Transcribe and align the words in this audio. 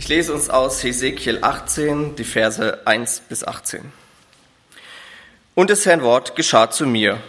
Ich 0.00 0.08
lese 0.08 0.32
uns 0.32 0.48
aus 0.48 0.82
Hesekiel 0.82 1.40
18, 1.42 2.16
die 2.16 2.24
Verse 2.24 2.86
1 2.86 3.20
bis 3.28 3.44
18. 3.44 3.92
Und 5.54 5.68
des 5.68 5.84
Herrn 5.84 6.00
Wort 6.00 6.36
geschah 6.36 6.70
zu 6.70 6.86
mir. 6.86 7.20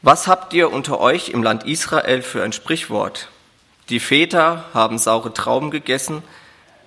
Was 0.00 0.26
habt 0.26 0.54
ihr 0.54 0.72
unter 0.72 1.00
euch 1.00 1.28
im 1.28 1.42
Land 1.42 1.64
Israel 1.64 2.22
für 2.22 2.42
ein 2.42 2.54
Sprichwort? 2.54 3.28
Die 3.90 4.00
Väter 4.00 4.64
haben 4.72 4.96
saure 4.96 5.34
Trauben 5.34 5.70
gegessen, 5.70 6.22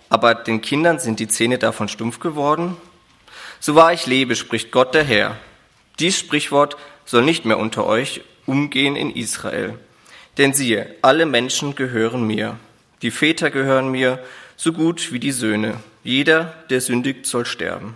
aber 0.09 0.33
den 0.33 0.61
Kindern 0.61 0.97
sind 0.97 1.19
die 1.19 1.27
Zähne 1.27 1.59
davon 1.59 1.87
stumpf 1.87 2.19
geworden? 2.19 2.77
So 3.59 3.75
wahr 3.75 3.93
ich 3.93 4.07
lebe, 4.07 4.35
spricht 4.35 4.71
Gott 4.71 4.95
der 4.95 5.03
Herr. 5.03 5.37
Dies 5.99 6.17
Sprichwort 6.17 6.77
soll 7.05 7.21
nicht 7.21 7.45
mehr 7.45 7.59
unter 7.59 7.85
euch 7.85 8.21
umgehen 8.47 8.95
in 8.95 9.11
Israel. 9.11 9.77
Denn 10.39 10.55
siehe, 10.55 10.95
alle 11.03 11.27
Menschen 11.27 11.75
gehören 11.75 12.25
mir. 12.25 12.57
Die 13.03 13.11
Väter 13.11 13.51
gehören 13.51 13.91
mir, 13.91 14.17
so 14.57 14.73
gut 14.73 15.13
wie 15.13 15.19
die 15.19 15.31
Söhne. 15.31 15.79
Jeder, 16.03 16.55
der 16.71 16.81
sündigt, 16.81 17.27
soll 17.27 17.45
sterben. 17.45 17.95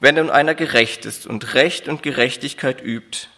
Wenn 0.00 0.16
nun 0.16 0.28
einer 0.28 0.56
gerecht 0.56 1.06
ist 1.06 1.26
und 1.26 1.54
Recht 1.54 1.88
und 1.88 2.02
Gerechtigkeit 2.02 2.82
übt, 2.84 3.28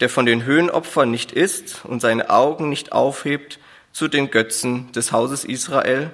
der 0.00 0.08
von 0.08 0.26
den 0.26 0.44
Höhenopfern 0.44 1.10
nicht 1.10 1.30
isst 1.30 1.84
und 1.84 2.00
seine 2.00 2.30
Augen 2.30 2.70
nicht 2.70 2.92
aufhebt 2.92 3.60
zu 3.92 4.08
den 4.08 4.30
Götzen 4.30 4.90
des 4.92 5.12
Hauses 5.12 5.44
Israel, 5.44 6.10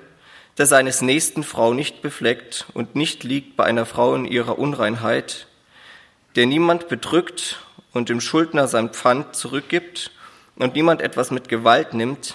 der 0.58 0.66
seines 0.66 1.02
nächsten 1.02 1.44
Frau 1.44 1.72
nicht 1.72 2.02
befleckt 2.02 2.66
und 2.74 2.96
nicht 2.96 3.22
liegt 3.22 3.56
bei 3.56 3.64
einer 3.64 3.86
Frau 3.86 4.16
in 4.16 4.24
ihrer 4.24 4.58
Unreinheit, 4.58 5.46
der 6.34 6.46
niemand 6.46 6.88
bedrückt 6.88 7.60
und 7.92 8.08
dem 8.08 8.20
Schuldner 8.20 8.66
sein 8.66 8.90
Pfand 8.90 9.36
zurückgibt 9.36 10.10
und 10.56 10.74
niemand 10.74 11.00
etwas 11.00 11.30
mit 11.30 11.48
Gewalt 11.48 11.94
nimmt, 11.94 12.34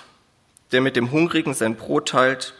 der 0.71 0.79
mit 0.79 0.95
dem 0.95 1.11
Hungrigen 1.11 1.53
sein 1.53 1.75
Brot 1.75 2.07
teilt 2.07 2.53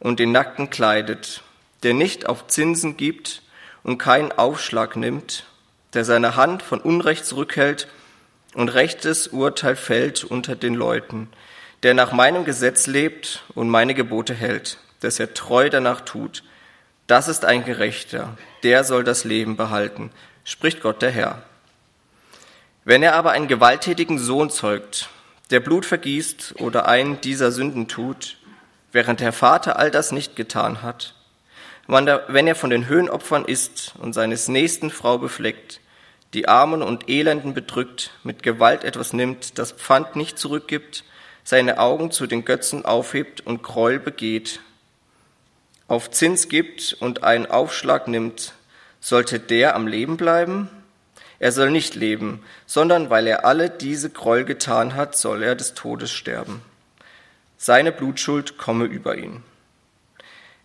und 0.00 0.18
den 0.18 0.32
Nackten 0.32 0.70
kleidet, 0.70 1.42
der 1.82 1.94
nicht 1.94 2.26
auf 2.26 2.46
Zinsen 2.48 2.96
gibt 2.96 3.42
und 3.82 3.98
keinen 3.98 4.32
Aufschlag 4.32 4.96
nimmt, 4.96 5.44
der 5.94 6.04
seine 6.04 6.36
Hand 6.36 6.62
von 6.62 6.80
Unrecht 6.80 7.24
zurückhält 7.24 7.88
und 8.54 8.70
rechtes 8.70 9.28
Urteil 9.28 9.76
fällt 9.76 10.24
unter 10.24 10.56
den 10.56 10.74
Leuten, 10.74 11.28
der 11.82 11.94
nach 11.94 12.12
meinem 12.12 12.44
Gesetz 12.44 12.86
lebt 12.86 13.44
und 13.54 13.68
meine 13.68 13.94
Gebote 13.94 14.34
hält, 14.34 14.78
dass 15.00 15.20
er 15.20 15.34
treu 15.34 15.70
danach 15.70 16.00
tut. 16.00 16.42
Das 17.06 17.28
ist 17.28 17.44
ein 17.44 17.64
Gerechter, 17.64 18.36
der 18.62 18.84
soll 18.84 19.04
das 19.04 19.24
Leben 19.24 19.56
behalten, 19.56 20.10
spricht 20.44 20.80
Gott 20.80 21.02
der 21.02 21.10
Herr. 21.10 21.42
Wenn 22.84 23.02
er 23.02 23.14
aber 23.14 23.32
einen 23.32 23.48
gewalttätigen 23.48 24.18
Sohn 24.18 24.50
zeugt, 24.50 25.08
der 25.50 25.60
Blut 25.60 25.84
vergießt 25.84 26.54
oder 26.58 26.86
einen 26.86 27.20
dieser 27.20 27.50
Sünden 27.52 27.88
tut, 27.88 28.36
während 28.92 29.20
der 29.20 29.32
Vater 29.32 29.78
all 29.78 29.90
das 29.90 30.12
nicht 30.12 30.36
getan 30.36 30.82
hat, 30.82 31.14
wenn 31.86 32.46
er 32.46 32.54
von 32.54 32.70
den 32.70 32.86
Höhenopfern 32.86 33.44
isst 33.44 33.94
und 33.98 34.12
seines 34.12 34.48
nächsten 34.48 34.90
Frau 34.90 35.18
befleckt, 35.18 35.80
die 36.34 36.46
Armen 36.46 36.82
und 36.82 37.08
Elenden 37.08 37.54
bedrückt, 37.54 38.12
mit 38.22 38.42
Gewalt 38.42 38.84
etwas 38.84 39.12
nimmt, 39.12 39.58
das 39.58 39.72
Pfand 39.72 40.14
nicht 40.14 40.38
zurückgibt, 40.38 41.04
seine 41.42 41.78
Augen 41.78 42.12
zu 42.12 42.26
den 42.28 42.44
Götzen 42.44 42.84
aufhebt 42.84 43.40
und 43.40 43.62
Gräuel 43.62 43.98
begeht, 43.98 44.60
auf 45.88 46.10
Zins 46.10 46.48
gibt 46.48 46.96
und 47.00 47.24
einen 47.24 47.46
Aufschlag 47.46 48.06
nimmt, 48.06 48.54
sollte 49.00 49.40
der 49.40 49.74
am 49.74 49.88
Leben 49.88 50.16
bleiben? 50.16 50.70
Er 51.40 51.50
soll 51.50 51.70
nicht 51.70 51.96
leben, 51.96 52.44
sondern 52.66 53.10
weil 53.10 53.26
er 53.26 53.44
alle 53.44 53.70
diese 53.70 54.10
Gräuel 54.10 54.44
getan 54.44 54.94
hat, 54.94 55.16
soll 55.16 55.42
er 55.42 55.56
des 55.56 55.74
Todes 55.74 56.12
sterben. 56.12 56.62
Seine 57.62 57.92
Blutschuld 57.92 58.56
komme 58.56 58.86
über 58.86 59.18
ihn. 59.18 59.42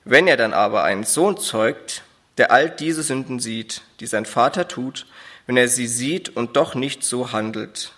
Wenn 0.06 0.28
er 0.28 0.38
dann 0.38 0.54
aber 0.54 0.86
einen 0.86 1.04
Sohn 1.04 1.36
zeugt, 1.36 2.04
der 2.38 2.54
all 2.54 2.70
diese 2.70 3.04
Sünden 3.04 3.42
sieht, 3.42 3.82
die 4.00 4.06
sein 4.06 4.26
Vater 4.26 4.70
tut, 4.70 5.06
wenn 5.46 5.58
er 5.58 5.68
sie 5.68 5.88
sieht 5.88 6.30
und 6.38 6.56
doch 6.56 6.74
nicht 6.74 7.04
so 7.04 7.34
handelt, 7.34 7.92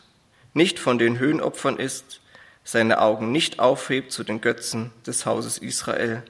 nicht 0.55 0.79
von 0.79 0.97
den 0.97 1.19
Höhenopfern 1.19 1.77
ist, 1.77 2.21
seine 2.63 2.99
Augen 2.99 3.31
nicht 3.31 3.59
aufhebt 3.59 4.11
zu 4.11 4.23
den 4.23 4.41
Götzen 4.41 4.89
des 5.05 5.27
Hauses 5.27 5.59
Israel, 5.59 6.23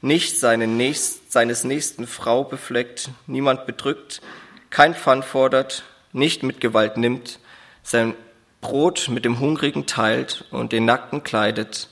nicht 0.00 0.38
seine 0.38 0.68
nächst, 0.68 1.32
seines 1.32 1.64
nächsten 1.64 2.06
Frau 2.06 2.44
befleckt, 2.44 3.10
niemand 3.26 3.66
bedrückt, 3.66 4.22
kein 4.70 4.94
Pfand 4.94 5.24
fordert, 5.24 5.82
nicht 6.12 6.44
mit 6.44 6.60
Gewalt 6.60 6.96
nimmt, 6.96 7.40
sein 7.82 8.14
Brot 8.60 9.08
mit 9.08 9.24
dem 9.24 9.40
Hungrigen 9.40 9.86
teilt 9.86 10.44
und 10.52 10.70
den 10.70 10.84
Nackten 10.84 11.24
kleidet, 11.24 11.88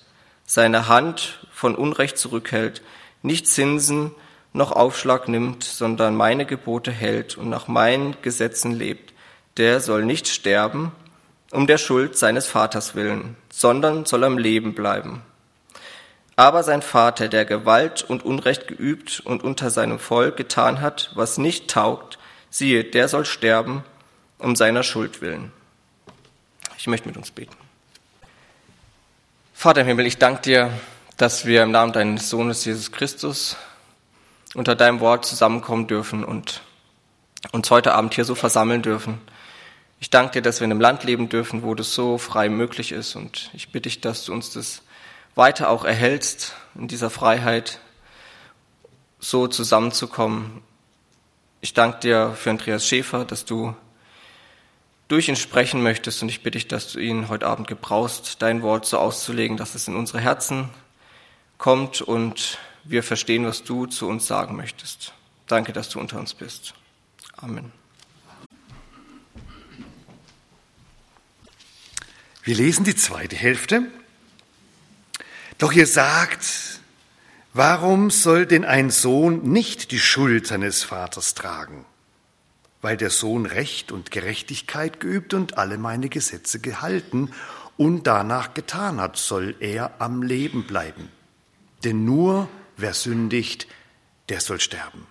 seine 0.52 0.86
Hand 0.86 1.38
von 1.50 1.74
Unrecht 1.74 2.18
zurückhält, 2.18 2.82
nicht 3.22 3.48
Zinsen 3.48 4.10
noch 4.52 4.70
Aufschlag 4.70 5.26
nimmt, 5.26 5.64
sondern 5.64 6.14
meine 6.14 6.44
Gebote 6.44 6.92
hält 6.92 7.38
und 7.38 7.48
nach 7.48 7.68
meinen 7.68 8.16
Gesetzen 8.20 8.72
lebt, 8.72 9.14
der 9.56 9.80
soll 9.80 10.04
nicht 10.04 10.28
sterben 10.28 10.92
um 11.52 11.66
der 11.66 11.78
Schuld 11.78 12.18
seines 12.18 12.48
Vaters 12.48 12.94
willen, 12.94 13.34
sondern 13.50 14.04
soll 14.04 14.24
am 14.24 14.36
Leben 14.36 14.74
bleiben. 14.74 15.22
Aber 16.36 16.62
sein 16.62 16.82
Vater, 16.82 17.28
der 17.28 17.46
Gewalt 17.46 18.02
und 18.02 18.22
Unrecht 18.22 18.69
geübt 18.69 19.20
und 19.24 19.42
unter 19.42 19.70
seinem 19.70 19.98
Volk 19.98 20.36
getan 20.36 20.82
hat, 20.82 21.12
was 21.14 21.38
nicht 21.38 21.70
taugt, 21.70 22.19
siehe, 22.50 22.84
der 22.84 23.08
soll 23.08 23.24
sterben 23.24 23.84
um 24.36 24.54
seiner 24.54 24.82
Schuld 24.82 25.22
willen. 25.22 25.50
Ich 26.76 26.88
möchte 26.88 27.08
mit 27.08 27.16
uns 27.16 27.30
beten. 27.30 27.61
Vater 29.62 29.82
im 29.82 29.86
Himmel, 29.86 30.06
ich 30.06 30.18
danke 30.18 30.42
dir, 30.42 30.72
dass 31.16 31.46
wir 31.46 31.62
im 31.62 31.70
Namen 31.70 31.92
deines 31.92 32.28
Sohnes 32.28 32.64
Jesus 32.64 32.90
Christus 32.90 33.56
unter 34.56 34.74
deinem 34.74 34.98
Wort 34.98 35.24
zusammenkommen 35.24 35.86
dürfen 35.86 36.24
und 36.24 36.62
uns 37.52 37.70
heute 37.70 37.94
Abend 37.94 38.12
hier 38.12 38.24
so 38.24 38.34
versammeln 38.34 38.82
dürfen. 38.82 39.20
Ich 40.00 40.10
danke 40.10 40.32
dir, 40.32 40.42
dass 40.42 40.58
wir 40.58 40.64
in 40.64 40.72
einem 40.72 40.80
Land 40.80 41.04
leben 41.04 41.28
dürfen, 41.28 41.62
wo 41.62 41.76
das 41.76 41.94
so 41.94 42.18
frei 42.18 42.48
möglich 42.48 42.90
ist 42.90 43.14
und 43.14 43.50
ich 43.52 43.70
bitte 43.70 43.88
dich, 43.88 44.00
dass 44.00 44.24
du 44.24 44.32
uns 44.32 44.50
das 44.50 44.82
weiter 45.36 45.70
auch 45.70 45.84
erhältst, 45.84 46.56
in 46.74 46.88
dieser 46.88 47.08
Freiheit 47.08 47.78
so 49.20 49.46
zusammenzukommen. 49.46 50.60
Ich 51.60 51.72
danke 51.72 52.00
dir 52.00 52.32
für 52.34 52.50
Andreas 52.50 52.84
Schäfer, 52.84 53.24
dass 53.24 53.44
du 53.44 53.76
durch 55.12 55.28
ihn 55.28 55.36
sprechen 55.36 55.82
möchtest 55.82 56.22
und 56.22 56.30
ich 56.30 56.42
bitte 56.42 56.56
dich, 56.56 56.68
dass 56.68 56.90
du 56.90 56.98
ihn 56.98 57.28
heute 57.28 57.46
Abend 57.46 57.68
gebrauchst, 57.68 58.40
dein 58.40 58.62
Wort 58.62 58.86
so 58.86 58.96
auszulegen, 58.96 59.58
dass 59.58 59.74
es 59.74 59.86
in 59.86 59.94
unsere 59.94 60.20
Herzen 60.20 60.70
kommt 61.58 62.00
und 62.00 62.56
wir 62.84 63.02
verstehen, 63.02 63.44
was 63.44 63.62
du 63.62 63.84
zu 63.84 64.08
uns 64.08 64.26
sagen 64.26 64.56
möchtest. 64.56 65.12
Danke, 65.46 65.74
dass 65.74 65.90
du 65.90 66.00
unter 66.00 66.18
uns 66.18 66.32
bist. 66.32 66.72
Amen. 67.36 67.72
Wir 72.42 72.54
lesen 72.54 72.84
die 72.84 72.96
zweite 72.96 73.36
Hälfte. 73.36 73.82
Doch 75.58 75.72
ihr 75.72 75.86
sagt, 75.86 76.80
warum 77.52 78.08
soll 78.08 78.46
denn 78.46 78.64
ein 78.64 78.88
Sohn 78.88 79.42
nicht 79.42 79.90
die 79.90 80.00
Schuld 80.00 80.46
seines 80.46 80.82
Vaters 80.82 81.34
tragen? 81.34 81.84
Weil 82.82 82.97
der 82.98 83.10
Sohn 83.10 83.47
Recht 83.47 83.91
und 83.91 84.10
Gerechtigkeit 84.10 85.00
geübt 85.00 85.32
und 85.32 85.56
alle 85.56 85.78
meine 85.78 86.09
Gesetze 86.09 86.60
gehalten 86.60 87.31
und 87.78 88.06
danach 88.06 88.53
getan 88.53 89.00
hat, 89.00 89.16
soll 89.16 89.54
er 89.60 89.93
am 90.00 90.22
Leben 90.22 90.66
bleiben. 90.66 91.09
Denn 91.84 92.04
nur 92.04 92.48
wer 92.76 92.93
sündigt, 92.93 93.66
der 94.28 94.41
soll 94.41 94.60
sterben. 94.60 95.06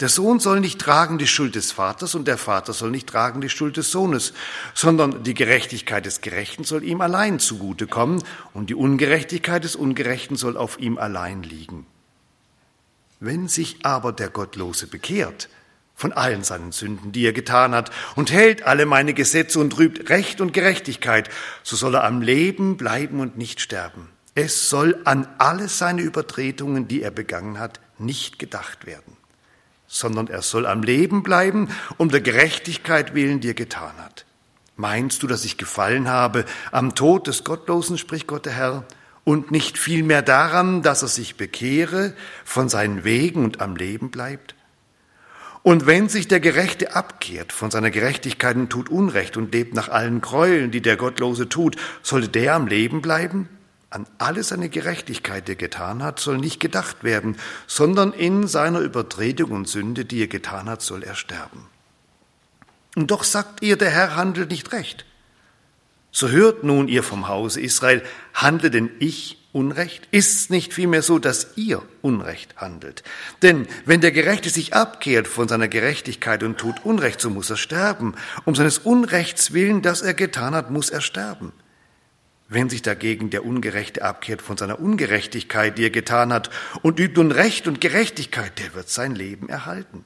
Der 0.00 0.08
Sohn 0.08 0.40
soll 0.40 0.60
nicht 0.60 0.80
tragen 0.80 1.18
die 1.18 1.26
Schuld 1.26 1.54
des 1.54 1.72
Vaters 1.72 2.14
und 2.14 2.26
der 2.26 2.38
Vater 2.38 2.72
soll 2.72 2.90
nicht 2.90 3.06
tragen 3.06 3.42
die 3.42 3.50
Schuld 3.50 3.76
des 3.76 3.90
Sohnes, 3.90 4.32
sondern 4.72 5.22
die 5.24 5.34
Gerechtigkeit 5.34 6.06
des 6.06 6.22
Gerechten 6.22 6.64
soll 6.64 6.84
ihm 6.84 7.02
allein 7.02 7.38
zugutekommen 7.38 8.22
und 8.54 8.70
die 8.70 8.74
Ungerechtigkeit 8.74 9.62
des 9.62 9.76
Ungerechten 9.76 10.36
soll 10.36 10.56
auf 10.56 10.80
ihm 10.80 10.96
allein 10.96 11.42
liegen. 11.42 11.86
Wenn 13.20 13.46
sich 13.48 13.84
aber 13.84 14.12
der 14.12 14.30
Gottlose 14.30 14.86
bekehrt 14.86 15.50
von 16.00 16.12
allen 16.12 16.44
seinen 16.44 16.72
Sünden, 16.72 17.12
die 17.12 17.26
er 17.26 17.32
getan 17.32 17.74
hat, 17.74 17.90
und 18.16 18.32
hält 18.32 18.62
alle 18.62 18.86
meine 18.86 19.12
Gesetze 19.12 19.60
und 19.60 19.78
rübt 19.78 20.08
Recht 20.08 20.40
und 20.40 20.52
Gerechtigkeit, 20.54 21.28
so 21.62 21.76
soll 21.76 21.94
er 21.94 22.04
am 22.04 22.22
Leben 22.22 22.76
bleiben 22.76 23.20
und 23.20 23.36
nicht 23.36 23.60
sterben. 23.60 24.08
Es 24.34 24.70
soll 24.70 24.98
an 25.04 25.28
alle 25.38 25.68
seine 25.68 26.00
Übertretungen, 26.00 26.88
die 26.88 27.02
er 27.02 27.10
begangen 27.10 27.58
hat, 27.58 27.80
nicht 27.98 28.38
gedacht 28.38 28.86
werden 28.86 29.20
sondern 29.92 30.28
er 30.28 30.40
soll 30.40 30.66
am 30.66 30.84
Leben 30.84 31.24
bleiben, 31.24 31.68
um 31.98 32.10
der 32.10 32.20
Gerechtigkeit 32.20 33.12
willen, 33.12 33.40
die 33.40 33.48
er 33.48 33.54
getan 33.54 33.92
hat. 33.98 34.24
Meinst 34.76 35.22
du, 35.22 35.26
dass 35.26 35.44
ich 35.44 35.58
gefallen 35.58 36.08
habe 36.08 36.44
am 36.70 36.94
Tod 36.94 37.26
des 37.26 37.42
Gottlosen, 37.42 37.98
spricht 37.98 38.28
Gott 38.28 38.46
der 38.46 38.52
Herr, 38.52 38.84
und 39.24 39.50
nicht 39.50 39.78
vielmehr 39.78 40.22
daran, 40.22 40.82
dass 40.82 41.02
er 41.02 41.08
sich 41.08 41.36
bekehre 41.36 42.14
von 42.44 42.68
seinen 42.68 43.02
Wegen 43.02 43.44
und 43.44 43.60
am 43.60 43.74
Leben 43.74 44.12
bleibt? 44.12 44.54
Und 45.62 45.86
wenn 45.86 46.08
sich 46.08 46.26
der 46.26 46.40
Gerechte 46.40 46.94
abkehrt 46.94 47.52
von 47.52 47.70
seiner 47.70 47.90
Gerechtigkeit 47.90 48.56
und 48.56 48.70
tut 48.70 48.88
Unrecht 48.88 49.36
und 49.36 49.52
lebt 49.52 49.74
nach 49.74 49.88
allen 49.88 50.20
Gräueln, 50.20 50.70
die 50.70 50.80
der 50.80 50.96
Gottlose 50.96 51.48
tut, 51.48 51.76
sollte 52.02 52.28
der 52.28 52.54
am 52.54 52.66
Leben 52.66 53.02
bleiben? 53.02 53.48
an 53.90 54.06
alle 54.18 54.44
seine 54.44 54.68
Gerechtigkeit, 54.68 55.48
die 55.48 55.52
er 55.52 55.56
getan 55.56 56.02
hat, 56.02 56.20
soll 56.20 56.38
nicht 56.38 56.60
gedacht 56.60 57.02
werden, 57.02 57.36
sondern 57.66 58.12
in 58.12 58.46
seiner 58.46 58.78
Übertretung 58.78 59.50
und 59.50 59.68
Sünde, 59.68 60.04
die 60.04 60.22
er 60.22 60.28
getan 60.28 60.68
hat, 60.68 60.80
soll 60.80 61.02
er 61.02 61.16
sterben. 61.16 61.66
Und 62.96 63.10
doch 63.10 63.24
sagt 63.24 63.62
ihr, 63.62 63.76
der 63.76 63.90
Herr 63.90 64.14
handelt 64.14 64.50
nicht 64.50 64.72
recht. 64.72 65.04
So 66.12 66.28
hört 66.28 66.64
nun 66.64 66.88
ihr 66.88 67.02
vom 67.02 67.28
Hause 67.28 67.60
Israel, 67.60 68.02
handle 68.32 68.70
denn 68.70 68.90
ich 69.00 69.39
Unrecht? 69.52 70.06
Ist 70.12 70.36
es 70.36 70.50
nicht 70.50 70.72
vielmehr 70.72 71.02
so, 71.02 71.18
dass 71.18 71.56
ihr 71.56 71.82
Unrecht 72.02 72.56
handelt? 72.56 73.02
Denn 73.42 73.66
wenn 73.84 74.00
der 74.00 74.12
Gerechte 74.12 74.48
sich 74.48 74.74
abkehrt 74.74 75.26
von 75.26 75.48
seiner 75.48 75.66
Gerechtigkeit 75.66 76.44
und 76.44 76.58
tut 76.58 76.84
Unrecht, 76.84 77.20
so 77.20 77.30
muss 77.30 77.50
er 77.50 77.56
sterben. 77.56 78.14
Um 78.44 78.54
seines 78.54 78.78
Unrechts 78.78 79.52
willen, 79.52 79.82
das 79.82 80.02
er 80.02 80.14
getan 80.14 80.54
hat, 80.54 80.70
muss 80.70 80.90
er 80.90 81.00
sterben. 81.00 81.52
Wenn 82.48 82.68
sich 82.68 82.82
dagegen 82.82 83.30
der 83.30 83.44
Ungerechte 83.44 84.04
abkehrt 84.04 84.40
von 84.40 84.56
seiner 84.56 84.80
Ungerechtigkeit, 84.80 85.78
die 85.78 85.84
er 85.84 85.90
getan 85.90 86.32
hat, 86.32 86.50
und 86.82 87.00
übt 87.00 87.14
nun 87.20 87.32
Recht 87.32 87.66
und 87.66 87.80
Gerechtigkeit, 87.80 88.58
der 88.58 88.74
wird 88.74 88.88
sein 88.88 89.16
Leben 89.16 89.48
erhalten. 89.48 90.04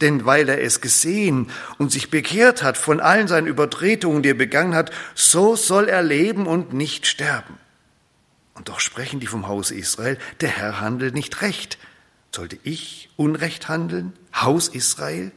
Denn 0.00 0.24
weil 0.24 0.48
er 0.48 0.60
es 0.60 0.80
gesehen 0.80 1.50
und 1.78 1.92
sich 1.92 2.10
bekehrt 2.10 2.64
hat 2.64 2.76
von 2.76 2.98
allen 2.98 3.28
seinen 3.28 3.46
Übertretungen, 3.46 4.22
die 4.22 4.30
er 4.30 4.34
begangen 4.34 4.74
hat, 4.74 4.90
so 5.14 5.54
soll 5.54 5.88
er 5.88 6.02
leben 6.02 6.48
und 6.48 6.72
nicht 6.72 7.06
sterben. 7.06 7.61
Und 8.54 8.68
doch 8.68 8.80
sprechen 8.80 9.20
die 9.20 9.26
vom 9.26 9.48
Haus 9.48 9.70
Israel, 9.70 10.18
der 10.40 10.50
Herr 10.50 10.80
handelt 10.80 11.14
nicht 11.14 11.42
recht. 11.42 11.78
Sollte 12.34 12.58
ich 12.62 13.10
Unrecht 13.16 13.68
handeln, 13.68 14.12
Haus 14.34 14.68
Israel? 14.68 15.32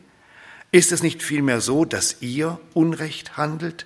Ist 0.71 0.91
es 0.91 1.03
nicht 1.03 1.23
vielmehr 1.23 1.61
so, 1.61 1.85
dass 1.85 2.17
ihr 2.21 2.59
Unrecht 2.73 3.37
handelt? 3.37 3.85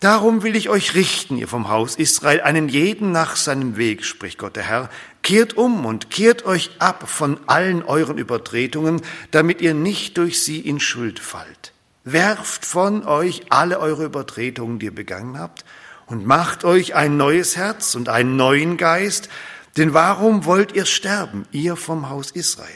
Darum 0.00 0.42
will 0.42 0.56
ich 0.56 0.70
euch 0.70 0.94
richten, 0.94 1.36
ihr 1.36 1.46
vom 1.46 1.68
Haus 1.68 1.96
Israel, 1.96 2.40
einen 2.40 2.70
jeden 2.70 3.12
nach 3.12 3.36
seinem 3.36 3.76
Weg, 3.76 4.04
spricht 4.04 4.38
Gott 4.38 4.56
der 4.56 4.62
Herr. 4.62 4.88
Kehrt 5.22 5.58
um 5.58 5.84
und 5.84 6.08
kehrt 6.08 6.46
euch 6.46 6.70
ab 6.78 7.06
von 7.06 7.38
allen 7.46 7.82
euren 7.82 8.16
Übertretungen, 8.16 9.02
damit 9.30 9.60
ihr 9.60 9.74
nicht 9.74 10.16
durch 10.16 10.42
sie 10.42 10.58
in 10.58 10.80
Schuld 10.80 11.18
fallt. 11.18 11.74
Werft 12.04 12.64
von 12.64 13.06
euch 13.06 13.42
alle 13.50 13.78
eure 13.78 14.06
Übertretungen, 14.06 14.78
die 14.78 14.86
ihr 14.86 14.94
begangen 14.94 15.38
habt, 15.38 15.66
und 16.10 16.26
macht 16.26 16.64
euch 16.64 16.94
ein 16.94 17.16
neues 17.16 17.56
Herz 17.56 17.94
und 17.94 18.10
einen 18.10 18.36
neuen 18.36 18.76
Geist, 18.76 19.30
denn 19.78 19.94
warum 19.94 20.44
wollt 20.44 20.72
ihr 20.72 20.84
sterben, 20.84 21.46
ihr 21.52 21.76
vom 21.76 22.10
Haus 22.10 22.32
Israel? 22.32 22.68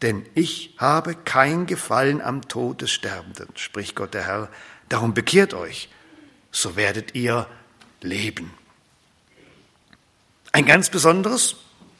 Denn 0.00 0.24
ich 0.34 0.74
habe 0.78 1.14
kein 1.14 1.66
Gefallen 1.66 2.22
am 2.22 2.48
Tod 2.48 2.80
des 2.80 2.92
Sterbenden, 2.92 3.48
spricht 3.56 3.96
Gott 3.96 4.14
der 4.14 4.26
Herr. 4.26 4.48
Darum 4.88 5.12
bekehrt 5.12 5.52
euch 5.52 5.90
so 6.50 6.76
werdet 6.76 7.14
ihr 7.14 7.46
leben. 8.00 8.52
Ein 10.52 10.64
ganz 10.64 10.88
besonderes, 10.88 11.56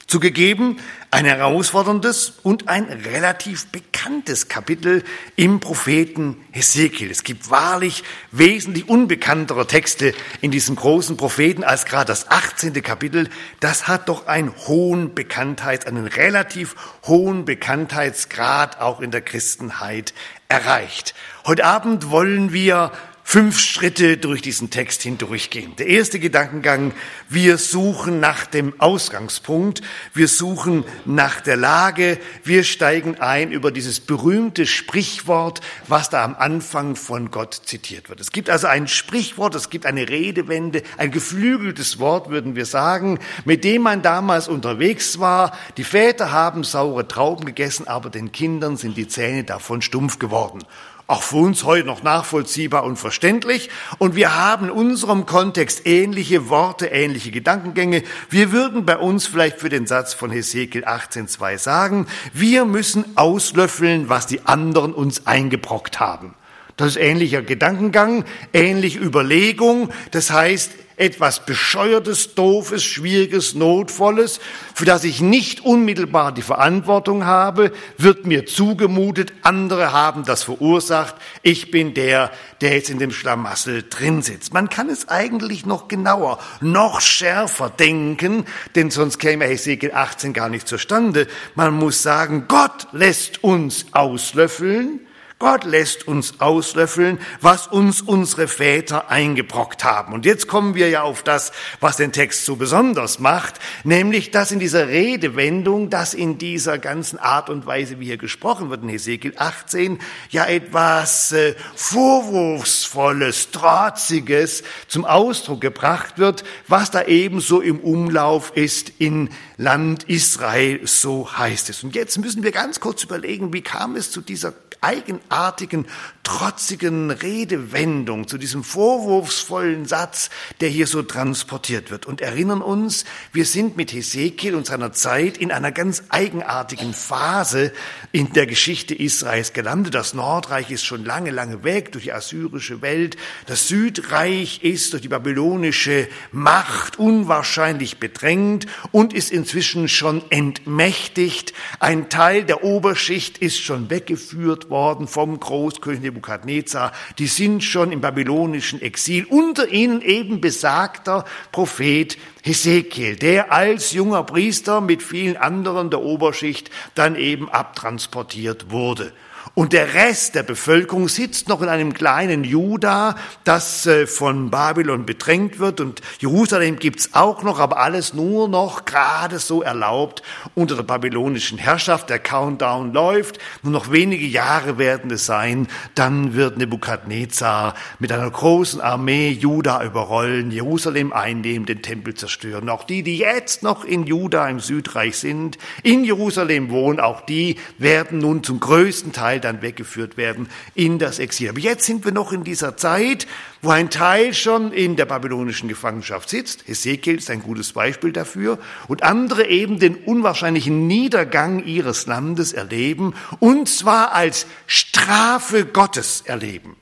zugegeben, 0.08 0.78
ein 1.10 1.26
herausforderndes 1.26 2.40
und 2.42 2.68
ein 2.68 2.84
relativ 2.84 3.66
bekanntes 3.66 4.48
Kapitel 4.48 5.04
im 5.36 5.60
Propheten 5.60 6.36
Hesekiel. 6.50 7.10
Es 7.10 7.24
gibt 7.24 7.50
wahrlich 7.50 8.02
wesentlich 8.32 8.88
unbekanntere 8.88 9.66
Texte 9.66 10.14
in 10.40 10.50
diesem 10.50 10.76
großen 10.76 11.18
Propheten 11.18 11.62
als 11.62 11.84
gerade 11.84 12.06
das 12.06 12.30
18. 12.30 12.72
Kapitel. 12.82 13.28
Das 13.60 13.86
hat 13.86 14.08
doch 14.08 14.26
einen 14.26 14.54
hohen 14.66 15.14
Bekanntheits, 15.14 15.86
einen 15.86 16.06
relativ 16.06 16.74
hohen 17.06 17.44
Bekanntheitsgrad 17.44 18.80
auch 18.80 19.00
in 19.00 19.10
der 19.10 19.20
Christenheit 19.20 20.14
erreicht. 20.48 21.14
Heute 21.46 21.66
Abend 21.66 22.10
wollen 22.10 22.52
wir 22.54 22.92
fünf 23.30 23.60
Schritte 23.60 24.16
durch 24.16 24.40
diesen 24.40 24.70
Text 24.70 25.02
hindurchgehen. 25.02 25.76
Der 25.76 25.86
erste 25.86 26.18
Gedankengang, 26.18 26.94
wir 27.28 27.58
suchen 27.58 28.20
nach 28.20 28.46
dem 28.46 28.72
Ausgangspunkt, 28.80 29.82
wir 30.14 30.28
suchen 30.28 30.82
nach 31.04 31.42
der 31.42 31.58
Lage, 31.58 32.18
wir 32.42 32.64
steigen 32.64 33.20
ein 33.20 33.52
über 33.52 33.70
dieses 33.70 34.00
berühmte 34.00 34.64
Sprichwort, 34.64 35.60
was 35.88 36.08
da 36.08 36.24
am 36.24 36.36
Anfang 36.36 36.96
von 36.96 37.30
Gott 37.30 37.52
zitiert 37.66 38.08
wird. 38.08 38.18
Es 38.18 38.32
gibt 38.32 38.48
also 38.48 38.66
ein 38.66 38.88
Sprichwort, 38.88 39.54
es 39.54 39.68
gibt 39.68 39.84
eine 39.84 40.08
Redewende, 40.08 40.82
ein 40.96 41.10
geflügeltes 41.10 41.98
Wort, 41.98 42.30
würden 42.30 42.56
wir 42.56 42.64
sagen, 42.64 43.18
mit 43.44 43.62
dem 43.62 43.82
man 43.82 44.00
damals 44.00 44.48
unterwegs 44.48 45.18
war. 45.18 45.54
Die 45.76 45.84
Väter 45.84 46.32
haben 46.32 46.64
saure 46.64 47.06
Trauben 47.06 47.44
gegessen, 47.44 47.88
aber 47.88 48.08
den 48.08 48.32
Kindern 48.32 48.78
sind 48.78 48.96
die 48.96 49.06
Zähne 49.06 49.44
davon 49.44 49.82
stumpf 49.82 50.18
geworden 50.18 50.64
auch 51.08 51.22
für 51.22 51.36
uns 51.36 51.64
heute 51.64 51.86
noch 51.86 52.02
nachvollziehbar 52.02 52.84
und 52.84 52.96
verständlich. 52.98 53.70
Und 53.96 54.14
wir 54.14 54.36
haben 54.36 54.66
in 54.66 54.70
unserem 54.70 55.24
Kontext 55.24 55.86
ähnliche 55.86 56.50
Worte, 56.50 56.88
ähnliche 56.88 57.30
Gedankengänge. 57.30 58.02
Wir 58.28 58.52
würden 58.52 58.84
bei 58.84 58.98
uns 58.98 59.26
vielleicht 59.26 59.58
für 59.58 59.70
den 59.70 59.86
Satz 59.86 60.12
von 60.12 60.30
Hesekiel 60.30 60.84
18.2 60.84 61.56
sagen, 61.56 62.06
wir 62.34 62.66
müssen 62.66 63.16
auslöffeln, 63.16 64.10
was 64.10 64.26
die 64.26 64.44
anderen 64.44 64.92
uns 64.92 65.26
eingebrockt 65.26 65.98
haben. 65.98 66.34
Das 66.76 66.88
ist 66.88 66.96
ähnlicher 66.96 67.40
Gedankengang, 67.40 68.26
ähnliche 68.52 68.98
Überlegung. 68.98 69.88
Das 70.10 70.30
heißt, 70.30 70.72
etwas 70.98 71.44
Bescheuertes, 71.46 72.34
Doofes, 72.34 72.84
Schwieriges, 72.84 73.54
Notvolles, 73.54 74.40
für 74.74 74.84
das 74.84 75.04
ich 75.04 75.20
nicht 75.20 75.64
unmittelbar 75.64 76.32
die 76.32 76.42
Verantwortung 76.42 77.24
habe, 77.24 77.72
wird 77.96 78.26
mir 78.26 78.46
zugemutet, 78.46 79.32
andere 79.42 79.92
haben 79.92 80.24
das 80.24 80.42
verursacht, 80.42 81.14
ich 81.42 81.70
bin 81.70 81.94
der, 81.94 82.30
der 82.60 82.74
jetzt 82.74 82.90
in 82.90 82.98
dem 82.98 83.12
Schlamassel 83.12 83.84
drin 83.88 84.22
sitzt. 84.22 84.52
Man 84.52 84.68
kann 84.68 84.88
es 84.88 85.08
eigentlich 85.08 85.64
noch 85.64 85.88
genauer, 85.88 86.38
noch 86.60 87.00
schärfer 87.00 87.70
denken, 87.70 88.44
denn 88.74 88.90
sonst 88.90 89.18
käme 89.18 89.46
Hesekiel 89.46 89.92
18 89.92 90.32
gar 90.32 90.48
nicht 90.48 90.68
zustande. 90.68 91.26
Man 91.54 91.74
muss 91.74 92.02
sagen, 92.02 92.46
Gott 92.48 92.88
lässt 92.92 93.42
uns 93.44 93.86
auslöffeln, 93.92 95.00
Gott 95.38 95.62
lässt 95.62 96.08
uns 96.08 96.40
auslöffeln, 96.40 97.20
was 97.40 97.68
uns 97.68 98.02
unsere 98.02 98.48
Väter 98.48 99.08
eingebrockt 99.08 99.84
haben. 99.84 100.12
Und 100.12 100.26
jetzt 100.26 100.48
kommen 100.48 100.74
wir 100.74 100.88
ja 100.88 101.02
auf 101.02 101.22
das, 101.22 101.52
was 101.78 101.96
den 101.96 102.10
Text 102.10 102.44
so 102.44 102.56
besonders 102.56 103.20
macht, 103.20 103.54
nämlich, 103.84 104.32
dass 104.32 104.50
in 104.50 104.58
dieser 104.58 104.88
Redewendung, 104.88 105.90
dass 105.90 106.12
in 106.12 106.38
dieser 106.38 106.78
ganzen 106.78 107.20
Art 107.20 107.50
und 107.50 107.66
Weise, 107.66 108.00
wie 108.00 108.06
hier 108.06 108.16
gesprochen 108.16 108.68
wird 108.70 108.82
in 108.82 108.88
Hesekiel 108.88 109.34
18, 109.36 110.00
ja 110.30 110.44
etwas 110.44 111.30
äh, 111.30 111.54
Vorwurfsvolles, 111.76 113.52
Trotziges 113.52 114.64
zum 114.88 115.04
Ausdruck 115.04 115.60
gebracht 115.60 116.18
wird, 116.18 116.42
was 116.66 116.90
da 116.90 117.04
ebenso 117.04 117.60
im 117.60 117.78
Umlauf 117.78 118.56
ist 118.56 118.90
in 118.98 119.30
Land 119.56 120.02
Israel, 120.04 120.80
so 120.84 121.30
heißt 121.38 121.70
es. 121.70 121.84
Und 121.84 121.94
jetzt 121.94 122.18
müssen 122.18 122.42
wir 122.42 122.50
ganz 122.50 122.80
kurz 122.80 123.04
überlegen, 123.04 123.52
wie 123.52 123.62
kam 123.62 123.94
es 123.94 124.10
zu 124.10 124.20
dieser 124.20 124.52
eigenartigen, 124.80 125.86
trotzigen 126.22 127.10
Redewendung, 127.10 128.28
zu 128.28 128.36
diesem 128.36 128.62
vorwurfsvollen 128.62 129.86
Satz, 129.86 130.30
der 130.60 130.68
hier 130.68 130.86
so 130.86 131.02
transportiert 131.02 131.90
wird 131.90 132.06
und 132.06 132.20
erinnern 132.20 132.60
uns, 132.60 133.04
wir 133.32 133.46
sind 133.46 133.76
mit 133.76 133.92
Hesekiel 133.92 134.54
und 134.54 134.66
seiner 134.66 134.92
Zeit 134.92 135.38
in 135.38 135.50
einer 135.50 135.72
ganz 135.72 136.04
eigenartigen 136.10 136.92
Phase 136.92 137.72
in 138.12 138.32
der 138.34 138.46
Geschichte 138.46 138.94
Israels 138.94 139.52
gelandet. 139.52 139.94
Das 139.94 140.14
Nordreich 140.14 140.70
ist 140.70 140.84
schon 140.84 141.04
lange, 141.04 141.30
lange 141.30 141.64
weg 141.64 141.92
durch 141.92 142.04
die 142.04 142.12
assyrische 142.12 142.82
Welt. 142.82 143.16
Das 143.46 143.68
Südreich 143.68 144.62
ist 144.62 144.92
durch 144.92 145.02
die 145.02 145.08
babylonische 145.08 146.08
Macht 146.30 146.98
unwahrscheinlich 146.98 147.98
bedrängt 147.98 148.66
und 148.92 149.12
ist 149.12 149.32
inzwischen 149.32 149.88
schon 149.88 150.22
entmächtigt. 150.30 151.54
Ein 151.80 152.10
Teil 152.10 152.44
der 152.44 152.64
Oberschicht 152.64 153.38
ist 153.38 153.60
schon 153.62 153.88
weggeführt 153.90 154.67
worden 154.70 155.06
vom 155.06 155.38
Großkönig 155.38 156.00
Nebukadnezar. 156.00 156.92
Die 157.18 157.26
sind 157.26 157.62
schon 157.62 157.92
im 157.92 158.00
babylonischen 158.00 158.80
Exil. 158.80 159.24
Unter 159.24 159.68
ihnen 159.68 160.02
eben 160.02 160.40
besagter 160.40 161.24
Prophet 161.52 162.16
Hesekiel, 162.42 163.16
der 163.16 163.52
als 163.52 163.92
junger 163.92 164.22
Priester 164.22 164.80
mit 164.80 165.02
vielen 165.02 165.36
anderen 165.36 165.90
der 165.90 166.00
Oberschicht 166.00 166.70
dann 166.94 167.16
eben 167.16 167.48
abtransportiert 167.48 168.70
wurde. 168.70 169.12
Und 169.54 169.72
der 169.72 169.94
Rest 169.94 170.34
der 170.34 170.42
Bevölkerung 170.42 171.08
sitzt 171.08 171.48
noch 171.48 171.62
in 171.62 171.68
einem 171.68 171.94
kleinen 171.94 172.44
Juda, 172.44 173.16
das 173.44 173.86
äh, 173.86 174.06
von 174.06 174.50
Babylon 174.50 175.06
bedrängt 175.06 175.58
wird. 175.58 175.80
Und 175.80 176.00
Jerusalem 176.20 176.78
gibt's 176.78 177.10
auch 177.12 177.42
noch, 177.42 177.58
aber 177.58 177.78
alles 177.78 178.14
nur 178.14 178.48
noch 178.48 178.84
gerade 178.84 179.38
so 179.38 179.62
erlaubt 179.62 180.22
unter 180.54 180.76
der 180.76 180.82
babylonischen 180.82 181.58
Herrschaft. 181.58 182.10
Der 182.10 182.18
Countdown 182.18 182.92
läuft. 182.92 183.38
Nur 183.62 183.72
noch 183.72 183.90
wenige 183.90 184.26
Jahre 184.26 184.78
werden 184.78 185.10
es 185.10 185.26
sein. 185.26 185.68
Dann 185.94 186.34
wird 186.34 186.58
Nebukadnezar 186.58 187.74
mit 187.98 188.12
einer 188.12 188.30
großen 188.30 188.80
Armee 188.80 189.30
Juda 189.30 189.82
überrollen, 189.84 190.50
Jerusalem 190.50 191.12
einnehmen, 191.12 191.66
den 191.66 191.82
Tempel 191.82 192.14
zerstören. 192.14 192.68
Auch 192.68 192.84
die, 192.84 193.02
die 193.02 193.18
jetzt 193.18 193.62
noch 193.62 193.84
in 193.84 194.06
Juda 194.06 194.48
im 194.48 194.60
Südreich 194.60 195.18
sind, 195.18 195.58
in 195.82 196.04
Jerusalem 196.04 196.70
wohnen, 196.70 197.00
auch 197.00 197.22
die 197.22 197.56
werden 197.78 198.18
nun 198.18 198.42
zum 198.42 198.60
größten 198.60 199.12
Teil 199.12 199.37
Teil 199.38 199.40
dann 199.40 199.62
weggeführt 199.62 200.16
werden 200.16 200.48
in 200.74 200.98
das 200.98 201.18
Exil. 201.18 201.50
Aber 201.50 201.58
jetzt 201.58 201.84
sind 201.84 202.04
wir 202.04 202.12
noch 202.12 202.32
in 202.32 202.44
dieser 202.44 202.76
Zeit, 202.76 203.26
wo 203.62 203.70
ein 203.70 203.90
Teil 203.90 204.34
schon 204.34 204.72
in 204.72 204.96
der 204.96 205.06
babylonischen 205.06 205.68
Gefangenschaft 205.68 206.28
sitzt. 206.28 206.68
Ezekiel 206.68 207.16
ist 207.16 207.30
ein 207.30 207.42
gutes 207.42 207.72
Beispiel 207.72 208.12
dafür. 208.12 208.58
Und 208.86 209.02
andere 209.02 209.46
eben 209.46 209.78
den 209.78 209.96
unwahrscheinlichen 209.96 210.86
Niedergang 210.86 211.64
ihres 211.64 212.06
Landes 212.06 212.52
erleben. 212.52 213.14
Und 213.40 213.68
zwar 213.68 214.12
als 214.12 214.46
Strafe 214.66 215.64
Gottes 215.64 216.22
erleben 216.24 216.76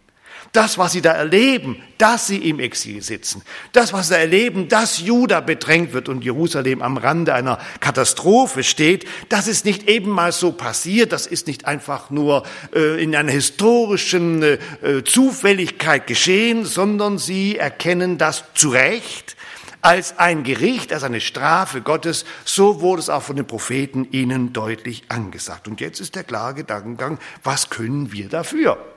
das, 0.57 0.79
was 0.79 0.93
sie 0.93 1.03
da 1.03 1.13
erleben, 1.13 1.83
dass 1.99 2.27
sie 2.27 2.49
im 2.49 2.61
Exil 2.61 3.03
sitzen, 3.03 3.43
das, 3.73 3.93
was 3.93 4.09
sie 4.09 4.15
da 4.15 4.21
erleben, 4.21 4.69
dass 4.69 5.01
Juda 5.01 5.41
bedrängt 5.41 5.93
wird 5.93 6.09
und 6.09 6.25
Jerusalem 6.25 6.81
am 6.81 6.97
Rande 6.97 7.35
einer 7.35 7.59
Katastrophe 7.81 8.65
steht, 8.65 9.07
das 9.29 9.49
ist 9.49 9.67
nicht 9.67 9.89
eben 9.89 10.11
mal 10.11 10.33
so 10.33 10.53
passiert, 10.53 11.13
das 11.13 11.27
ist 11.27 11.47
nicht 11.47 11.67
einfach 11.67 12.11
nur 12.11 12.45
äh, 12.75 13.03
in 13.03 13.15
einer 13.15 13.33
historischen 13.33 14.43
äh, 14.43 14.59
Zufälligkeit 15.05 16.07
geschehen, 16.07 16.65
sondern 16.65 17.19
sie 17.19 17.59
erkennen 17.59 18.17
das 18.17 18.45
zu 18.55 18.71
Recht 18.71 19.37
als 19.83 20.19
ein 20.19 20.43
Gericht, 20.43 20.93
als 20.93 21.05
eine 21.05 21.21
Strafe 21.21 21.83
Gottes. 21.83 22.25
So 22.45 22.81
wurde 22.81 23.01
es 23.01 23.11
auch 23.11 23.23
von 23.23 23.37
den 23.37 23.47
Propheten 23.47 24.09
ihnen 24.11 24.53
deutlich 24.53 25.05
angesagt. 25.09 25.69
Und 25.69 25.81
jetzt 25.81 26.01
ist 26.01 26.17
der 26.17 26.25
klare 26.25 26.55
Gedankengang, 26.55 27.19
was 27.45 27.69
können 27.69 28.11
wir 28.11 28.29
dafür? 28.29 28.96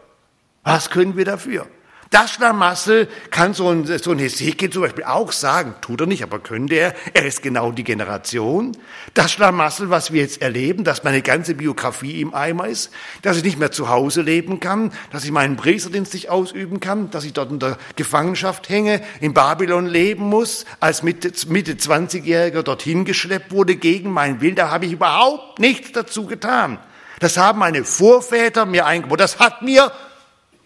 Was 0.64 0.90
können 0.90 1.16
wir 1.16 1.26
dafür? 1.26 1.68
Das 2.10 2.32
Schlamassel 2.32 3.08
kann 3.30 3.54
so 3.54 3.70
ein, 3.70 3.86
so 3.86 4.12
ein 4.12 4.18
Hesekiel 4.18 4.72
zum 4.72 4.82
Beispiel 4.82 5.04
auch 5.04 5.32
sagen, 5.32 5.76
tut 5.80 6.02
er 6.02 6.08
nicht, 6.08 6.24
aber 6.24 6.40
könnte 6.40 6.74
er. 6.74 6.96
Er 7.14 7.24
ist 7.24 7.44
genau 7.44 7.72
die 7.72 7.84
Generation. 7.84 8.76
Das 9.14 9.32
Schlamassel, 9.32 9.92
was 9.92 10.12
wir 10.12 10.22
jetzt 10.22 10.42
erleben, 10.42 10.84
dass 10.84 11.04
meine 11.04 11.22
ganze 11.22 11.54
Biografie 11.54 12.20
im 12.20 12.34
Eimer 12.34 12.68
ist, 12.68 12.90
dass 13.22 13.38
ich 13.38 13.44
nicht 13.44 13.60
mehr 13.60 13.72
zu 13.72 13.90
Hause 13.90 14.24
leben 14.24 14.60
kann, 14.60 14.92
dass 15.12 15.24
ich 15.24 15.30
meinen 15.30 15.56
Priesterdienst 15.56 16.16
nicht 16.16 16.32
ausüben 16.32 16.80
kann, 16.80 17.12
dass 17.12 17.26
ich 17.26 17.34
dort 17.34 17.52
in 17.52 17.60
der 17.60 17.78
Gefangenschaft 17.96 18.70
hänge, 18.70 19.02
in 19.22 19.36
Babylon 19.36 19.86
leben 19.86 20.24
muss, 20.24 20.66
als 20.80 21.04
Mitte, 21.04 21.32
Mitte 21.48 21.74
20-Jähriger 21.74 22.64
dorthin 22.64 23.06
geschleppt 23.06 23.52
wurde 23.52 23.76
gegen 23.76 24.12
meinen 24.12 24.42
Willen. 24.42 24.56
Da 24.56 24.72
habe 24.72 24.88
ich 24.88 24.94
überhaupt 24.94 25.60
nichts 25.60 25.92
dazu 25.92 26.26
getan. 26.26 26.80
Das 27.20 27.38
haben 27.38 27.60
meine 27.60 27.84
Vorväter 27.84 28.66
mir 28.66 28.88
eingebaut. 28.88 29.20
Das 29.20 29.40
hat 29.40 29.62
mir 29.62 29.92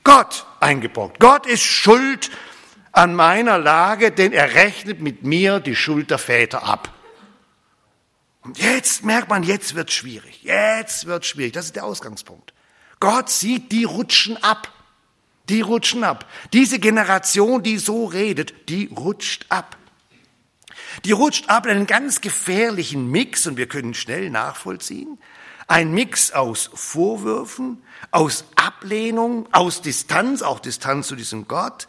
Gott 0.04 0.46
eingebrockt. 0.60 1.20
Gott 1.20 1.46
ist 1.46 1.64
schuld 1.64 2.32
an 2.92 3.16
meiner 3.16 3.58
Lage, 3.58 4.12
denn 4.12 4.34
er 4.34 4.54
rechnet 4.54 5.02
mit 5.02 5.24
mir 5.24 5.60
die 5.60 5.76
Schuld 5.76 6.12
der 6.12 6.18
Väter 6.20 6.64
ab. 6.64 6.94
Und 8.42 8.60
jetzt 8.60 9.06
merkt 9.06 9.30
man, 9.30 9.44
jetzt 9.44 9.76
wird 9.76 9.92
schwierig. 9.92 10.44
Jetzt 10.44 11.06
wird 11.06 11.26
schwierig. 11.26 11.54
Das 11.54 11.66
ist 11.66 11.76
der 11.76 11.86
Ausgangspunkt. 11.86 12.54
Gott 13.00 13.30
sieht, 13.30 13.72
die 13.72 13.86
rutschen 13.86 14.42
ab. 14.44 14.72
Die 15.50 15.62
rutschen 15.62 16.04
ab. 16.04 16.30
Diese 16.52 16.80
Generation, 16.80 17.64
die 17.64 17.78
so 17.78 18.06
redet, 18.06 18.70
die 18.70 18.90
rutscht 18.96 19.46
ab. 19.50 19.78
Die 21.06 21.12
rutscht 21.12 21.50
ab 21.50 21.66
in 21.66 21.72
einen 21.72 21.88
ganz 21.88 22.22
gefährlichen 22.22 23.10
Mix 23.10 23.48
und 23.48 23.58
wir 23.58 23.68
können 23.68 23.94
schnell 23.94 24.30
nachvollziehen. 24.30 25.18
Ein 25.68 25.92
Mix 25.92 26.32
aus 26.32 26.70
Vorwürfen, 26.74 27.82
aus 28.12 28.46
Ablehnung, 28.56 29.48
aus 29.52 29.82
Distanz, 29.82 30.42
auch 30.42 30.60
Distanz 30.60 31.08
zu 31.08 31.16
diesem 31.16 31.48
Gott, 31.48 31.88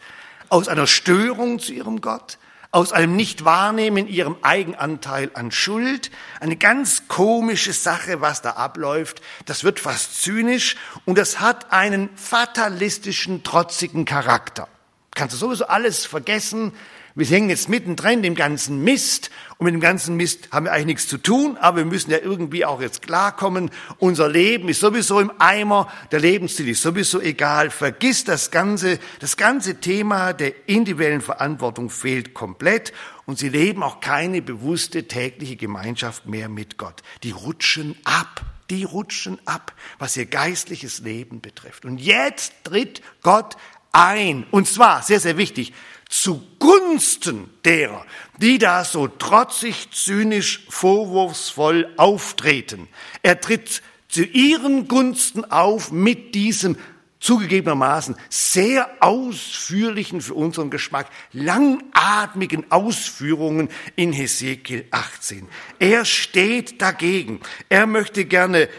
aus 0.49 0.67
einer 0.67 0.87
Störung 0.87 1.59
zu 1.59 1.73
ihrem 1.73 2.01
Gott, 2.01 2.37
aus 2.71 2.91
einem 2.91 3.15
Nichtwahrnehmen 3.15 4.07
ihrem 4.07 4.35
Eigenanteil 4.41 5.31
an 5.33 5.51
Schuld. 5.51 6.11
Eine 6.41 6.57
ganz 6.57 7.07
komische 7.07 7.71
Sache, 7.71 8.19
was 8.19 8.41
da 8.41 8.51
abläuft. 8.51 9.21
Das 9.45 9.63
wird 9.63 9.79
fast 9.79 10.21
zynisch 10.21 10.75
und 11.05 11.17
das 11.17 11.39
hat 11.39 11.71
einen 11.71 12.09
fatalistischen, 12.17 13.43
trotzigen 13.43 14.03
Charakter. 14.03 14.67
Kannst 15.11 15.33
du 15.35 15.37
sowieso 15.37 15.67
alles 15.67 16.05
vergessen, 16.05 16.73
wir 17.17 17.25
hängen 17.25 17.49
jetzt 17.49 17.69
mittendrin 17.69 18.21
dem 18.21 18.35
ganzen 18.35 18.83
Mist 18.83 19.31
und 19.57 19.65
mit 19.65 19.73
dem 19.73 19.79
ganzen 19.79 20.17
Mist 20.17 20.49
haben 20.51 20.65
wir 20.65 20.73
eigentlich 20.73 20.85
nichts 20.85 21.07
zu 21.07 21.17
tun, 21.17 21.55
aber 21.55 21.77
wir 21.77 21.85
müssen 21.85 22.11
ja 22.11 22.17
irgendwie 22.17 22.65
auch 22.65 22.81
jetzt 22.81 23.01
klarkommen. 23.01 23.71
Unser 23.99 24.27
Leben 24.27 24.67
ist 24.67 24.81
sowieso 24.81 25.21
im 25.21 25.31
Eimer, 25.39 25.87
der 26.11 26.19
Lebensstil 26.19 26.67
ist 26.67 26.81
sowieso 26.81 27.21
egal. 27.21 27.69
Vergiss 27.69 28.25
das 28.25 28.51
ganze, 28.51 28.99
das 29.21 29.37
ganze 29.37 29.79
Thema 29.79 30.33
der 30.33 30.67
individuellen 30.67 31.21
Verantwortung 31.21 31.89
fehlt 31.89 32.33
komplett 32.33 32.91
und 33.25 33.39
sie 33.39 33.49
leben 33.49 33.81
auch 33.81 34.01
keine 34.01 34.41
bewusste 34.41 35.07
tägliche 35.07 35.55
Gemeinschaft 35.55 36.25
mehr 36.25 36.49
mit 36.49 36.77
Gott. 36.77 37.01
Die 37.23 37.31
rutschen 37.31 37.95
ab. 38.03 38.41
Die 38.71 38.83
rutschen 38.83 39.37
ab, 39.45 39.73
was 39.99 40.17
ihr 40.17 40.25
geistliches 40.25 40.99
Leben 40.99 41.39
betrifft. 41.39 41.85
Und 41.85 41.99
jetzt 41.99 42.51
tritt 42.63 43.03
Gott 43.21 43.57
ein. 43.91 44.45
Und 44.49 44.67
zwar, 44.67 45.03
sehr, 45.03 45.19
sehr 45.19 45.37
wichtig, 45.37 45.71
zugunsten 46.09 47.49
derer, 47.63 48.05
die 48.37 48.57
da 48.57 48.83
so 48.83 49.07
trotzig, 49.07 49.89
zynisch, 49.91 50.65
vorwurfsvoll 50.69 51.93
auftreten. 51.97 52.87
Er 53.21 53.41
tritt 53.41 53.81
zu 54.07 54.23
ihren 54.23 54.87
Gunsten 54.87 55.43
auf 55.51 55.91
mit 55.91 56.35
diesem 56.35 56.77
zugegebenermaßen 57.19 58.15
sehr 58.29 58.89
ausführlichen, 58.99 60.21
für 60.21 60.35
unseren 60.35 60.69
Geschmack, 60.69 61.09
langatmigen 61.33 62.71
Ausführungen 62.71 63.69
in 63.95 64.13
Hesekiel 64.13 64.85
18. 64.91 65.47
Er 65.79 66.05
steht 66.05 66.81
dagegen. 66.81 67.39
Er 67.67 67.87
möchte 67.87 68.25
gerne 68.25 68.69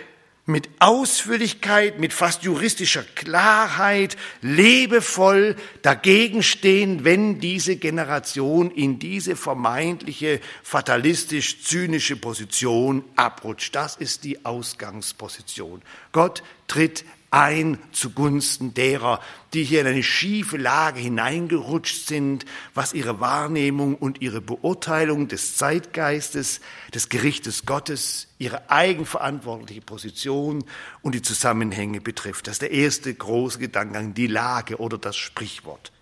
mit 0.47 0.71
Ausführlichkeit, 0.79 1.99
mit 1.99 2.13
fast 2.13 2.45
juristischer 2.45 3.03
Klarheit, 3.03 4.17
lebevoll 4.43 5.57
dagegen 5.83 6.45
stehen, 6.45 7.05
wenn 7.05 7.41
diese 7.41 7.77
Generation 7.77 8.71
in 8.71 9.01
diese 9.01 9.35
vermeintliche 9.35 10.41
fatalistisch-zynische 10.63 12.15
Position 12.15 13.05
abrutscht. 13.17 13.75
Das 13.75 13.97
ist 13.97 14.23
die 14.23 14.45
Ausgangsposition. 14.45 15.83
Gott 16.13 16.45
tritt 16.69 17.05
ein 17.31 17.79
zugunsten 17.93 18.75
derer, 18.75 19.21
die 19.53 19.65
hier 19.65 19.81
in 19.81 19.87
eine 19.87 20.03
schiefe 20.03 20.57
Lage 20.57 21.01
hineingerutscht 21.01 22.07
sind, 22.07 22.45
was 22.75 22.95
ihre 22.95 23.21
Wahrnehmung 23.21 23.95
und 23.95 24.21
ihre 24.21 24.41
Beurteilung 24.41 25.29
des 25.29 25.57
Zeitgeistes, 25.57 26.61
des 26.95 27.09
Gerichtes 27.09 27.67
Gottes, 27.67 28.29
ihre 28.39 28.71
eigenverantwortliche 28.71 29.81
Position 29.81 30.65
und 31.03 31.15
die 31.15 31.23
Zusammenhänge 31.23 32.01
betrifft. 32.01 32.47
Das 32.47 32.55
ist 32.55 32.63
der 32.63 32.73
erste 32.73 33.13
große 33.13 33.59
Gedankengang, 33.59 34.15
die 34.15 34.27
Lage 34.27 34.77
oder 34.79 34.99
das 34.99 35.17
Sprichwort. 35.17 35.93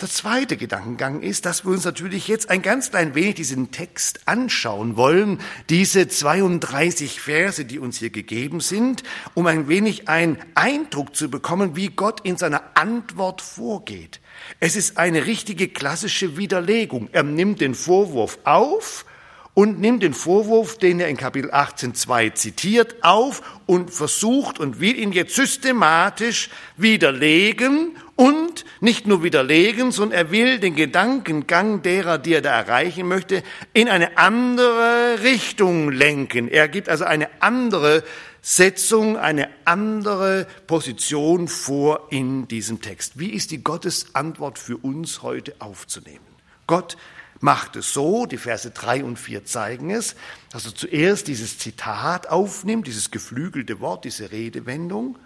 Der 0.00 0.08
zweite 0.08 0.56
Gedankengang 0.56 1.20
ist, 1.20 1.44
dass 1.44 1.66
wir 1.66 1.72
uns 1.72 1.84
natürlich 1.84 2.26
jetzt 2.26 2.48
ein 2.48 2.62
ganz 2.62 2.88
klein 2.88 3.14
wenig 3.14 3.34
diesen 3.34 3.70
Text 3.70 4.26
anschauen 4.26 4.96
wollen, 4.96 5.40
diese 5.68 6.08
32 6.08 7.20
Verse, 7.20 7.66
die 7.66 7.78
uns 7.78 7.98
hier 7.98 8.08
gegeben 8.08 8.60
sind, 8.60 9.02
um 9.34 9.46
ein 9.46 9.68
wenig 9.68 10.08
einen 10.08 10.38
Eindruck 10.54 11.14
zu 11.14 11.28
bekommen, 11.28 11.76
wie 11.76 11.88
Gott 11.88 12.20
in 12.22 12.38
seiner 12.38 12.62
Antwort 12.78 13.42
vorgeht. 13.42 14.20
Es 14.58 14.74
ist 14.74 14.96
eine 14.96 15.26
richtige 15.26 15.68
klassische 15.68 16.38
Widerlegung. 16.38 17.10
Er 17.12 17.22
nimmt 17.22 17.60
den 17.60 17.74
Vorwurf 17.74 18.38
auf 18.44 19.04
und 19.52 19.80
nimmt 19.80 20.02
den 20.02 20.14
Vorwurf, 20.14 20.78
den 20.78 21.00
er 21.00 21.08
in 21.08 21.18
Kapitel 21.18 21.50
18.2 21.50 22.32
zitiert, 22.32 22.96
auf 23.02 23.42
und 23.66 23.90
versucht 23.90 24.58
und 24.58 24.80
will 24.80 24.98
ihn 24.98 25.12
jetzt 25.12 25.34
systematisch 25.34 26.48
widerlegen 26.78 27.96
und 28.20 28.66
nicht 28.80 29.06
nur 29.06 29.22
widerlegen, 29.22 29.92
sondern 29.92 30.18
er 30.18 30.30
will 30.30 30.58
den 30.58 30.76
Gedankengang 30.76 31.80
derer, 31.80 32.18
die 32.18 32.34
er 32.34 32.42
da 32.42 32.50
erreichen 32.50 33.08
möchte, 33.08 33.42
in 33.72 33.88
eine 33.88 34.18
andere 34.18 35.22
Richtung 35.22 35.90
lenken. 35.90 36.46
Er 36.46 36.68
gibt 36.68 36.90
also 36.90 37.04
eine 37.04 37.30
andere 37.40 38.04
Setzung, 38.42 39.16
eine 39.16 39.48
andere 39.64 40.46
Position 40.66 41.48
vor 41.48 42.08
in 42.10 42.46
diesem 42.46 42.82
Text. 42.82 43.18
Wie 43.18 43.30
ist 43.30 43.52
die 43.52 43.64
Gottesantwort 43.64 44.58
für 44.58 44.76
uns 44.76 45.22
heute 45.22 45.54
aufzunehmen? 45.58 46.20
Gott 46.66 46.98
macht 47.40 47.76
es 47.76 47.94
so, 47.94 48.26
die 48.26 48.36
Verse 48.36 48.70
drei 48.70 49.02
und 49.02 49.18
vier 49.18 49.46
zeigen 49.46 49.88
es, 49.88 50.14
dass 50.52 50.66
er 50.66 50.74
zuerst 50.74 51.26
dieses 51.26 51.56
Zitat 51.56 52.28
aufnimmt, 52.28 52.86
dieses 52.86 53.10
geflügelte 53.10 53.80
Wort, 53.80 54.04
diese 54.04 54.30
Redewendung, 54.30 55.16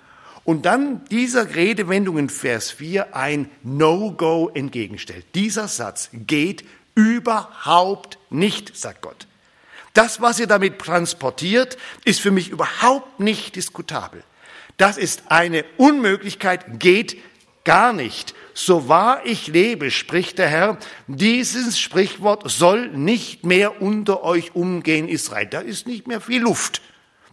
und 0.44 0.66
dann 0.66 1.04
dieser 1.06 1.54
Redewendung 1.54 2.18
in 2.18 2.28
Vers 2.28 2.70
4 2.70 3.16
ein 3.16 3.50
No-Go 3.62 4.50
entgegenstellt. 4.52 5.24
Dieser 5.34 5.68
Satz 5.68 6.10
geht 6.12 6.64
überhaupt 6.94 8.18
nicht, 8.30 8.76
sagt 8.76 9.02
Gott. 9.02 9.26
Das, 9.94 10.20
was 10.20 10.40
ihr 10.40 10.46
damit 10.46 10.78
transportiert, 10.78 11.78
ist 12.04 12.20
für 12.20 12.30
mich 12.30 12.50
überhaupt 12.50 13.20
nicht 13.20 13.56
diskutabel. 13.56 14.22
Das 14.76 14.98
ist 14.98 15.24
eine 15.28 15.64
Unmöglichkeit, 15.76 16.80
geht 16.80 17.16
gar 17.64 17.92
nicht. 17.92 18.34
So 18.54 18.88
wahr 18.88 19.22
ich 19.24 19.46
lebe, 19.46 19.90
spricht 19.90 20.38
der 20.38 20.48
Herr, 20.48 20.78
dieses 21.06 21.78
Sprichwort 21.78 22.50
soll 22.50 22.88
nicht 22.88 23.44
mehr 23.44 23.80
unter 23.80 24.22
euch 24.22 24.54
umgehen, 24.54 25.08
Israel. 25.08 25.46
Da 25.46 25.60
ist 25.60 25.86
nicht 25.86 26.06
mehr 26.06 26.20
viel 26.20 26.42
Luft. 26.42 26.82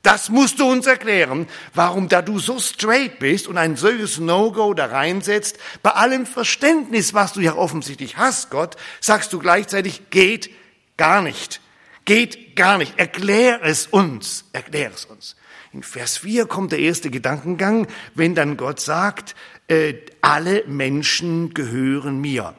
Das 0.04 0.30
musst 0.30 0.60
du 0.60 0.66
uns 0.66 0.88
erklären, 0.88 1.48
warum 1.76 2.10
da 2.10 2.24
du 2.24 2.40
so 2.40 2.60
straight 2.60 3.20
bist 3.20 3.48
und 3.48 3.58
ein 3.58 3.76
solches 3.76 4.20
No-Go 4.20 4.74
da 4.74 4.88
reinsetzt, 4.88 5.60
bei 5.84 5.92
allem 5.92 6.26
Verständnis, 6.26 7.14
was 7.14 7.34
du 7.34 7.42
ja 7.42 7.56
offensichtlich 7.56 8.18
hast, 8.18 8.50
Gott, 8.50 8.78
sagst 9.00 9.32
du 9.32 9.40
gleichzeitig, 9.40 10.10
geht 10.10 10.50
gar 10.98 11.22
nicht. 11.22 11.62
Geht 12.06 12.56
gar 12.56 12.80
nicht. 12.80 12.98
Erklär 12.98 13.60
es 13.64 13.86
uns. 13.86 14.46
Erklär 14.54 14.90
es 14.94 15.06
uns. 15.06 15.36
In 15.72 15.84
Vers 15.84 16.18
4 16.18 16.48
kommt 16.48 16.72
der 16.72 16.80
erste 16.80 17.12
Gedankengang, 17.12 17.86
wenn 18.16 18.34
dann 18.34 18.58
Gott 18.58 18.80
sagt, 18.80 19.36
äh, 19.68 19.94
alle 20.22 20.64
Menschen 20.66 21.54
gehören 21.54 22.20
mir 22.20 22.56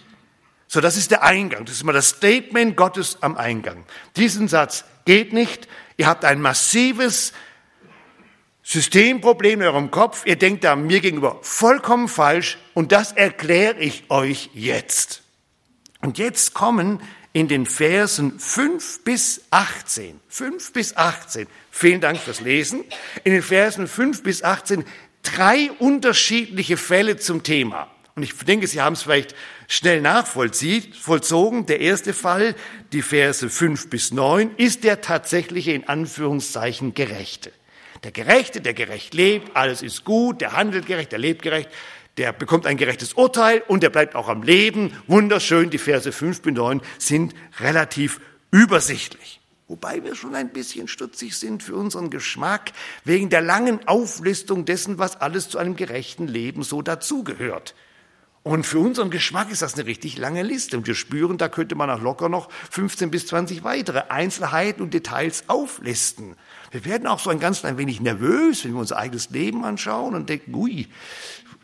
So, 0.68 0.82
das 0.82 0.98
ist 0.98 1.12
der 1.12 1.24
Eingang. 1.24 1.66
Das 1.66 1.76
ist 1.76 1.82
immer 1.82 1.94
das 1.94 2.10
Statement 2.10 2.76
Gottes 2.76 3.18
am 3.22 3.38
Eingang. 3.38 3.86
Diesen 4.16 4.48
Satz 4.48 4.86
geht 5.06 5.34
nicht. 5.34 5.68
Ihr 5.98 6.08
habt 6.08 6.26
ein 6.26 6.42
massives 6.42 7.34
Systemproblem 8.64 9.62
in 9.62 9.68
eurem 9.68 9.92
Kopf. 9.92 10.26
Ihr 10.26 10.36
denkt 10.36 10.64
da 10.64 10.76
mir 10.76 11.02
gegenüber 11.02 11.40
vollkommen 11.42 12.08
falsch 12.08 12.60
und 12.76 12.92
das 12.92 13.12
erkläre 13.12 13.80
ich 13.80 14.10
euch 14.10 14.52
jetzt. 14.54 15.24
Und 16.02 16.18
jetzt 16.18 16.54
kommen 16.54 17.02
in 17.34 17.48
den 17.48 17.66
Versen 17.66 18.40
5 18.40 19.04
bis 19.04 19.42
18, 19.52 20.20
5 20.28 20.74
bis 20.74 20.98
18, 20.98 21.48
vielen 21.70 22.02
Dank 22.02 22.18
fürs 22.20 22.42
Lesen, 22.42 22.84
in 23.24 23.34
den 23.34 23.44
Versen 23.44 23.88
5 23.88 24.24
bis 24.24 24.44
18 24.44 24.84
drei 25.22 25.70
unterschiedliche 25.80 26.78
Fälle 26.78 27.18
zum 27.18 27.44
Thema. 27.44 27.90
Und 28.16 28.24
ich 28.24 28.36
denke, 28.36 28.68
Sie 28.68 28.82
haben 28.82 28.94
es 28.94 29.04
vielleicht 29.04 29.36
schnell 29.68 30.02
nachvollzogen. 30.02 31.66
Der 31.68 31.80
erste 31.80 32.14
Fall, 32.14 32.56
die 32.92 33.02
Verse 33.02 33.50
5 33.50 33.90
bis 33.90 34.12
9, 34.12 34.56
ist 34.58 34.84
der 34.84 35.02
tatsächliche, 35.02 35.72
in 35.72 35.88
Anführungszeichen, 35.88 36.94
Gerechte. 36.94 37.52
Der 38.04 38.12
Gerechte, 38.12 38.62
der 38.62 38.74
gerecht 38.74 39.14
lebt, 39.14 39.56
alles 39.58 39.82
ist 39.82 40.06
gut, 40.06 40.42
der 40.42 40.54
handelt 40.54 40.86
gerecht, 40.86 41.12
der 41.12 41.20
lebt 41.20 41.42
gerecht 41.42 41.70
der 42.20 42.34
bekommt 42.34 42.68
ein 42.68 42.76
gerechtes 42.76 43.14
Urteil 43.14 43.64
und 43.68 43.82
der 43.82 43.90
bleibt 43.90 44.14
auch 44.14 44.28
am 44.28 44.44
Leben. 44.44 44.92
Wunderschön, 45.08 45.70
die 45.70 45.78
Verse 45.78 46.12
5 46.12 46.42
bis 46.42 46.54
9 46.54 46.82
sind 46.98 47.34
relativ 47.62 48.20
übersichtlich. 48.52 49.40
Wobei 49.70 50.04
wir 50.04 50.16
schon 50.16 50.36
ein 50.36 50.50
bisschen 50.50 50.90
stutzig 50.90 51.38
sind 51.38 51.64
für 51.64 51.76
unseren 51.76 52.10
Geschmack 52.10 52.74
wegen 53.06 53.30
der 53.30 53.40
langen 53.40 53.88
Auflistung 53.88 54.66
dessen, 54.66 54.98
was 54.98 55.22
alles 55.22 55.48
zu 55.48 55.60
einem 55.60 55.78
gerechten 55.78 56.28
Leben 56.28 56.64
so 56.64 56.82
dazugehört. 56.82 57.74
Und 58.44 58.66
für 58.66 58.80
unseren 58.80 59.12
Geschmack 59.12 59.52
ist 59.52 59.62
das 59.62 59.76
eine 59.76 59.86
richtig 59.86 60.18
lange 60.18 60.44
Liste. 60.44 60.76
Und 60.76 60.88
wir 60.88 60.96
spüren, 60.96 61.38
da 61.38 61.48
könnte 61.48 61.76
man 61.76 61.90
auch 61.90 62.02
locker 62.02 62.28
noch 62.28 62.50
15 62.72 63.12
bis 63.12 63.28
20 63.28 63.64
weitere 63.64 64.04
Einzelheiten 64.10 64.82
und 64.82 64.94
Details 64.94 65.44
auflisten. 65.48 66.36
Wir 66.72 66.84
werden 66.84 67.08
auch 67.08 67.20
so 67.20 67.30
ein 67.30 67.40
ganz 67.40 67.62
klein 67.62 67.78
wenig 67.78 68.02
nervös, 68.02 68.66
wenn 68.66 68.74
wir 68.74 68.80
unser 68.80 68.98
eigenes 68.98 69.30
Leben 69.30 69.64
anschauen 69.64 70.16
und 70.16 70.30
denken, 70.30 70.54
ui, 70.56 70.88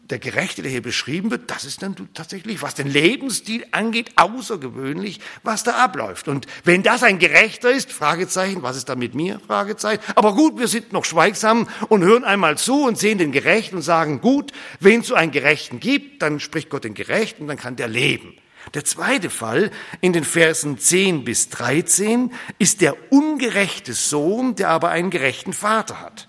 der 0.09 0.19
Gerechte, 0.19 0.61
der 0.61 0.69
hier 0.69 0.83
beschrieben 0.83 1.31
wird, 1.31 1.49
das 1.49 1.65
ist 1.65 1.81
dann 1.81 1.95
tatsächlich, 2.13 2.61
was 2.61 2.75
den 2.75 2.87
Lebensstil 2.87 3.65
angeht, 3.71 4.11
außergewöhnlich, 4.17 5.19
was 5.41 5.63
da 5.63 5.83
abläuft. 5.83 6.27
Und 6.27 6.45
wenn 6.63 6.83
das 6.83 7.01
ein 7.01 7.17
Gerechter 7.17 7.71
ist, 7.71 7.91
Fragezeichen, 7.91 8.61
was 8.61 8.77
ist 8.77 8.87
da 8.87 8.95
mit 8.95 9.15
mir? 9.15 9.39
Fragezeichen. 9.47 10.03
Aber 10.13 10.35
gut, 10.35 10.59
wir 10.59 10.67
sind 10.67 10.93
noch 10.93 11.05
schweigsam 11.05 11.67
und 11.89 12.03
hören 12.03 12.23
einmal 12.23 12.57
zu 12.57 12.83
und 12.83 12.99
sehen 12.99 13.17
den 13.17 13.31
Gerechten 13.31 13.77
und 13.77 13.81
sagen, 13.81 14.21
gut, 14.21 14.51
wenn 14.79 15.01
es 15.01 15.07
so 15.07 15.15
einen 15.15 15.31
Gerechten 15.31 15.79
gibt, 15.79 16.21
dann 16.21 16.39
spricht 16.39 16.69
Gott 16.69 16.83
den 16.83 16.93
Gerechten 16.93 17.43
und 17.43 17.47
dann 17.47 17.57
kann 17.57 17.75
der 17.75 17.87
leben. 17.87 18.35
Der 18.73 18.83
zweite 18.83 19.29
Fall 19.29 19.71
in 20.01 20.13
den 20.13 20.23
Versen 20.23 20.77
10 20.77 21.23
bis 21.23 21.49
13 21.49 22.31
ist 22.59 22.81
der 22.81 23.11
ungerechte 23.11 23.93
Sohn, 23.93 24.55
der 24.55 24.69
aber 24.69 24.89
einen 24.89 25.09
gerechten 25.09 25.53
Vater 25.53 25.99
hat. 25.99 26.27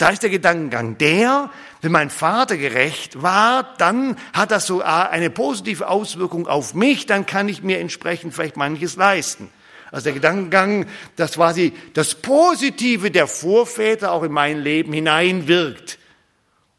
Da 0.00 0.08
ist 0.08 0.22
der 0.22 0.30
Gedankengang 0.30 0.96
der, 0.96 1.50
wenn 1.82 1.92
mein 1.92 2.08
Vater 2.08 2.56
gerecht 2.56 3.20
war, 3.20 3.74
dann 3.76 4.16
hat 4.32 4.50
das 4.50 4.66
so 4.66 4.80
eine 4.80 5.28
positive 5.28 5.88
Auswirkung 5.88 6.46
auf 6.46 6.72
mich, 6.72 7.04
dann 7.04 7.26
kann 7.26 7.50
ich 7.50 7.62
mir 7.62 7.80
entsprechend 7.80 8.32
vielleicht 8.32 8.56
manches 8.56 8.96
leisten. 8.96 9.50
Also 9.92 10.04
der 10.04 10.14
Gedankengang, 10.14 10.86
dass 11.16 11.32
quasi 11.32 11.74
das 11.92 12.14
Positive 12.14 13.10
der 13.10 13.26
Vorväter 13.26 14.12
auch 14.12 14.22
in 14.22 14.32
mein 14.32 14.62
Leben 14.62 14.94
hineinwirkt. 14.94 15.98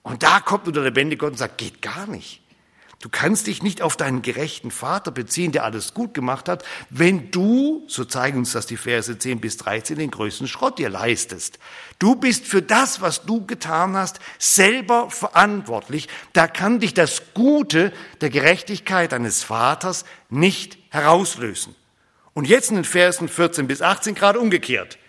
Und 0.01 0.23
da 0.23 0.39
kommt 0.39 0.65
nur 0.65 0.73
der 0.73 0.85
lebendige 0.85 1.19
Gott 1.19 1.33
und 1.33 1.37
sagt, 1.37 1.59
geht 1.59 1.79
gar 1.79 2.07
nicht. 2.07 2.40
Du 3.01 3.09
kannst 3.09 3.47
dich 3.47 3.63
nicht 3.63 3.81
auf 3.81 3.97
deinen 3.97 4.21
gerechten 4.21 4.69
Vater 4.69 5.09
beziehen, 5.09 5.51
der 5.51 5.63
alles 5.63 5.95
gut 5.95 6.13
gemacht 6.13 6.47
hat, 6.47 6.63
wenn 6.91 7.31
du, 7.31 7.83
so 7.87 8.05
zeigen 8.05 8.37
uns 8.37 8.51
das 8.51 8.67
die 8.67 8.77
Verse 8.77 9.17
10 9.17 9.41
bis 9.41 9.57
13, 9.57 9.97
den 9.97 10.11
größten 10.11 10.47
Schrott 10.47 10.77
dir 10.77 10.89
leistest. 10.89 11.57
Du 11.97 12.13
bist 12.13 12.45
für 12.45 12.61
das, 12.61 13.01
was 13.01 13.25
du 13.25 13.43
getan 13.47 13.97
hast, 13.97 14.19
selber 14.37 15.09
verantwortlich. 15.09 16.09
Da 16.33 16.47
kann 16.47 16.79
dich 16.79 16.93
das 16.93 17.33
Gute 17.33 17.91
der 18.21 18.29
Gerechtigkeit 18.29 19.13
deines 19.13 19.43
Vaters 19.43 20.05
nicht 20.29 20.77
herauslösen. 20.89 21.75
Und 22.33 22.47
jetzt 22.47 22.69
in 22.69 22.75
den 22.75 22.85
Versen 22.85 23.29
14 23.29 23.65
bis 23.65 23.81
18 23.81 24.13
gerade 24.13 24.39
umgekehrt. 24.39 24.99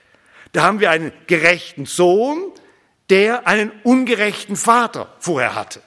Da 0.52 0.62
haben 0.62 0.80
wir 0.80 0.90
einen 0.90 1.12
gerechten 1.26 1.84
Sohn, 1.84 2.52
der 3.10 3.46
einen 3.46 3.70
ungerechten 3.84 4.56
Vater 4.56 5.14
vorher 5.18 5.54
hatte. 5.54 5.82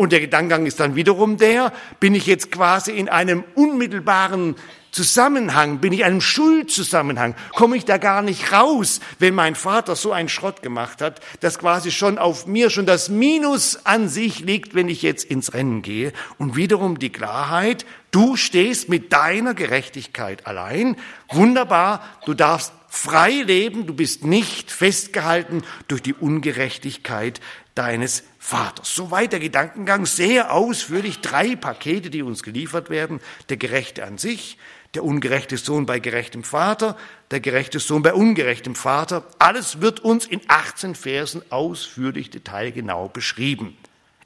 Und 0.00 0.12
der 0.12 0.20
Gedankengang 0.20 0.64
ist 0.64 0.80
dann 0.80 0.96
wiederum 0.96 1.36
der, 1.36 1.74
bin 2.00 2.14
ich 2.14 2.24
jetzt 2.24 2.50
quasi 2.50 2.92
in 2.92 3.10
einem 3.10 3.44
unmittelbaren 3.54 4.56
Zusammenhang, 4.92 5.80
bin 5.80 5.92
ich 5.92 5.98
in 5.98 6.06
einem 6.06 6.20
Schuldzusammenhang, 6.22 7.34
komme 7.54 7.76
ich 7.76 7.84
da 7.84 7.98
gar 7.98 8.22
nicht 8.22 8.50
raus, 8.50 9.00
wenn 9.18 9.34
mein 9.34 9.54
Vater 9.54 9.96
so 9.96 10.10
einen 10.12 10.30
Schrott 10.30 10.62
gemacht 10.62 11.02
hat, 11.02 11.20
dass 11.40 11.58
quasi 11.58 11.90
schon 11.90 12.16
auf 12.16 12.46
mir 12.46 12.70
schon 12.70 12.86
das 12.86 13.10
Minus 13.10 13.84
an 13.84 14.08
sich 14.08 14.40
liegt, 14.40 14.74
wenn 14.74 14.88
ich 14.88 15.02
jetzt 15.02 15.24
ins 15.24 15.52
Rennen 15.52 15.82
gehe. 15.82 16.14
Und 16.38 16.56
wiederum 16.56 16.98
die 16.98 17.12
Klarheit, 17.12 17.84
du 18.10 18.36
stehst 18.36 18.88
mit 18.88 19.12
deiner 19.12 19.52
Gerechtigkeit 19.52 20.46
allein. 20.46 20.96
Wunderbar, 21.30 22.02
du 22.24 22.32
darfst 22.32 22.72
frei 22.88 23.32
leben, 23.32 23.86
du 23.86 23.92
bist 23.92 24.24
nicht 24.24 24.70
festgehalten 24.70 25.62
durch 25.88 26.00
die 26.00 26.14
Ungerechtigkeit 26.14 27.42
deines 27.74 28.24
Vaters. 28.42 28.94
Soweit 28.94 29.32
der 29.32 29.38
Gedankengang, 29.38 30.06
sehr 30.06 30.52
ausführlich, 30.54 31.20
drei 31.20 31.56
Pakete, 31.56 32.08
die 32.08 32.22
uns 32.22 32.42
geliefert 32.42 32.88
werden. 32.88 33.20
Der 33.50 33.58
Gerechte 33.58 34.04
an 34.04 34.16
sich, 34.16 34.56
der 34.94 35.04
ungerechte 35.04 35.58
Sohn 35.58 35.84
bei 35.84 36.00
gerechtem 36.00 36.42
Vater, 36.42 36.96
der 37.30 37.40
gerechte 37.40 37.78
Sohn 37.78 38.02
bei 38.02 38.14
ungerechtem 38.14 38.74
Vater. 38.74 39.26
Alles 39.38 39.82
wird 39.82 40.00
uns 40.00 40.24
in 40.24 40.40
18 40.48 40.94
Versen 40.94 41.42
ausführlich 41.50 42.30
detailgenau 42.30 43.08
beschrieben. 43.08 43.76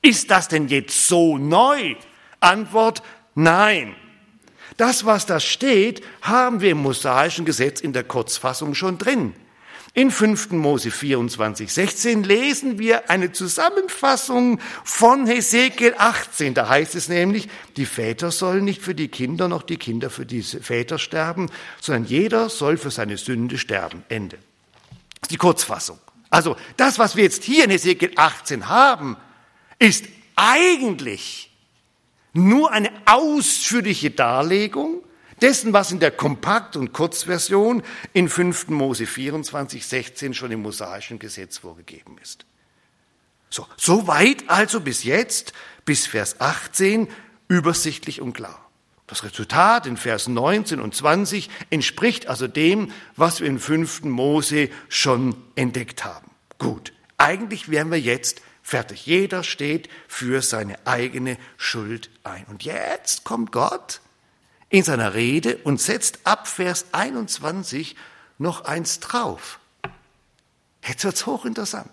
Ist 0.00 0.31
das 0.31 0.46
denn 0.46 0.68
jetzt 0.68 1.09
so 1.09 1.37
neu? 1.37 1.96
Antwort, 2.38 3.03
nein. 3.35 3.96
Das, 4.77 5.05
was 5.05 5.27
da 5.27 5.40
steht, 5.40 6.05
haben 6.22 6.61
wir 6.61 6.70
im 6.70 6.83
mosaischen 6.83 7.44
Gesetz 7.44 7.81
in 7.81 7.92
der 7.92 8.05
Kurzfassung 8.05 8.74
schon 8.74 8.96
drin. 8.96 9.35
In 9.96 10.11
5. 10.11 10.50
Mose 10.50 10.90
24, 10.90 11.72
16 11.72 12.24
lesen 12.24 12.80
wir 12.80 13.11
eine 13.11 13.30
Zusammenfassung 13.30 14.59
von 14.83 15.24
Hesekiel 15.24 15.94
18. 15.96 16.52
Da 16.52 16.68
heißt 16.68 16.96
es 16.96 17.09
nämlich, 17.09 17.48
die 17.76 17.87
Väter 17.87 18.33
sollen 18.33 18.64
nicht 18.64 18.83
für 18.83 18.96
die 18.96 19.07
Kinder 19.07 19.46
noch 19.46 19.62
die 19.62 19.76
Kinder 19.76 20.11
für 20.11 20.26
die 20.26 20.42
Väter 20.42 20.98
sterben, 20.98 21.48
sondern 21.80 22.07
jeder 22.07 22.48
soll 22.48 22.76
für 22.76 22.90
seine 22.90 23.16
Sünde 23.18 23.57
sterben. 23.57 24.02
Ende. 24.09 24.37
Das 25.20 25.22
ist 25.22 25.30
die 25.30 25.37
Kurzfassung. 25.37 26.00
Also 26.28 26.57
das, 26.76 26.98
was 26.98 27.14
wir 27.14 27.22
jetzt 27.22 27.44
hier 27.44 27.62
in 27.62 27.70
Hesekiel 27.70 28.11
18 28.16 28.68
haben, 28.68 29.16
ist 29.78 30.07
eigentlich 30.35 31.52
nur 32.33 32.72
eine 32.72 32.90
ausführliche 33.04 34.11
Darlegung 34.11 35.04
dessen, 35.40 35.73
was 35.73 35.90
in 35.92 36.01
der 36.01 36.11
Kompakt- 36.11 36.77
und 36.77 36.92
Kurzversion 36.92 37.83
in 38.12 38.29
5. 38.29 38.68
Mose 38.68 39.07
24, 39.07 39.87
16 39.87 40.35
schon 40.35 40.53
im 40.53 40.62
mosaischen 40.62 41.18
Gesetz 41.18 41.59
vorgegeben 41.59 42.16
ist. 42.23 42.47
So, 43.51 43.66
so 43.77 44.07
weit 44.07 44.49
also 44.49 44.81
bis 44.81 45.05
jetzt, 45.05 45.53
bis 45.85 46.07
Vers 46.07 46.40
18, 46.40 47.09
übersichtlich 47.49 48.20
und 48.20 48.33
klar. 48.33 48.61
Das 49.07 49.23
Resultat 49.23 49.87
in 49.87 49.97
Vers 49.97 50.29
19 50.29 50.81
und 50.81 50.94
20 50.94 51.51
entspricht 51.70 52.27
also 52.27 52.49
dem, 52.49 52.90
was 53.16 53.40
wir 53.40 53.49
in 53.49 53.59
5. 53.59 54.05
Mose 54.05 54.70
schon 54.88 55.37
entdeckt 55.57 56.05
haben. 56.05 56.31
Gut, 56.59 56.92
eigentlich 57.18 57.70
wären 57.70 57.90
wir 57.90 58.01
jetzt 58.01 58.40
fertig. 58.62 59.05
Jeder 59.05 59.44
steht 59.44 59.90
für 60.09 60.40
seine 60.40 60.87
eigene 60.87 61.37
Schuld 61.59 62.11
ein. 62.25 62.44
Und 62.47 62.64
jetzt 62.64 63.25
kommt 63.25 63.53
Gott 63.53 64.01
in 64.74 64.82
seiner 64.82 65.14
Rede 65.14 65.58
und 65.58 65.80
setzt 65.80 66.18
ab 66.24 66.48
Vers 66.48 66.87
21 66.90 67.94
noch 68.38 68.64
eins 68.64 68.98
drauf. 68.98 69.60
Jetzt 70.84 71.04
wird's 71.04 71.26
hochinteressant. 71.26 71.92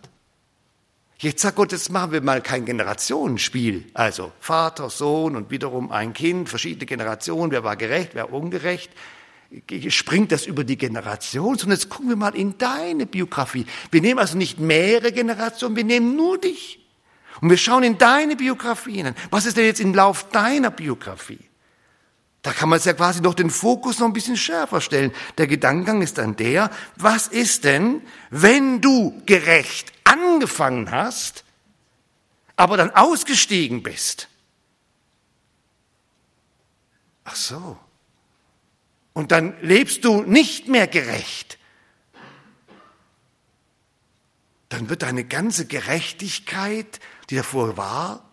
Jetzt 1.20 1.44
sagt 1.44 1.58
Gott, 1.58 1.74
jetzt 1.74 1.92
machen 1.92 2.12
wir 2.12 2.22
mal 2.22 2.42
kein 2.42 2.66
Generationenspiel. 2.66 3.86
Also 3.94 4.32
Vater, 4.40 4.90
Sohn 4.90 5.36
und 5.36 5.52
wiederum 5.52 5.92
ein 5.92 6.14
Kind, 6.14 6.50
verschiedene 6.50 6.88
Generationen, 6.88 7.52
wer 7.52 7.64
war 7.64 7.76
gerecht, 7.76 8.16
wer 8.16 8.34
ungerecht. 8.34 8.90
Springt 9.90 10.32
das 10.32 10.48
über 10.48 10.64
die 10.64 10.78
Generation, 10.78 11.60
sondern 11.60 11.78
jetzt 11.78 11.90
gucken 11.90 12.10
wir 12.10 12.16
mal 12.16 12.34
in 12.34 12.58
deine 12.58 13.06
Biografie. 13.06 13.68
Wir 13.92 14.02
nehmen 14.02 14.20
also 14.20 14.36
nicht 14.36 14.60
mehrere 14.60 15.12
Generationen, 15.12 15.76
wir 15.76 15.84
nehmen 15.84 16.16
nur 16.16 16.40
dich. 16.40 16.80
Und 17.42 17.52
wir 17.52 17.58
schauen 17.58 17.84
in 17.84 18.00
deine 18.00 18.36
Biografie 18.36 18.94
hinein. 18.94 19.16
Was 19.30 19.46
ist 19.46 19.56
denn 19.56 19.66
jetzt 19.66 19.82
im 19.82 19.94
Lauf 19.94 20.30
deiner 20.30 20.72
Biografie? 20.72 21.51
Da 22.42 22.54
kann 22.54 22.70
man 22.70 22.78
es 22.78 22.86
ja 22.86 22.94
quasi 22.94 23.22
noch 23.22 23.36
den 23.36 23.52
Fokus 23.52 24.00
noch 24.00 24.08
ein 24.08 24.14
bisschen 24.14 24.38
schärfer 24.38 24.82
stellen. 24.82 25.14
Der 25.38 25.46
Gedankengang 25.46 26.02
ist 26.02 26.18
dann 26.18 26.36
der, 26.36 26.72
was 26.96 27.28
ist 27.28 27.66
denn, 27.66 28.02
wenn 28.32 28.82
du 28.82 29.22
gerecht 29.26 29.92
angefangen 30.04 30.90
hast, 30.90 31.44
aber 32.56 32.78
dann 32.78 32.92
ausgestiegen 32.92 33.84
bist. 33.84 34.28
Ach 37.24 37.36
so. 37.36 37.78
Und 39.14 39.32
dann 39.32 39.56
lebst 39.62 40.04
du 40.04 40.24
nicht 40.24 40.68
mehr 40.68 40.88
gerecht. 40.88 41.60
Dann 44.70 44.90
wird 44.90 45.04
deine 45.04 45.26
ganze 45.26 45.68
Gerechtigkeit, 45.68 47.00
die 47.30 47.36
davor 47.36 47.78
war, 47.78 48.30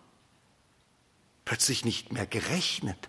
plötzlich 1.43 1.83
nicht 1.85 2.13
mehr 2.13 2.25
gerechnet. 2.25 3.08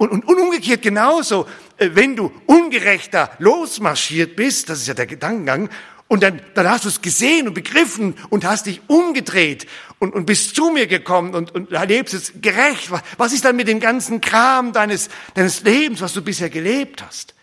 Und, 0.00 0.12
und, 0.12 0.24
und 0.26 0.38
umgekehrt 0.38 0.80
genauso, 0.80 1.46
äh, 1.76 1.90
wenn 1.92 2.16
du 2.16 2.32
ungerechter 2.46 3.32
losmarschiert 3.38 4.34
bist, 4.34 4.70
das 4.70 4.80
ist 4.80 4.86
ja 4.86 4.94
der 4.94 5.04
Gedankengang, 5.04 5.68
und 6.08 6.22
dann, 6.22 6.40
dann 6.54 6.70
hast 6.70 6.86
du 6.86 6.88
es 6.88 7.02
gesehen 7.02 7.46
und 7.46 7.52
begriffen 7.52 8.14
und 8.30 8.46
hast 8.46 8.64
dich 8.64 8.80
umgedreht 8.86 9.66
und, 9.98 10.14
und 10.14 10.24
bist 10.24 10.56
zu 10.56 10.70
mir 10.70 10.86
gekommen 10.86 11.34
und, 11.34 11.54
und 11.54 11.70
erlebst 11.72 12.14
es 12.14 12.32
gerecht. 12.40 12.90
Was 13.18 13.34
ist 13.34 13.44
dann 13.44 13.56
mit 13.56 13.68
dem 13.68 13.78
ganzen 13.78 14.22
Kram 14.22 14.72
deines, 14.72 15.10
deines 15.34 15.60
Lebens, 15.64 16.00
was 16.00 16.14
du 16.14 16.22
bisher 16.22 16.48
gelebt 16.48 17.04
hast? 17.04 17.34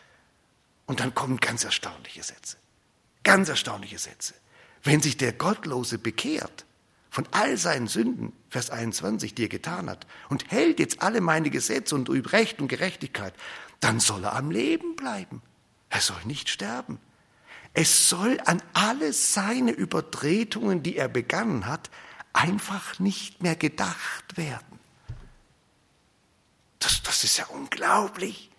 Und 0.87 0.99
dann 0.99 1.13
kommen 1.13 1.37
ganz 1.37 1.63
erstaunliche 1.63 2.23
Sätze. 2.23 2.57
Ganz 3.23 3.49
erstaunliche 3.49 3.99
Sätze. 3.99 4.33
Wenn 4.83 4.99
sich 4.99 5.15
der 5.15 5.33
Gottlose 5.33 5.99
bekehrt, 5.99 6.65
von 7.17 7.27
all 7.31 7.57
seinen 7.57 7.87
Sünden, 7.87 8.31
Vers 8.47 8.69
21, 8.69 9.33
die 9.33 9.45
er 9.45 9.49
getan 9.49 9.89
hat, 9.89 10.05
und 10.29 10.51
hält 10.51 10.79
jetzt 10.79 11.01
alle 11.01 11.19
meine 11.19 11.49
Gesetze 11.49 11.95
und 11.95 12.11
Recht 12.31 12.61
und 12.61 12.67
Gerechtigkeit, 12.67 13.33
dann 13.79 13.99
soll 13.99 14.23
er 14.23 14.35
am 14.35 14.51
Leben 14.51 14.95
bleiben. 14.95 15.41
Er 15.89 16.01
soll 16.01 16.23
nicht 16.25 16.47
sterben. 16.47 16.99
Es 17.73 18.07
soll 18.07 18.39
an 18.45 18.61
alle 18.73 19.13
seine 19.13 19.71
Übertretungen, 19.71 20.83
die 20.83 20.95
er 20.95 21.07
begangen 21.07 21.65
hat, 21.65 21.89
einfach 22.33 22.99
nicht 22.99 23.41
mehr 23.41 23.55
gedacht 23.55 24.37
werden. 24.37 24.79
Das, 26.77 27.01
das 27.01 27.23
ist 27.23 27.37
ja 27.37 27.47
unglaublich. 27.47 28.51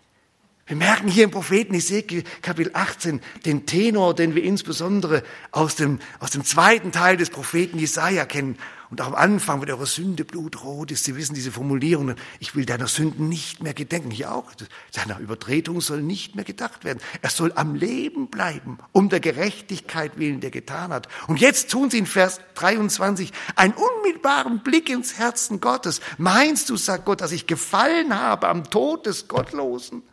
Wir 0.69 0.75
merken 0.75 1.07
hier 1.07 1.23
im 1.23 1.31
Propheten 1.31 1.73
Ezekiel 1.73 2.23
Kapitel 2.43 2.69
18 2.75 3.21
den 3.43 3.65
Tenor, 3.65 4.13
den 4.13 4.35
wir 4.35 4.43
insbesondere 4.43 5.23
aus 5.49 5.75
dem, 5.75 5.97
aus 6.19 6.29
dem 6.29 6.45
zweiten 6.45 6.91
Teil 6.91 7.17
des 7.17 7.31
Propheten 7.31 7.79
Jesaja 7.79 8.23
kennen. 8.25 8.55
Und 8.91 9.01
auch 9.01 9.07
am 9.07 9.15
Anfang, 9.15 9.63
wenn 9.63 9.71
eure 9.71 9.87
Sünde 9.87 10.25
blutrot 10.25 10.91
ist, 10.91 11.05
Sie 11.05 11.15
wissen 11.15 11.33
diese 11.33 11.51
Formulierungen, 11.51 12.17
ich 12.39 12.55
will 12.55 12.67
deiner 12.67 12.85
Sünden 12.85 13.29
nicht 13.29 13.63
mehr 13.63 13.73
gedenken. 13.73 14.11
Hier 14.11 14.31
auch, 14.31 14.51
seiner 14.91 15.17
Übertretung 15.17 15.81
soll 15.81 16.03
nicht 16.03 16.35
mehr 16.35 16.45
gedacht 16.45 16.85
werden. 16.85 16.99
Er 17.23 17.31
soll 17.31 17.51
am 17.55 17.73
Leben 17.73 18.27
bleiben, 18.27 18.77
um 18.91 19.09
der 19.09 19.21
Gerechtigkeit 19.21 20.19
willen, 20.19 20.39
der 20.39 20.51
getan 20.51 20.93
hat. 20.93 21.07
Und 21.25 21.39
jetzt 21.39 21.71
tun 21.71 21.89
Sie 21.89 21.97
in 21.97 22.05
Vers 22.05 22.41
23 22.53 23.31
einen 23.55 23.73
unmittelbaren 23.73 24.61
Blick 24.61 24.87
ins 24.91 25.17
Herzen 25.17 25.61
Gottes. 25.61 25.99
Meinst 26.19 26.69
du, 26.69 26.77
sagt 26.77 27.05
Gott, 27.05 27.21
dass 27.21 27.31
ich 27.31 27.47
gefallen 27.47 28.15
habe 28.15 28.47
am 28.47 28.69
Tod 28.69 29.07
des 29.07 29.27
Gottlosen? 29.27 30.03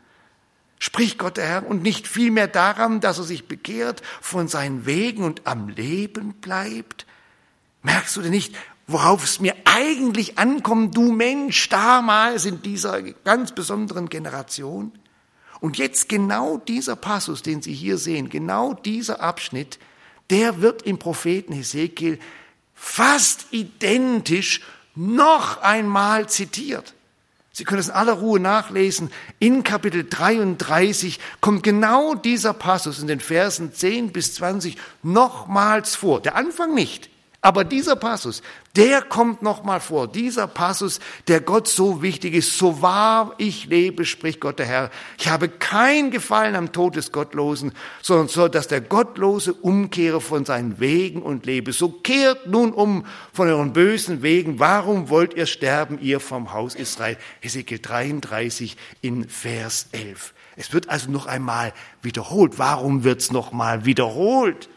Spricht 0.78 1.18
Gott 1.18 1.36
der 1.36 1.46
Herr, 1.46 1.66
und 1.66 1.82
nicht 1.82 2.06
vielmehr 2.06 2.48
daran, 2.48 3.00
dass 3.00 3.18
er 3.18 3.24
sich 3.24 3.48
bekehrt 3.48 4.02
von 4.20 4.48
seinen 4.48 4.86
Wegen 4.86 5.24
und 5.24 5.46
am 5.46 5.68
Leben 5.68 6.34
bleibt? 6.34 7.06
Merkst 7.82 8.16
du 8.16 8.22
denn 8.22 8.30
nicht, 8.30 8.54
worauf 8.86 9.24
es 9.24 9.40
mir 9.40 9.54
eigentlich 9.64 10.38
ankommt, 10.38 10.96
du 10.96 11.12
Mensch, 11.12 11.68
damals 11.68 12.44
in 12.44 12.62
dieser 12.62 13.02
ganz 13.02 13.52
besonderen 13.52 14.08
Generation? 14.08 14.92
Und 15.60 15.78
jetzt 15.78 16.08
genau 16.08 16.58
dieser 16.58 16.96
Passus, 16.96 17.42
den 17.42 17.62
Sie 17.62 17.72
hier 17.72 17.96
sehen, 17.96 18.28
genau 18.28 18.74
dieser 18.74 19.20
Abschnitt, 19.20 19.78
der 20.30 20.60
wird 20.60 20.82
im 20.82 20.98
Propheten 20.98 21.52
Hesekiel 21.52 22.18
fast 22.74 23.46
identisch 23.52 24.60
noch 24.94 25.62
einmal 25.62 26.28
zitiert. 26.28 26.94
Sie 27.56 27.64
können 27.64 27.80
es 27.80 27.88
in 27.88 27.94
aller 27.94 28.12
Ruhe 28.12 28.38
nachlesen. 28.38 29.10
In 29.38 29.62
Kapitel 29.62 30.04
33 30.06 31.18
kommt 31.40 31.62
genau 31.62 32.14
dieser 32.14 32.52
Passus 32.52 32.98
in 32.98 33.06
den 33.06 33.18
Versen 33.18 33.72
10 33.72 34.12
bis 34.12 34.34
20 34.34 34.76
nochmals 35.02 35.96
vor. 35.96 36.20
Der 36.20 36.34
Anfang 36.34 36.74
nicht. 36.74 37.08
Aber 37.46 37.62
dieser 37.62 37.94
Passus, 37.94 38.42
der 38.74 39.02
kommt 39.02 39.40
nochmal 39.40 39.78
vor. 39.78 40.08
Dieser 40.08 40.48
Passus, 40.48 40.98
der 41.28 41.40
Gott 41.40 41.68
so 41.68 42.02
wichtig 42.02 42.34
ist. 42.34 42.58
So 42.58 42.82
wahr 42.82 43.36
ich 43.38 43.66
lebe, 43.66 44.04
spricht 44.04 44.40
Gott 44.40 44.58
der 44.58 44.66
Herr. 44.66 44.90
Ich 45.16 45.28
habe 45.28 45.48
kein 45.48 46.10
Gefallen 46.10 46.56
am 46.56 46.72
Tod 46.72 46.96
des 46.96 47.12
Gottlosen, 47.12 47.70
sondern 48.02 48.26
so, 48.26 48.48
dass 48.48 48.66
der 48.66 48.80
Gottlose 48.80 49.54
umkehre 49.54 50.20
von 50.20 50.44
seinen 50.44 50.80
Wegen 50.80 51.22
und 51.22 51.46
lebe. 51.46 51.72
So 51.72 51.88
kehrt 51.88 52.48
nun 52.48 52.72
um 52.72 53.06
von 53.32 53.46
euren 53.46 53.72
bösen 53.72 54.22
Wegen. 54.22 54.58
Warum 54.58 55.08
wollt 55.08 55.34
ihr 55.34 55.46
sterben, 55.46 56.00
ihr 56.00 56.18
vom 56.18 56.52
Haus 56.52 56.74
Israel? 56.74 57.16
Ezekiel 57.42 57.78
33 57.78 58.76
in 59.02 59.28
Vers 59.28 59.86
11. 59.92 60.34
Es 60.56 60.72
wird 60.72 60.88
also 60.88 61.12
noch 61.12 61.26
einmal 61.26 61.72
wiederholt. 62.02 62.58
Warum 62.58 63.04
wird's 63.04 63.30
noch 63.30 63.52
mal 63.52 63.84
wiederholt? 63.84 64.68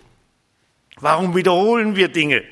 Warum 1.00 1.36
wiederholen 1.36 1.96
wir 1.96 2.10
Dinge? 2.10 2.44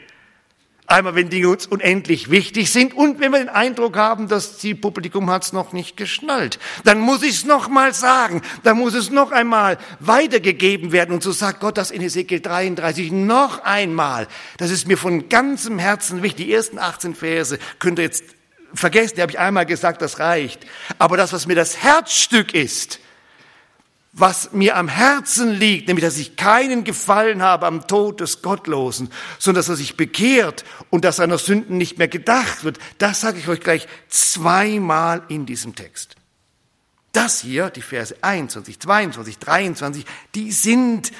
Einmal, 0.89 1.15
wenn 1.15 1.29
Dinge 1.29 1.49
uns 1.49 1.67
unendlich 1.67 2.31
wichtig 2.31 2.71
sind 2.71 2.93
und 2.93 3.19
wenn 3.19 3.33
wir 3.33 3.39
den 3.39 3.49
Eindruck 3.49 3.97
haben, 3.97 4.29
das 4.29 4.57
Zielpublikum 4.57 5.29
hat 5.29 5.43
es 5.43 5.51
noch 5.51 5.73
nicht 5.73 5.97
geschnallt. 5.97 6.59
Dann 6.85 7.01
muss 7.01 7.23
ich 7.23 7.31
es 7.31 7.45
noch 7.45 7.67
mal 7.67 7.93
sagen. 7.93 8.41
Dann 8.63 8.77
muss 8.77 8.93
es 8.93 9.09
noch 9.09 9.33
einmal 9.33 9.77
weitergegeben 9.99 10.93
werden. 10.93 11.13
Und 11.13 11.23
so 11.23 11.33
sagt 11.33 11.59
Gott 11.59 11.77
das 11.77 11.91
in 11.91 12.01
Ezekiel 12.01 12.39
33 12.39 13.11
noch 13.11 13.65
einmal. 13.65 14.29
Das 14.59 14.71
ist 14.71 14.87
mir 14.87 14.97
von 14.97 15.27
ganzem 15.27 15.77
Herzen 15.77 16.23
wichtig. 16.23 16.45
Die 16.45 16.53
ersten 16.53 16.79
18 16.79 17.15
Verse 17.15 17.59
könnt 17.79 17.99
ihr 17.99 18.05
jetzt 18.05 18.23
vergessen. 18.73 19.15
Die 19.17 19.21
habe 19.21 19.33
ich 19.33 19.39
einmal 19.39 19.65
gesagt, 19.65 20.01
das 20.01 20.19
reicht. 20.19 20.65
Aber 20.99 21.17
das, 21.17 21.33
was 21.33 21.47
mir 21.47 21.55
das 21.55 21.83
Herzstück 21.83 22.53
ist, 22.53 23.01
was 24.19 24.51
mir 24.51 24.75
am 24.77 24.87
Herzen 24.87 25.51
liegt, 25.51 25.87
nämlich 25.87 26.03
dass 26.03 26.17
ich 26.17 26.35
keinen 26.35 26.83
Gefallen 26.83 27.43
habe 27.43 27.67
am 27.67 27.87
Tod 27.87 28.19
des 28.19 28.41
Gottlosen, 28.41 29.11
sondern 29.37 29.59
dass 29.59 29.69
er 29.69 29.75
sich 29.75 29.95
bekehrt 29.95 30.65
und 30.89 31.05
dass 31.05 31.17
seiner 31.17 31.37
Sünden 31.37 31.77
nicht 31.77 31.99
mehr 31.99 32.07
gedacht 32.07 32.63
wird, 32.63 32.79
das 32.97 33.21
sage 33.21 33.37
ich 33.37 33.47
euch 33.47 33.59
gleich 33.59 33.87
zweimal 34.09 35.21
in 35.29 35.45
diesem 35.45 35.75
Text. 35.75 36.15
Das 37.11 37.41
hier, 37.41 37.69
die 37.69 37.81
Verse 37.81 38.15
21, 38.21 38.79
22, 38.79 39.37
23, 39.37 40.05
die 40.33 40.51
sind 40.51 41.11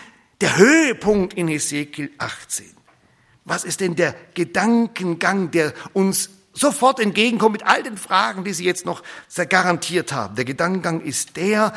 der 0.42 0.58
Höhepunkt 0.58 1.36
in 1.36 1.48
Hesekiel 1.48 2.12
18. 2.18 2.66
Was 3.46 3.64
ist 3.64 3.80
denn 3.80 3.96
der 3.96 4.16
Gedankengang, 4.34 5.52
der 5.52 5.74
uns 5.94 6.32
sofort 6.52 7.00
entgegenkommt 7.00 7.54
mit 7.54 7.66
all 7.66 7.84
den 7.84 7.98
Fragen, 7.98 8.44
die 8.44 8.54
Sie 8.54 8.66
jetzt 8.66 8.86
noch 8.86 9.04
garantiert 9.50 10.12
haben? 10.12 10.36
Der 10.36 10.46
Gedankengang 10.46 11.02
ist 11.02 11.38
der, 11.38 11.74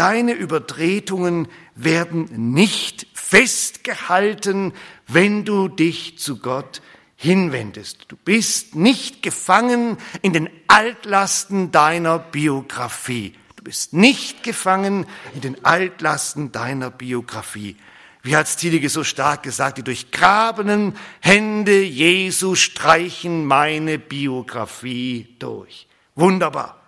Deine 0.00 0.32
Übertretungen 0.32 1.46
werden 1.74 2.54
nicht 2.54 3.06
festgehalten, 3.12 4.72
wenn 5.06 5.44
du 5.44 5.68
dich 5.68 6.16
zu 6.16 6.38
Gott 6.38 6.80
hinwendest. 7.16 8.06
Du 8.08 8.16
bist 8.16 8.74
nicht 8.74 9.22
gefangen 9.22 9.98
in 10.22 10.32
den 10.32 10.48
Altlasten 10.68 11.70
deiner 11.70 12.18
Biografie. 12.18 13.34
Du 13.56 13.64
bist 13.64 13.92
nicht 13.92 14.42
gefangen 14.42 15.04
in 15.34 15.42
den 15.42 15.66
Altlasten 15.66 16.50
deiner 16.50 16.90
Biografie. 16.90 17.76
Wie 18.22 18.34
hat 18.34 18.48
Stilige 18.48 18.88
so 18.88 19.04
stark 19.04 19.42
gesagt, 19.42 19.76
die 19.76 19.82
durchgrabenen 19.82 20.96
Hände 21.20 21.82
Jesu 21.82 22.54
streichen 22.54 23.44
meine 23.44 23.98
Biografie 23.98 25.36
durch. 25.38 25.86
Wunderbar. 26.14 26.80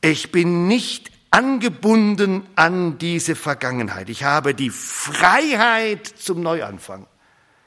Ich 0.00 0.32
bin 0.32 0.66
nicht 0.66 1.11
angebunden 1.32 2.46
an 2.54 2.98
diese 2.98 3.34
Vergangenheit. 3.34 4.08
Ich 4.10 4.22
habe 4.22 4.54
die 4.54 4.70
Freiheit 4.70 6.06
zum 6.06 6.42
Neuanfang. 6.42 7.06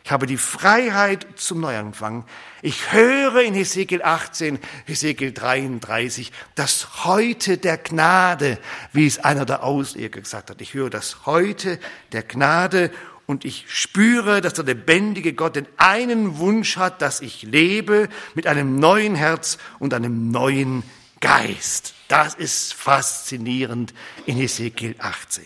Ich 0.06 0.12
habe 0.12 0.28
die 0.28 0.38
Freiheit 0.38 1.26
zum 1.36 1.62
Neuanfang. 1.62 2.26
Ich 2.62 2.92
höre 2.92 3.42
in 3.42 3.56
Hesekiel 3.56 4.04
18, 4.04 4.60
Hesekiel 4.86 5.32
33, 5.32 6.32
das 6.54 7.06
heute 7.06 7.58
der 7.58 7.80
Gnade, 7.80 8.60
wie 8.94 9.08
es 9.08 9.18
einer 9.18 9.46
der 9.46 9.64
Ausleger 9.64 10.22
gesagt 10.22 10.52
hat. 10.52 10.62
Ich 10.62 10.76
höre 10.76 10.92
das 10.92 11.26
heute 11.26 11.80
der 12.12 12.22
Gnade 12.22 12.92
und 13.26 13.46
ich 13.46 13.66
spüre, 13.68 14.42
dass 14.42 14.54
der 14.54 14.66
lebendige 14.66 15.34
Gott 15.34 15.56
den 15.56 15.68
einen 15.78 16.38
Wunsch 16.38 16.78
hat, 16.78 17.02
dass 17.02 17.20
ich 17.20 17.42
lebe 17.42 18.08
mit 18.36 18.46
einem 18.46 18.76
neuen 18.78 19.16
Herz 19.16 19.58
und 19.80 19.96
einem 19.96 20.30
neuen 20.30 20.84
Geist. 21.20 21.95
Das 22.08 22.36
ist 22.36 22.74
faszinierend 22.74 23.94
in 24.26 24.38
Hesekiel 24.38 24.96
18. 25.00 25.46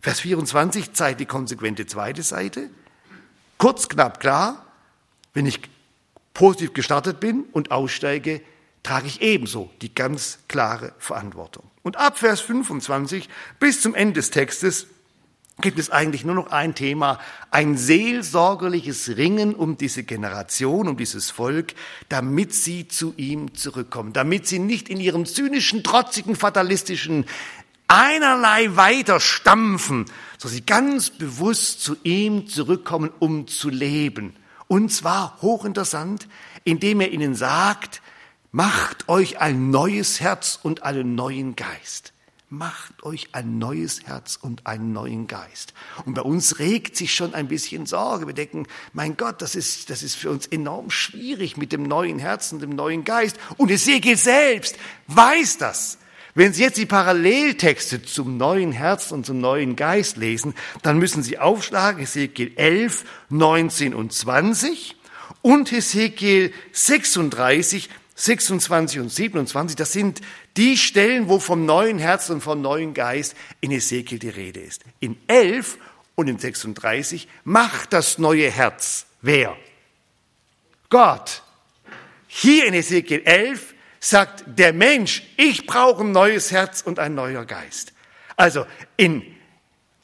Vers 0.00 0.20
24 0.20 0.92
zeigt 0.92 1.20
die 1.20 1.26
konsequente 1.26 1.86
zweite 1.86 2.22
Seite. 2.22 2.70
Kurz, 3.58 3.88
knapp, 3.88 4.20
klar, 4.20 4.66
wenn 5.34 5.46
ich 5.46 5.60
positiv 6.34 6.72
gestartet 6.72 7.20
bin 7.20 7.44
und 7.52 7.70
aussteige, 7.70 8.40
trage 8.82 9.06
ich 9.06 9.20
ebenso 9.20 9.70
die 9.82 9.94
ganz 9.94 10.38
klare 10.48 10.94
Verantwortung. 10.98 11.70
Und 11.82 11.96
ab 11.96 12.18
Vers 12.18 12.40
25 12.40 13.28
bis 13.58 13.80
zum 13.80 13.94
Ende 13.94 14.14
des 14.14 14.30
Textes 14.30 14.86
gibt 15.60 15.78
es 15.78 15.90
eigentlich 15.90 16.24
nur 16.24 16.34
noch 16.34 16.50
ein 16.50 16.74
Thema, 16.74 17.18
ein 17.50 17.76
seelsorgerliches 17.76 19.16
Ringen 19.16 19.54
um 19.54 19.76
diese 19.76 20.02
Generation, 20.02 20.88
um 20.88 20.96
dieses 20.96 21.30
Volk, 21.30 21.74
damit 22.08 22.54
sie 22.54 22.88
zu 22.88 23.14
ihm 23.16 23.54
zurückkommen, 23.54 24.12
damit 24.12 24.46
sie 24.46 24.58
nicht 24.58 24.88
in 24.88 25.00
ihrem 25.00 25.26
zynischen, 25.26 25.82
trotzigen, 25.82 26.36
fatalistischen 26.36 27.26
einerlei 27.88 28.76
weiter 28.76 29.18
stampfen, 29.18 30.06
so 30.38 30.48
sie 30.48 30.64
ganz 30.64 31.10
bewusst 31.10 31.82
zu 31.82 31.96
ihm 32.04 32.46
zurückkommen, 32.46 33.10
um 33.18 33.48
zu 33.48 33.68
leben. 33.68 34.36
Und 34.68 34.92
zwar 34.92 35.38
hochinteressant, 35.42 36.28
indem 36.62 37.00
er 37.00 37.10
ihnen 37.10 37.34
sagt, 37.34 38.00
macht 38.52 39.08
euch 39.08 39.40
ein 39.40 39.70
neues 39.70 40.20
Herz 40.20 40.58
und 40.62 40.84
einen 40.84 41.16
neuen 41.16 41.56
Geist. 41.56 42.12
Macht 42.52 43.04
euch 43.04 43.28
ein 43.30 43.58
neues 43.58 44.06
Herz 44.06 44.36
und 44.42 44.66
einen 44.66 44.92
neuen 44.92 45.28
Geist. 45.28 45.72
Und 46.04 46.14
bei 46.14 46.22
uns 46.22 46.58
regt 46.58 46.96
sich 46.96 47.14
schon 47.14 47.32
ein 47.32 47.46
bisschen 47.46 47.86
Sorge. 47.86 48.26
Wir 48.26 48.34
denken, 48.34 48.66
mein 48.92 49.16
Gott, 49.16 49.40
das 49.40 49.54
ist, 49.54 49.88
das 49.88 50.02
ist 50.02 50.16
für 50.16 50.30
uns 50.30 50.48
enorm 50.48 50.90
schwierig 50.90 51.56
mit 51.56 51.70
dem 51.70 51.84
neuen 51.84 52.18
Herzen, 52.18 52.58
dem 52.58 52.70
neuen 52.70 53.04
Geist. 53.04 53.38
Und 53.56 53.70
Ezekiel 53.70 54.16
selbst 54.16 54.76
weiß 55.06 55.58
das. 55.58 55.98
Wenn 56.34 56.52
Sie 56.52 56.64
jetzt 56.64 56.78
die 56.78 56.86
Paralleltexte 56.86 58.02
zum 58.02 58.36
neuen 58.36 58.72
Herz 58.72 59.12
und 59.12 59.26
zum 59.26 59.40
neuen 59.40 59.76
Geist 59.76 60.16
lesen, 60.16 60.54
dann 60.82 60.98
müssen 60.98 61.22
Sie 61.22 61.38
aufschlagen 61.38 62.00
Hesekiel 62.00 62.50
11, 62.56 63.04
19 63.28 63.94
und 63.94 64.12
20 64.12 64.96
und 65.40 65.70
Hesekiel 65.70 66.52
36, 66.72 67.90
26 68.20 69.00
und 69.00 69.10
27. 69.10 69.76
Das 69.76 69.92
sind 69.92 70.20
die 70.56 70.76
Stellen, 70.76 71.28
wo 71.28 71.38
vom 71.38 71.64
neuen 71.64 71.98
Herz 71.98 72.28
und 72.28 72.42
vom 72.42 72.60
neuen 72.60 72.92
Geist 72.92 73.34
in 73.60 73.70
Hesekiel 73.70 74.18
die 74.18 74.28
Rede 74.28 74.60
ist. 74.60 74.82
In 75.00 75.16
11 75.26 75.78
und 76.14 76.28
in 76.28 76.38
36 76.38 77.28
macht 77.44 77.92
das 77.92 78.18
neue 78.18 78.50
Herz 78.50 79.06
wer? 79.22 79.56
Gott. 80.90 81.42
Hier 82.26 82.66
in 82.66 82.74
Hesekiel 82.74 83.22
11 83.24 83.74
sagt 84.00 84.44
der 84.46 84.72
Mensch, 84.72 85.22
ich 85.36 85.66
brauche 85.66 86.02
ein 86.02 86.12
neues 86.12 86.52
Herz 86.52 86.82
und 86.82 86.98
ein 86.98 87.14
neuer 87.14 87.44
Geist. 87.44 87.92
Also 88.36 88.66
in 88.96 89.22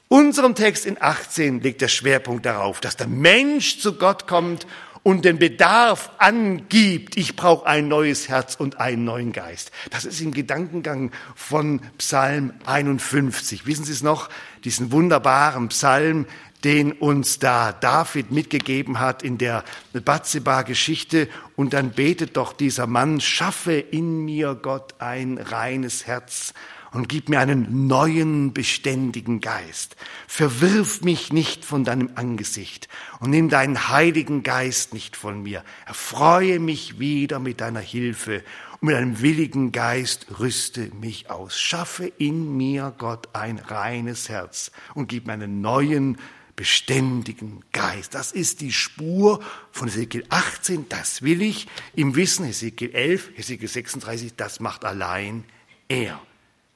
unserem 0.08 0.54
Text 0.54 0.86
in 0.86 1.00
18 1.00 1.60
liegt 1.60 1.80
der 1.80 1.88
Schwerpunkt 1.88 2.46
darauf, 2.46 2.80
dass 2.80 2.96
der 2.96 3.08
Mensch 3.08 3.78
zu 3.78 3.98
Gott 3.98 4.26
kommt 4.26 4.66
und 5.06 5.24
den 5.24 5.38
Bedarf 5.38 6.10
angibt, 6.18 7.16
ich 7.16 7.36
brauche 7.36 7.64
ein 7.64 7.86
neues 7.86 8.28
Herz 8.28 8.56
und 8.56 8.80
einen 8.80 9.04
neuen 9.04 9.30
Geist. 9.30 9.70
Das 9.90 10.04
ist 10.04 10.20
im 10.20 10.32
Gedankengang 10.32 11.12
von 11.36 11.80
Psalm 11.96 12.52
51. 12.64 13.66
Wissen 13.66 13.84
Sie 13.84 13.92
es 13.92 14.02
noch? 14.02 14.28
Diesen 14.64 14.90
wunderbaren 14.90 15.68
Psalm, 15.68 16.26
den 16.64 16.90
uns 16.90 17.38
da 17.38 17.70
David 17.70 18.32
mitgegeben 18.32 18.98
hat 18.98 19.22
in 19.22 19.38
der 19.38 19.62
Batzeba-Geschichte. 19.92 21.28
Und 21.54 21.72
dann 21.72 21.90
betet 21.90 22.36
doch 22.36 22.52
dieser 22.52 22.88
Mann, 22.88 23.20
schaffe 23.20 23.74
in 23.74 24.24
mir, 24.24 24.58
Gott, 24.60 24.96
ein 24.98 25.38
reines 25.38 26.08
Herz 26.08 26.52
und 26.96 27.10
gib 27.10 27.28
mir 27.28 27.40
einen 27.40 27.86
neuen, 27.86 28.54
beständigen 28.54 29.42
Geist. 29.42 29.96
Verwirf 30.26 31.02
mich 31.02 31.30
nicht 31.30 31.62
von 31.66 31.84
deinem 31.84 32.12
Angesicht 32.14 32.88
und 33.20 33.28
nimm 33.28 33.50
deinen 33.50 33.90
heiligen 33.90 34.42
Geist 34.42 34.94
nicht 34.94 35.14
von 35.14 35.42
mir. 35.42 35.62
Erfreue 35.84 36.58
mich 36.58 36.98
wieder 36.98 37.38
mit 37.38 37.60
deiner 37.60 37.80
Hilfe 37.80 38.42
und 38.80 38.88
mit 38.88 38.96
einem 38.96 39.20
willigen 39.20 39.72
Geist 39.72 40.26
rüste 40.40 40.90
mich 40.98 41.30
aus. 41.30 41.60
Schaffe 41.60 42.06
in 42.06 42.56
mir, 42.56 42.94
Gott, 42.96 43.28
ein 43.34 43.58
reines 43.58 44.30
Herz 44.30 44.72
und 44.94 45.08
gib 45.08 45.26
mir 45.26 45.34
einen 45.34 45.60
neuen, 45.60 46.16
beständigen 46.56 47.62
Geist. 47.72 48.14
Das 48.14 48.32
ist 48.32 48.62
die 48.62 48.72
Spur 48.72 49.44
von 49.70 49.88
Ezekiel 49.88 50.24
18, 50.30 50.88
das 50.88 51.20
will 51.20 51.42
ich 51.42 51.68
im 51.94 52.16
Wissen, 52.16 52.46
Ezekiel 52.46 52.94
11, 52.94 53.32
Ezekiel 53.36 53.68
36, 53.68 54.34
das 54.36 54.60
macht 54.60 54.86
allein 54.86 55.44
er. 55.88 56.18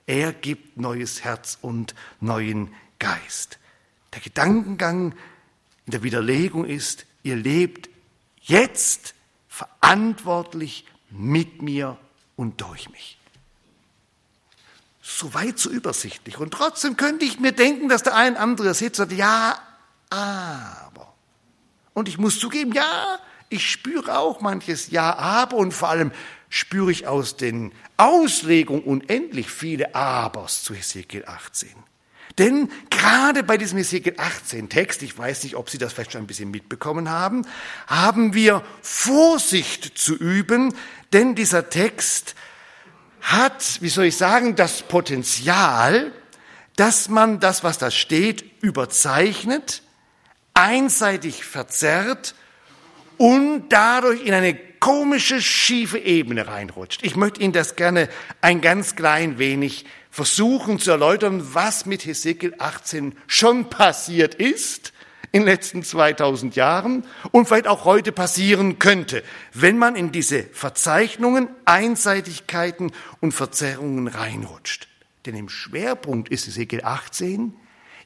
Er 0.06 0.32
gibt 0.32 0.76
neues 0.76 1.24
Herz 1.24 1.58
und 1.60 1.94
neuen 2.20 2.74
Geist. 2.98 3.58
Der 4.14 4.20
Gedankengang 4.20 5.14
in 5.86 5.92
der 5.92 6.02
Widerlegung 6.02 6.64
ist, 6.64 7.06
ihr 7.22 7.36
lebt 7.36 7.88
jetzt 8.42 9.14
verantwortlich 9.48 10.86
mit 11.10 11.62
mir 11.62 11.96
und 12.36 12.60
durch 12.60 12.88
mich. 12.90 13.18
So 15.02 15.34
weit 15.34 15.58
so 15.58 15.70
übersichtlich. 15.70 16.38
Und 16.38 16.52
trotzdem 16.52 16.96
könnte 16.96 17.24
ich 17.24 17.40
mir 17.40 17.52
denken, 17.52 17.88
dass 17.88 18.02
der 18.02 18.14
ein 18.14 18.36
andere 18.36 18.74
sitzt 18.74 19.00
und 19.00 19.10
sagt, 19.10 19.18
ja, 19.18 19.60
aber. 20.08 21.12
Und 21.94 22.08
ich 22.08 22.18
muss 22.18 22.38
zugeben, 22.38 22.72
ja, 22.72 23.18
ich 23.48 23.68
spüre 23.68 24.18
auch 24.18 24.40
manches 24.40 24.90
Ja, 24.90 25.16
aber 25.16 25.56
und 25.56 25.72
vor 25.72 25.88
allem 25.88 26.12
spüre 26.50 26.90
ich 26.90 27.06
aus 27.06 27.36
den 27.36 27.72
Auslegungen 27.96 28.82
unendlich 28.82 29.48
viele 29.48 29.94
Abers 29.94 30.62
zu 30.62 30.74
Hesekiel 30.74 31.24
18. 31.24 31.70
Denn 32.38 32.70
gerade 32.90 33.42
bei 33.42 33.56
diesem 33.56 33.78
Hesekiel 33.78 34.14
18 34.16 34.68
Text, 34.68 35.02
ich 35.02 35.16
weiß 35.16 35.44
nicht, 35.44 35.56
ob 35.56 35.70
Sie 35.70 35.78
das 35.78 35.92
vielleicht 35.92 36.12
schon 36.12 36.22
ein 36.22 36.26
bisschen 36.26 36.50
mitbekommen 36.50 37.08
haben, 37.08 37.46
haben 37.86 38.34
wir 38.34 38.62
Vorsicht 38.82 39.96
zu 39.96 40.14
üben, 40.16 40.74
denn 41.12 41.34
dieser 41.34 41.70
Text 41.70 42.34
hat, 43.20 43.78
wie 43.80 43.88
soll 43.88 44.06
ich 44.06 44.16
sagen, 44.16 44.56
das 44.56 44.82
Potenzial, 44.82 46.12
dass 46.76 47.08
man 47.08 47.40
das, 47.40 47.62
was 47.62 47.78
da 47.78 47.90
steht, 47.90 48.62
überzeichnet, 48.62 49.82
einseitig 50.54 51.44
verzerrt 51.44 52.34
und 53.18 53.68
dadurch 53.68 54.24
in 54.24 54.32
eine 54.32 54.69
komische, 54.80 55.40
schiefe 55.40 55.98
Ebene 55.98 56.48
reinrutscht. 56.48 57.04
Ich 57.04 57.14
möchte 57.14 57.40
Ihnen 57.40 57.52
das 57.52 57.76
gerne 57.76 58.08
ein 58.40 58.60
ganz 58.60 58.96
klein 58.96 59.38
wenig 59.38 59.84
versuchen 60.10 60.78
zu 60.78 60.90
erläutern, 60.90 61.54
was 61.54 61.86
mit 61.86 62.04
Hesekiel 62.04 62.54
18 62.58 63.14
schon 63.26 63.70
passiert 63.70 64.34
ist 64.34 64.92
in 65.32 65.42
den 65.42 65.48
letzten 65.48 65.82
2000 65.84 66.56
Jahren 66.56 67.04
und 67.30 67.46
vielleicht 67.46 67.68
auch 67.68 67.84
heute 67.84 68.10
passieren 68.10 68.78
könnte, 68.78 69.22
wenn 69.52 69.78
man 69.78 69.94
in 69.94 70.10
diese 70.10 70.42
Verzeichnungen, 70.52 71.48
Einseitigkeiten 71.64 72.90
und 73.20 73.32
Verzerrungen 73.32 74.08
reinrutscht. 74.08 74.88
Denn 75.26 75.36
im 75.36 75.48
Schwerpunkt 75.48 76.30
ist 76.30 76.46
Hesekiel 76.46 76.82
18 76.82 77.54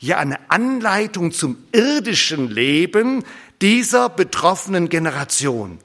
ja 0.00 0.18
eine 0.18 0.50
Anleitung 0.50 1.32
zum 1.32 1.64
irdischen 1.72 2.50
Leben 2.50 3.24
dieser 3.62 4.10
betroffenen 4.10 4.90
Generation. 4.90 5.78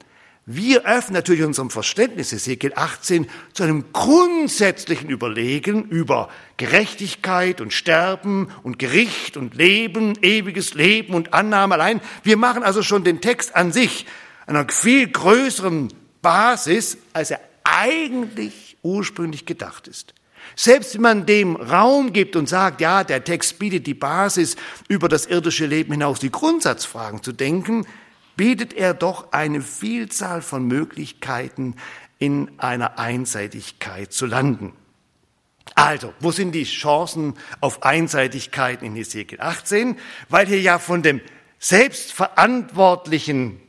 Wir 0.52 0.84
öffnen 0.84 1.14
natürlich 1.14 1.44
unserem 1.44 1.70
Verständnis 1.70 2.32
Ezekiel 2.32 2.72
18 2.74 3.28
zu 3.52 3.62
einem 3.62 3.84
grundsätzlichen 3.92 5.08
Überlegen 5.08 5.84
über 5.84 6.28
Gerechtigkeit 6.56 7.60
und 7.60 7.72
Sterben 7.72 8.48
und 8.64 8.80
Gericht 8.80 9.36
und 9.36 9.54
Leben, 9.54 10.18
ewiges 10.22 10.74
Leben 10.74 11.14
und 11.14 11.34
Annahme 11.34 11.74
allein. 11.74 12.00
Wir 12.24 12.36
machen 12.36 12.64
also 12.64 12.82
schon 12.82 13.04
den 13.04 13.20
Text 13.20 13.54
an 13.54 13.70
sich 13.70 14.06
einer 14.48 14.68
viel 14.68 15.06
größeren 15.06 15.92
Basis, 16.20 16.98
als 17.12 17.30
er 17.30 17.38
eigentlich 17.62 18.76
ursprünglich 18.82 19.46
gedacht 19.46 19.86
ist. 19.86 20.14
Selbst 20.56 20.94
wenn 20.94 21.02
man 21.02 21.26
dem 21.26 21.54
Raum 21.54 22.12
gibt 22.12 22.34
und 22.34 22.48
sagt, 22.48 22.80
ja, 22.80 23.04
der 23.04 23.22
Text 23.22 23.60
bietet 23.60 23.86
die 23.86 23.94
Basis, 23.94 24.56
über 24.88 25.08
das 25.08 25.26
irdische 25.26 25.66
Leben 25.66 25.92
hinaus 25.92 26.18
die 26.18 26.32
Grundsatzfragen 26.32 27.22
zu 27.22 27.30
denken, 27.30 27.86
bietet 28.40 28.72
er 28.72 28.94
doch 28.94 29.32
eine 29.32 29.60
Vielzahl 29.60 30.40
von 30.40 30.64
Möglichkeiten, 30.64 31.76
in 32.18 32.50
einer 32.56 32.98
Einseitigkeit 32.98 34.14
zu 34.14 34.24
landen. 34.24 34.72
Also, 35.74 36.14
wo 36.20 36.32
sind 36.32 36.52
die 36.52 36.64
Chancen 36.64 37.34
auf 37.60 37.82
Einseitigkeit 37.82 38.82
in 38.82 38.94
Hesekiel 38.94 39.42
18? 39.42 39.98
Weil 40.30 40.46
hier 40.46 40.62
ja 40.62 40.78
von 40.78 41.02
dem 41.02 41.20
selbstverantwortlichen 41.58 43.60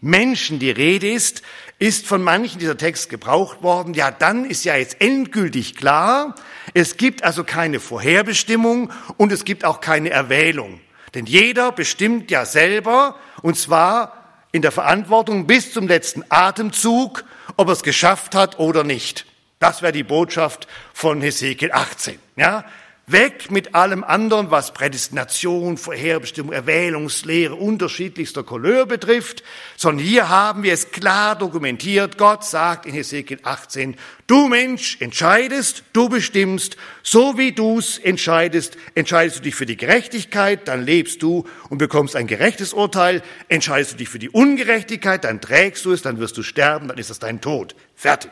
Menschen 0.00 0.60
die 0.60 0.70
Rede 0.70 1.10
ist, 1.10 1.42
ist 1.80 2.06
von 2.06 2.22
manchen 2.22 2.60
dieser 2.60 2.76
Text 2.76 3.10
gebraucht 3.10 3.64
worden. 3.64 3.94
Ja, 3.94 4.12
dann 4.12 4.44
ist 4.44 4.64
ja 4.64 4.76
jetzt 4.76 5.00
endgültig 5.00 5.74
klar, 5.74 6.36
es 6.72 6.96
gibt 6.96 7.24
also 7.24 7.42
keine 7.42 7.80
Vorherbestimmung 7.80 8.92
und 9.16 9.32
es 9.32 9.44
gibt 9.44 9.64
auch 9.64 9.80
keine 9.80 10.10
Erwählung. 10.10 10.78
Denn 11.14 11.26
jeder 11.26 11.72
bestimmt 11.72 12.30
ja 12.30 12.44
selber, 12.44 13.16
und 13.42 13.56
zwar 13.56 14.19
in 14.52 14.62
der 14.62 14.72
Verantwortung 14.72 15.46
bis 15.46 15.72
zum 15.72 15.86
letzten 15.86 16.24
Atemzug, 16.28 17.24
ob 17.56 17.68
er 17.68 17.72
es 17.72 17.82
geschafft 17.82 18.34
hat 18.34 18.58
oder 18.58 18.84
nicht. 18.84 19.26
Das 19.58 19.82
wäre 19.82 19.92
die 19.92 20.02
Botschaft 20.02 20.66
von 20.94 21.20
Hesekiel 21.20 21.72
18. 21.72 22.18
Ja? 22.36 22.64
Weg 23.12 23.50
mit 23.50 23.74
allem 23.74 24.04
anderen, 24.04 24.50
was 24.50 24.72
Prädestination, 24.72 25.76
Vorherbestimmung, 25.76 26.52
Erwählungslehre 26.52 27.54
unterschiedlichster 27.54 28.42
Couleur 28.42 28.86
betrifft, 28.86 29.42
sondern 29.76 30.04
hier 30.04 30.28
haben 30.28 30.62
wir 30.62 30.72
es 30.72 30.90
klar 30.90 31.36
dokumentiert. 31.36 32.18
Gott 32.18 32.44
sagt 32.44 32.86
in 32.86 32.92
Hesekiel 32.92 33.40
18, 33.42 33.96
du 34.26 34.48
Mensch 34.48 35.00
entscheidest, 35.00 35.84
du 35.92 36.08
bestimmst, 36.08 36.76
so 37.02 37.36
wie 37.36 37.52
du 37.52 37.78
es 37.78 37.98
entscheidest, 37.98 38.76
entscheidest 38.94 39.38
du 39.38 39.42
dich 39.42 39.54
für 39.54 39.66
die 39.66 39.76
Gerechtigkeit, 39.76 40.68
dann 40.68 40.84
lebst 40.84 41.22
du 41.22 41.44
und 41.68 41.78
bekommst 41.78 42.16
ein 42.16 42.26
gerechtes 42.26 42.72
Urteil, 42.72 43.22
entscheidest 43.48 43.94
du 43.94 43.96
dich 43.96 44.08
für 44.08 44.18
die 44.18 44.30
Ungerechtigkeit, 44.30 45.24
dann 45.24 45.40
trägst 45.40 45.84
du 45.84 45.92
es, 45.92 46.02
dann 46.02 46.18
wirst 46.18 46.38
du 46.38 46.42
sterben, 46.42 46.88
dann 46.88 46.98
ist 46.98 47.10
das 47.10 47.18
dein 47.18 47.40
Tod. 47.40 47.74
Fertig. 47.94 48.30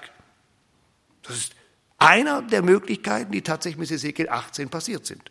Das 1.22 1.36
ist 1.36 1.57
einer 1.98 2.42
der 2.42 2.62
Möglichkeiten, 2.62 3.32
die 3.32 3.42
tatsächlich 3.42 3.78
mit 3.78 3.90
Ezekiel 3.90 4.28
18 4.28 4.68
passiert 4.68 5.04
sind. 5.06 5.30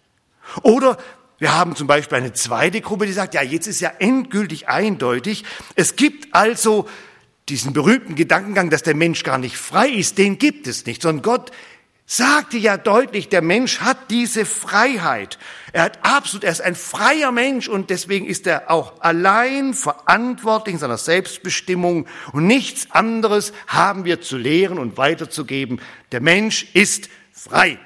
Oder 0.62 0.97
wir 1.39 1.56
haben 1.56 1.75
zum 1.75 1.88
Beispiel 1.88 2.17
eine 2.17 2.34
zweite 2.34 2.82
Gruppe, 2.82 3.06
die 3.06 3.13
sagt, 3.13 3.34
ja, 3.34 3.41
jetzt 3.41 3.67
ist 3.67 3.80
ja 3.80 3.91
endgültig 3.99 4.67
eindeutig, 4.67 5.43
es 5.75 5.95
gibt 5.95 6.34
also 6.34 6.88
diesen 7.49 7.73
berühmten 7.73 8.15
Gedankengang, 8.15 8.69
dass 8.69 8.84
der 8.84 8.95
Mensch 8.95 9.23
gar 9.23 9.38
nicht 9.38 9.58
frei 9.58 9.88
ist, 9.88 10.17
den 10.17 10.38
gibt 10.38 10.67
es 10.67 10.86
nicht, 10.86 11.01
sondern 11.01 11.23
Gott 11.23 11.51
sagte 12.10 12.58
ja 12.58 12.78
deutlich, 12.78 13.28
der 13.28 13.41
Mensch 13.41 13.82
hat 13.82 14.10
diese 14.10 14.46
Freiheit. 14.46 15.38
Er 15.74 15.84
hat 15.84 16.00
absolut, 16.04 16.46
er 16.46 16.54
ist 16.54 16.62
ein 16.62 16.74
freier 16.74 17.34
Mensch 17.34 17.67
und 17.67 17.89
deswegen 17.89 18.26
ist 18.26 18.48
er 18.48 18.72
auch 18.72 19.02
allein 19.02 19.74
verantwortlich 19.74 20.76
in 20.76 20.80
seiner 20.80 20.98
Selbstbestimmung 20.98 22.08
und 22.32 22.48
nichts 22.48 22.89
anderes 22.91 23.52
haben 23.67 24.06
wir 24.06 24.22
zu 24.22 24.38
lehren 24.38 24.80
und 24.80 24.98
weiterzugeben. 24.98 25.82
Der 26.13 26.22
Mensch 26.22 26.67
ist 26.74 27.10
frei. 27.34 27.78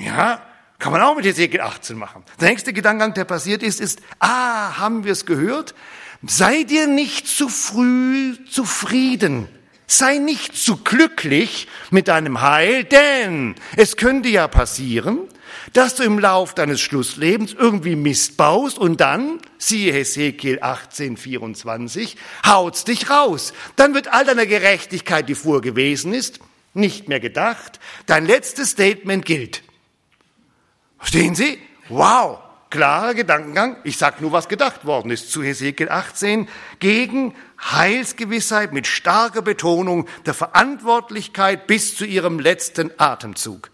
Ja, 0.00 0.42
kann 0.80 0.90
man 0.90 1.00
auch 1.02 1.14
mit 1.14 1.26
Ezekiel 1.26 1.60
18 1.60 1.96
machen. 1.96 2.24
Der 2.40 2.48
nächste 2.48 2.72
Gedankengang, 2.72 3.14
der 3.14 3.24
passiert 3.24 3.62
ist, 3.62 3.80
ist, 3.80 4.00
ah, 4.18 4.78
haben 4.78 5.04
wir 5.04 5.12
es 5.12 5.26
gehört? 5.26 5.76
Sei 6.26 6.64
dir 6.64 6.88
nicht 6.88 7.28
zu 7.28 7.48
früh 7.48 8.36
zufrieden 8.46 9.46
Sei 9.90 10.18
nicht 10.18 10.54
zu 10.54 10.76
glücklich 10.76 11.66
mit 11.90 12.08
deinem 12.08 12.42
Heil, 12.42 12.84
denn 12.84 13.54
es 13.74 13.96
könnte 13.96 14.28
ja 14.28 14.46
passieren, 14.46 15.20
dass 15.72 15.94
du 15.94 16.02
im 16.02 16.18
Lauf 16.18 16.54
deines 16.54 16.78
Schlusslebens 16.82 17.54
irgendwie 17.54 17.96
Mist 17.96 18.36
baust 18.36 18.78
und 18.78 19.00
dann, 19.00 19.40
siehe 19.56 19.92
Hesekiel 19.94 20.58
18, 20.60 21.16
24, 21.16 22.18
haut's 22.46 22.84
dich 22.84 23.08
raus. 23.08 23.54
Dann 23.76 23.94
wird 23.94 24.12
all 24.12 24.26
deine 24.26 24.46
Gerechtigkeit, 24.46 25.26
die 25.26 25.34
vorher 25.34 25.62
gewesen 25.62 26.12
ist, 26.12 26.40
nicht 26.74 27.08
mehr 27.08 27.20
gedacht. 27.20 27.80
Dein 28.04 28.26
letztes 28.26 28.72
Statement 28.72 29.24
gilt. 29.24 29.62
Verstehen 30.98 31.34
Sie? 31.34 31.58
Wow! 31.88 32.40
klarer 32.70 33.14
Gedankengang, 33.14 33.76
ich 33.84 33.96
sage 33.96 34.16
nur, 34.20 34.32
was 34.32 34.48
gedacht 34.48 34.84
worden 34.84 35.10
ist 35.10 35.32
zu 35.32 35.42
Hesekiel 35.42 35.88
18, 35.88 36.48
gegen 36.80 37.34
Heilsgewissheit 37.60 38.72
mit 38.72 38.86
starker 38.86 39.42
Betonung 39.42 40.08
der 40.26 40.34
Verantwortlichkeit 40.34 41.66
bis 41.66 41.96
zu 41.96 42.04
ihrem 42.04 42.38
letzten 42.38 42.90
Atemzug. 42.98 43.70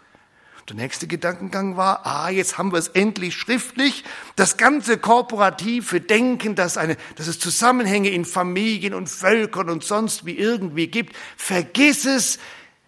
Der 0.67 0.75
nächste 0.75 1.05
Gedankengang 1.05 1.77
war, 1.77 2.07
ah, 2.07 2.29
jetzt 2.29 2.57
haben 2.57 2.71
wir 2.71 2.79
es 2.79 2.87
endlich 2.87 3.35
schriftlich. 3.35 4.03
Das 4.35 4.57
ganze 4.57 4.97
korporative 4.97 6.01
Denken, 6.01 6.55
dass, 6.55 6.77
eine, 6.77 6.97
dass 7.17 7.27
es 7.27 7.37
Zusammenhänge 7.37 8.09
in 8.09 8.25
Familien 8.25 8.95
und 8.95 9.07
Völkern 9.07 9.69
und 9.69 9.83
sonst 9.83 10.25
wie 10.25 10.35
irgendwie 10.35 10.87
gibt, 10.87 11.15
vergiss 11.37 12.05
es. 12.05 12.39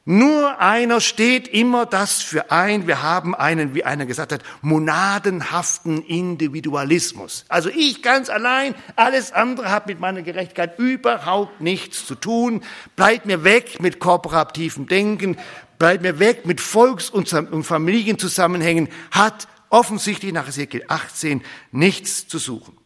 Nur 0.10 0.62
einer 0.62 1.02
steht 1.02 1.50
immer 1.50 1.86
das 1.86 2.22
für 2.22 2.50
ein. 2.50 2.88
Wir 2.88 3.02
haben 3.04 3.36
einen, 3.36 3.76
wie 3.76 3.84
einer 3.84 4.06
gesagt 4.06 4.32
hat, 4.32 4.42
monadenhaften 4.62 6.02
Individualismus. 6.02 7.44
Also 7.50 7.68
ich 7.68 8.02
ganz 8.04 8.30
allein, 8.30 8.74
alles 8.96 9.34
andere 9.34 9.70
hat 9.70 9.86
mit 9.86 10.00
meiner 10.00 10.22
Gerechtigkeit 10.22 10.80
überhaupt 10.80 11.60
nichts 11.60 12.06
zu 12.06 12.16
tun. 12.16 12.64
Bleibt 12.96 13.26
mir 13.26 13.44
weg 13.44 13.82
mit 13.82 14.00
kooperativem 14.00 14.88
Denken, 14.88 15.36
bleibt 15.78 16.04
mir 16.04 16.20
weg 16.20 16.46
mit 16.46 16.62
Volks- 16.62 17.10
und 17.10 17.28
Familienzusammenhängen, 17.66 18.88
hat 19.12 19.50
offensichtlich 19.70 20.32
nach 20.32 20.48
Ezekiel 20.48 20.86
18 20.88 21.44
nichts 21.74 22.30
zu 22.30 22.38
suchen. 22.38 22.78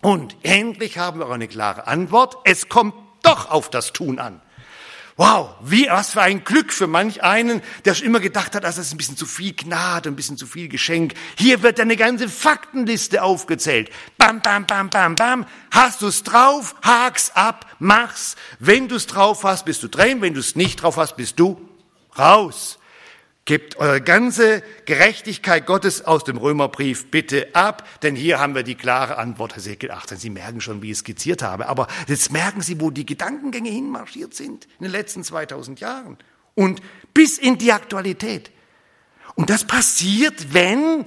Und 0.00 0.34
endlich 0.44 0.96
haben 0.96 1.20
wir 1.20 1.26
auch 1.26 1.32
eine 1.32 1.46
klare 1.46 1.86
Antwort. 1.86 2.38
Es 2.44 2.70
kommt 2.70 2.94
doch 3.22 3.50
auf 3.50 3.68
das 3.68 3.92
Tun 3.92 4.18
an. 4.18 4.40
Wow, 5.18 5.56
wie, 5.60 5.88
was 5.90 6.10
für 6.12 6.22
ein 6.22 6.44
Glück 6.44 6.72
für 6.72 6.86
manch 6.86 7.24
einen, 7.24 7.60
der 7.84 7.94
schon 7.94 8.06
immer 8.06 8.20
gedacht 8.20 8.54
hat, 8.54 8.62
das 8.62 8.78
ist 8.78 8.92
ein 8.92 8.98
bisschen 8.98 9.16
zu 9.16 9.26
viel 9.26 9.52
Gnade, 9.52 10.08
ein 10.08 10.14
bisschen 10.14 10.36
zu 10.36 10.46
viel 10.46 10.68
Geschenk. 10.68 11.14
Hier 11.36 11.64
wird 11.64 11.80
eine 11.80 11.96
ganze 11.96 12.28
Faktenliste 12.28 13.24
aufgezählt. 13.24 13.90
Bam, 14.16 14.40
bam, 14.42 14.64
bam, 14.64 14.90
bam, 14.90 15.16
bam. 15.16 15.44
Hast 15.72 16.02
du's 16.02 16.22
drauf? 16.22 16.76
Hak's 16.82 17.32
ab, 17.34 17.66
mach's. 17.80 18.36
Wenn 18.60 18.86
du's 18.86 19.08
drauf 19.08 19.42
hast, 19.42 19.64
bist 19.64 19.82
du 19.82 19.88
drin. 19.88 20.20
Wenn 20.20 20.34
du's 20.34 20.54
nicht 20.54 20.82
drauf 20.82 20.96
hast, 20.96 21.16
bist 21.16 21.40
du 21.40 21.68
raus. 22.16 22.78
Gebt 23.48 23.76
eure 23.76 24.02
ganze 24.02 24.62
Gerechtigkeit 24.84 25.64
Gottes 25.64 26.04
aus 26.04 26.22
dem 26.22 26.36
Römerbrief 26.36 27.10
bitte 27.10 27.48
ab, 27.54 27.88
denn 28.02 28.14
hier 28.14 28.40
haben 28.40 28.54
wir 28.54 28.62
die 28.62 28.74
klare 28.74 29.16
Antwort, 29.16 29.54
Herr 29.54 29.62
Sekel 29.62 29.90
18. 29.90 30.18
Sie 30.18 30.28
merken 30.28 30.60
schon, 30.60 30.82
wie 30.82 30.88
ich 30.88 30.92
es 30.92 30.98
skizziert 30.98 31.40
habe, 31.40 31.66
aber 31.66 31.86
jetzt 32.08 32.30
merken 32.30 32.60
Sie, 32.60 32.78
wo 32.78 32.90
die 32.90 33.06
Gedankengänge 33.06 33.70
hinmarschiert 33.70 34.34
sind 34.34 34.66
in 34.78 34.82
den 34.82 34.92
letzten 34.92 35.24
2000 35.24 35.80
Jahren 35.80 36.18
und 36.56 36.82
bis 37.14 37.38
in 37.38 37.56
die 37.56 37.72
Aktualität. 37.72 38.50
Und 39.34 39.48
das 39.48 39.64
passiert, 39.64 40.52
wenn 40.52 41.06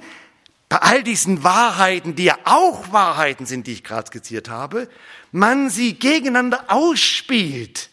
bei 0.68 0.78
all 0.78 1.04
diesen 1.04 1.44
Wahrheiten, 1.44 2.16
die 2.16 2.24
ja 2.24 2.40
auch 2.46 2.92
Wahrheiten 2.92 3.46
sind, 3.46 3.68
die 3.68 3.74
ich 3.74 3.84
gerade 3.84 4.08
skizziert 4.08 4.50
habe, 4.50 4.90
man 5.32 5.70
sie 5.70 5.94
gegeneinander 5.94 6.66
ausspielt 6.70 7.91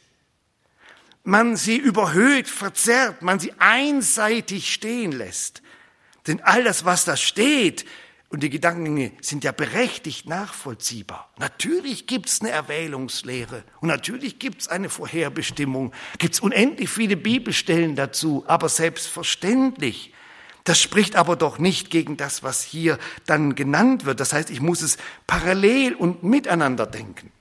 man 1.28 1.56
sie 1.56 1.76
überhöht, 1.76 2.48
verzerrt, 2.48 3.20
man 3.20 3.38
sie 3.38 3.52
einseitig 3.58 4.72
stehen 4.72 5.12
lässt. 5.12 5.60
Denn 6.26 6.40
all 6.40 6.64
das, 6.64 6.86
was 6.86 7.04
da 7.04 7.16
steht, 7.18 7.84
und 8.30 8.42
die 8.42 8.50
Gedankengänge 8.50 9.12
sind 9.22 9.44
ja 9.44 9.52
berechtigt 9.52 10.26
nachvollziehbar. 10.26 11.30
Natürlich 11.38 12.06
gibt's 12.06 12.40
eine 12.40 12.50
Erwählungslehre 12.50 13.64
und 13.80 13.88
natürlich 13.88 14.38
gibt's 14.38 14.68
eine 14.68 14.90
Vorherbestimmung, 14.90 15.92
gibt's 16.18 16.40
unendlich 16.40 16.90
viele 16.90 17.16
Bibelstellen 17.16 17.94
dazu, 17.94 18.44
aber 18.46 18.68
selbstverständlich. 18.68 20.12
Das 20.64 20.80
spricht 20.80 21.16
aber 21.16 21.36
doch 21.36 21.58
nicht 21.58 21.88
gegen 21.90 22.18
das, 22.18 22.42
was 22.42 22.62
hier 22.62 22.98
dann 23.24 23.54
genannt 23.54 24.04
wird. 24.04 24.20
Das 24.20 24.34
heißt, 24.34 24.50
ich 24.50 24.60
muss 24.60 24.82
es 24.82 24.98
parallel 25.26 25.94
und 25.94 26.22
miteinander 26.22 26.86
denken. 26.86 27.32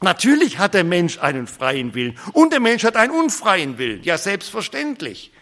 Natürlich 0.00 0.58
hat 0.58 0.74
der 0.74 0.84
Mensch 0.84 1.18
einen 1.18 1.46
freien 1.46 1.94
Willen 1.94 2.16
und 2.32 2.52
der 2.52 2.60
Mensch 2.60 2.84
hat 2.84 2.96
einen 2.96 3.12
unfreien 3.12 3.78
Willen. 3.78 4.02
Ja, 4.02 4.16
selbstverständlich. 4.16 5.32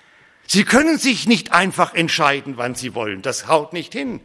Sie 0.47 0.65
können 0.65 0.99
sich 0.99 1.27
nicht 1.27 1.53
einfach 1.53 1.95
entscheiden, 1.95 2.57
wann 2.57 2.75
Sie 2.75 2.95
wollen. 2.95 3.23
Das 3.23 3.49
haut 3.49 3.73
nicht 3.73 3.93
hin. 3.93 4.21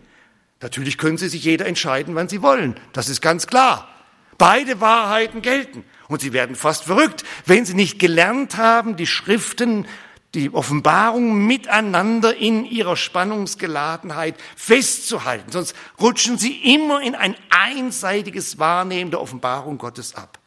Natürlich 0.61 0.97
können 0.97 1.17
Sie 1.17 1.27
sich 1.27 1.43
jeder 1.43 1.65
entscheiden, 1.65 2.15
wann 2.15 2.29
Sie 2.29 2.41
wollen. 2.41 2.75
Das 2.93 3.09
ist 3.09 3.21
ganz 3.21 3.47
klar. 3.47 3.89
Beide 4.37 4.79
Wahrheiten 4.79 5.41
gelten. 5.41 5.83
Und 6.07 6.21
Sie 6.21 6.33
werden 6.33 6.55
fast 6.55 6.83
verrückt, 6.83 7.23
wenn 7.45 7.65
Sie 7.65 7.73
nicht 7.73 7.99
gelernt 7.99 8.57
haben, 8.57 8.95
die 8.95 9.07
Schriften 9.07 9.87
die 10.33 10.53
Offenbarung 10.53 11.45
miteinander 11.45 12.35
in 12.35 12.65
ihrer 12.65 12.95
Spannungsgeladenheit 12.95 14.35
festzuhalten. 14.55 15.51
Sonst 15.51 15.75
rutschen 15.99 16.37
sie 16.37 16.73
immer 16.73 17.01
in 17.01 17.15
ein 17.15 17.35
einseitiges 17.49 18.57
Wahrnehmen 18.57 19.11
der 19.11 19.21
Offenbarung 19.21 19.77
Gottes 19.77 20.15
ab. 20.15 20.39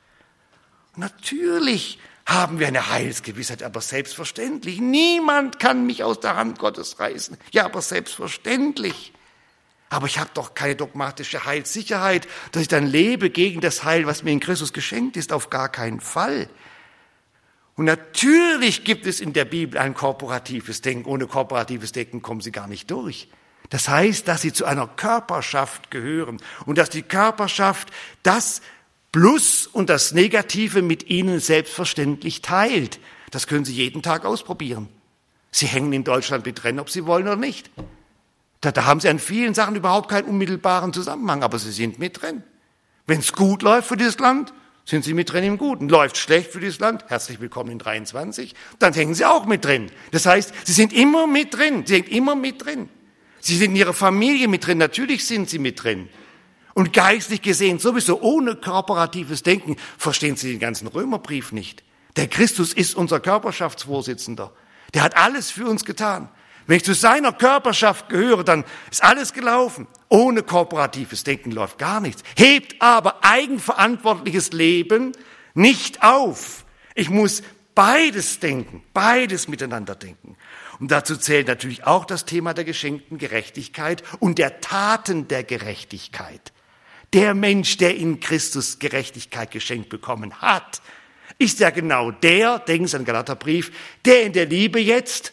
Natürlich 0.97 1.99
haben 2.27 2.59
wir 2.59 2.69
eine 2.69 2.89
Heilsgewissheit, 2.89 3.63
aber 3.63 3.83
selbstverständlich. 3.83 4.81
Niemand 4.81 5.59
kann 5.59 5.87
mich 5.87 6.03
aus 6.03 6.21
der 6.21 6.37
Hand 6.37 6.59
Gottes 6.59 6.99
reißen. 6.99 7.37
Ja, 7.53 7.67
aber 7.67 7.83
selbstverständlich. 7.83 9.13
Aber 9.91 10.07
ich 10.07 10.19
habe 10.19 10.31
doch 10.33 10.55
keine 10.55 10.75
dogmatische 10.75 11.45
Heilssicherheit, 11.45 12.27
dass 12.53 12.63
ich 12.63 12.69
dann 12.69 12.87
lebe 12.87 13.29
gegen 13.29 13.61
das 13.61 13.85
Heil, 13.85 14.07
was 14.07 14.23
mir 14.23 14.33
in 14.33 14.41
Christus 14.41 14.73
geschenkt 14.73 15.17
ist, 15.19 15.33
auf 15.33 15.51
gar 15.51 15.69
keinen 15.69 16.01
Fall. 16.01 16.49
Und 17.77 17.87
natürlich 17.87 18.85
gibt 18.85 19.07
es 19.07 19.21
in 19.21 19.33
der 19.33 19.45
Bibel 19.45 19.79
ein 19.79 19.95
korporatives 19.95 20.81
Denken. 20.81 21.09
Ohne 21.09 21.27
korporatives 21.27 21.93
Denken 21.93 22.23
kommen 22.23 22.41
Sie 22.41 22.53
gar 22.53 22.69
nicht 22.69 22.91
durch. 22.91 23.29
Das 23.71 23.89
heißt, 23.89 24.29
dass 24.29 24.43
Sie 24.43 24.53
zu 24.53 24.65
einer 24.65 24.87
Körperschaft 24.87 25.91
gehören 25.91 26.39
und 26.67 26.79
dass 26.79 26.91
die 26.91 27.03
Körperschaft 27.03 27.91
das 28.23 28.63
Plus 29.11 29.67
und 29.67 29.91
das 29.91 30.13
Negative 30.13 30.83
mit 30.83 31.09
Ihnen 31.09 31.41
selbstverständlich 31.41 32.43
teilt. 32.43 33.01
Das 33.31 33.47
können 33.47 33.65
Sie 33.65 33.73
jeden 33.73 34.03
Tag 34.03 34.25
ausprobieren. 34.25 34.89
Sie 35.51 35.67
hängen 35.67 35.93
in 35.93 36.05
Deutschland 36.05 36.47
mit 36.47 36.63
drin, 36.63 36.81
ob 36.81 36.91
Sie 36.91 37.07
wollen 37.07 37.25
oder 37.25 37.37
nicht. 37.37 37.71
Da, 38.61 38.73
da 38.73 38.85
haben 38.85 39.01
Sie 39.01 39.09
an 39.09 39.19
vielen 39.19 39.55
Sachen 39.55 39.77
überhaupt 39.77 40.09
keinen 40.09 40.29
unmittelbaren 40.29 40.93
Zusammenhang, 40.93 41.43
aber 41.43 41.59
Sie 41.59 41.73
sind 41.73 41.99
mit 41.99 42.23
drin. 42.23 42.43
Wenn 43.07 43.21
es 43.21 43.33
gut 43.33 43.63
läuft 43.63 43.89
für 43.89 43.97
dieses 43.97 44.19
Land, 44.19 44.53
sind 44.85 45.05
Sie 45.05 45.15
mit 45.15 45.33
drin 45.33 45.45
im 45.45 45.59
Guten. 45.59 45.89
Läuft 45.89 46.17
schlecht 46.17 46.51
für 46.53 46.61
dieses 46.61 46.79
Land, 46.79 47.05
herzlich 47.09 47.41
willkommen 47.41 47.71
in 47.71 47.79
23, 47.79 48.55
dann 48.79 48.93
hängen 48.93 49.15
Sie 49.15 49.25
auch 49.25 49.47
mit 49.47 49.65
drin. 49.65 49.91
Das 50.13 50.27
heißt, 50.27 50.53
Sie 50.65 50.73
sind 50.73 50.93
immer 50.93 51.27
mit 51.27 51.55
drin, 51.55 51.85
Sie 51.87 51.95
hängen 51.95 52.09
immer 52.09 52.35
mit 52.35 52.65
drin. 52.65 52.89
Sie 53.41 53.57
sind 53.57 53.71
in 53.71 53.77
Ihrer 53.77 53.95
Familie 53.95 54.49
mit 54.49 54.67
drin, 54.67 54.79
natürlich 54.79 55.27
sind 55.27 55.49
Sie 55.49 55.59
mit 55.59 55.83
drin. 55.83 56.09
Und 56.75 56.93
geistlich 56.93 57.41
gesehen, 57.41 57.79
sowieso 57.79 58.21
ohne 58.21 58.57
kooperatives 58.57 59.43
Denken, 59.43 59.77
verstehen 59.97 60.37
Sie 60.37 60.51
den 60.51 60.61
ganzen 60.61 60.89
Römerbrief 60.89 61.53
nicht. 61.53 61.85
Der 62.17 62.27
Christus 62.27 62.73
ist 62.73 62.95
unser 62.95 63.21
Körperschaftsvorsitzender. 63.21 64.53
Der 64.93 65.03
hat 65.03 65.17
alles 65.17 65.51
für 65.51 65.67
uns 65.67 65.85
getan. 65.85 66.29
Wenn 66.67 66.79
ich 66.79 66.85
zu 66.85 66.95
seiner 66.95 67.33
Körperschaft 67.33 68.09
gehöre, 68.09 68.45
dann 68.45 68.65
ist 68.91 69.03
alles 69.03 69.33
gelaufen. 69.33 69.87
Ohne 70.09 70.43
kooperatives 70.43 71.25
Denken 71.25 71.51
läuft 71.51 71.79
gar 71.79 72.01
nichts. 72.01 72.23
Hebt 72.37 72.81
aber 72.81 73.25
eigenverantwortliches 73.25 74.53
Leben 74.53 75.13
nicht 75.55 76.03
auf. 76.03 76.65
Ich 76.95 77.11
muss 77.11 77.43
beides 77.75 78.41
denken, 78.41 78.83
beides 78.93 79.49
miteinander 79.49 79.95
denken. 79.95 80.37
Und 80.81 80.91
dazu 80.91 81.17
zählt 81.17 81.49
natürlich 81.49 81.85
auch 81.85 82.05
das 82.05 82.25
Thema 82.25 82.55
der 82.55 82.65
geschenkten 82.65 83.19
Gerechtigkeit 83.19 84.03
und 84.21 84.39
der 84.39 84.61
Taten 84.61 85.29
der 85.29 85.45
Gerechtigkeit. 85.45 86.53
Der 87.13 87.35
Mensch, 87.35 87.77
der 87.77 87.97
in 87.97 88.21
Christus 88.21 88.79
Gerechtigkeit 88.79 89.51
geschenkt 89.51 89.89
bekommen 89.89 90.41
hat, 90.41 90.83
ist 91.39 91.61
ja 91.61 91.71
genau 91.71 92.11
der, 92.11 92.59
denken 92.59 92.87
Sie 92.87 92.97
an 92.97 93.05
Galaterbrief, 93.05 93.73
der 94.05 94.25
in 94.25 94.33
der 94.33 94.47
Liebe 94.47 94.81
jetzt 94.81 95.33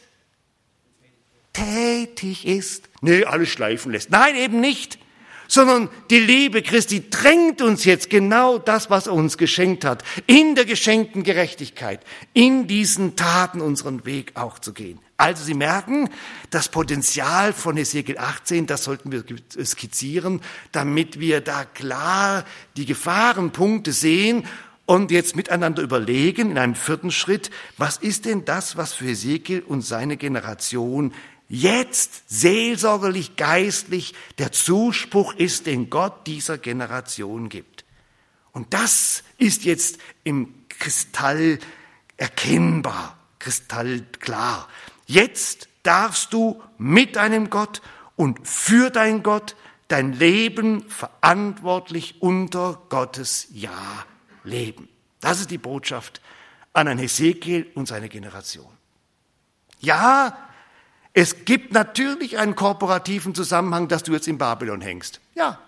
tätig 1.53 2.45
ist. 2.47 2.89
Nö, 3.01 3.23
alles 3.25 3.49
schleifen 3.49 3.91
lässt. 3.91 4.11
Nein, 4.11 4.35
eben 4.35 4.59
nicht. 4.59 4.99
Sondern 5.47 5.89
die 6.09 6.19
Liebe 6.19 6.61
Christi 6.61 7.09
drängt 7.09 7.61
uns 7.61 7.83
jetzt 7.83 8.09
genau 8.09 8.57
das, 8.57 8.89
was 8.89 9.07
er 9.07 9.13
uns 9.13 9.37
geschenkt 9.37 9.83
hat, 9.83 10.01
in 10.25 10.55
der 10.55 10.63
geschenkten 10.63 11.23
Gerechtigkeit, 11.23 12.05
in 12.33 12.67
diesen 12.67 13.17
Taten 13.17 13.59
unseren 13.59 14.05
Weg 14.05 14.31
auch 14.35 14.59
zu 14.59 14.71
gehen. 14.71 14.99
Also 15.17 15.43
Sie 15.43 15.53
merken, 15.53 16.09
das 16.49 16.69
Potenzial 16.69 17.51
von 17.51 17.75
Ezekiel 17.77 18.17
18, 18.17 18.65
das 18.65 18.85
sollten 18.85 19.11
wir 19.11 19.23
skizzieren, 19.63 20.41
damit 20.71 21.19
wir 21.19 21.41
da 21.41 21.65
klar 21.65 22.45
die 22.77 22.85
Gefahrenpunkte 22.85 23.91
sehen 23.91 24.45
und 24.87 25.11
jetzt 25.11 25.35
miteinander 25.35 25.83
überlegen 25.83 26.51
in 26.51 26.57
einem 26.57 26.75
vierten 26.75 27.11
Schritt, 27.11 27.51
was 27.77 27.97
ist 27.97 28.25
denn 28.25 28.45
das, 28.45 28.77
was 28.77 28.93
für 28.93 29.09
Ezekiel 29.09 29.61
und 29.61 29.83
seine 29.83 30.17
Generation 30.17 31.13
jetzt 31.51 32.23
seelsorgerlich, 32.27 33.35
geistlich 33.35 34.13
der 34.37 34.51
Zuspruch 34.51 35.33
ist, 35.33 35.65
den 35.65 35.89
Gott 35.89 36.25
dieser 36.25 36.57
Generation 36.57 37.49
gibt. 37.49 37.83
Und 38.53 38.73
das 38.73 39.23
ist 39.37 39.65
jetzt 39.65 39.97
im 40.23 40.53
Kristall 40.69 41.59
erkennbar, 42.17 43.17
kristallklar. 43.39 44.67
Jetzt 45.05 45.67
darfst 45.83 46.31
du 46.33 46.61
mit 46.77 47.17
deinem 47.17 47.49
Gott 47.49 47.81
und 48.15 48.47
für 48.47 48.89
dein 48.89 49.21
Gott 49.21 49.55
dein 49.89 50.13
Leben 50.13 50.87
verantwortlich 50.89 52.21
unter 52.21 52.81
Gottes 52.87 53.47
Ja 53.51 54.05
leben. 54.45 54.87
Das 55.19 55.41
ist 55.41 55.51
die 55.51 55.57
Botschaft 55.57 56.21
an 56.71 56.87
ein 56.87 56.97
Hesekiel 56.97 57.69
und 57.75 57.87
seine 57.87 58.07
Generation. 58.07 58.71
Ja, 59.81 60.37
es 61.13 61.45
gibt 61.45 61.73
natürlich 61.73 62.37
einen 62.37 62.55
kooperativen 62.55 63.35
Zusammenhang, 63.35 63.87
dass 63.87 64.03
du 64.03 64.13
jetzt 64.13 64.27
in 64.27 64.37
Babylon 64.37 64.81
hängst. 64.81 65.19
Ja. 65.35 65.59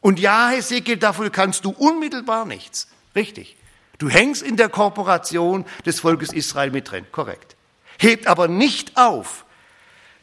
Und 0.00 0.20
ja, 0.20 0.50
Hesekiel, 0.50 0.98
dafür 0.98 1.30
kannst 1.30 1.64
du 1.64 1.70
unmittelbar 1.70 2.44
nichts. 2.44 2.88
Richtig. 3.16 3.56
Du 3.98 4.08
hängst 4.08 4.42
in 4.42 4.56
der 4.56 4.68
Kooperation 4.68 5.64
des 5.86 6.00
Volkes 6.00 6.32
Israel 6.32 6.70
mit 6.70 6.90
drin. 6.90 7.06
Korrekt. 7.10 7.56
Hebt 7.98 8.26
aber 8.26 8.48
nicht 8.48 8.96
auf, 8.96 9.44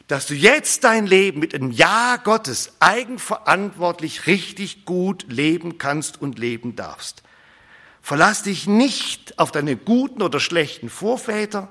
dass 0.08 0.26
du 0.26 0.34
jetzt 0.34 0.84
dein 0.84 1.06
Leben 1.06 1.40
mit 1.40 1.54
einem 1.54 1.70
Ja 1.70 2.16
Gottes 2.16 2.72
eigenverantwortlich 2.80 4.26
richtig 4.26 4.84
gut 4.84 5.24
leben 5.28 5.78
kannst 5.78 6.20
und 6.20 6.38
leben 6.38 6.76
darfst. 6.76 7.22
Verlass 8.02 8.42
dich 8.42 8.66
nicht 8.66 9.38
auf 9.38 9.52
deine 9.52 9.76
guten 9.76 10.22
oder 10.22 10.40
schlechten 10.40 10.90
Vorväter, 10.90 11.68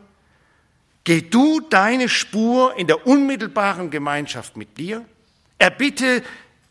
Geh 1.03 1.21
du 1.21 1.61
deine 1.61 2.09
Spur 2.09 2.75
in 2.77 2.87
der 2.87 3.07
unmittelbaren 3.07 3.89
Gemeinschaft 3.89 4.55
mit 4.55 4.77
dir, 4.77 5.05
erbitte 5.57 6.23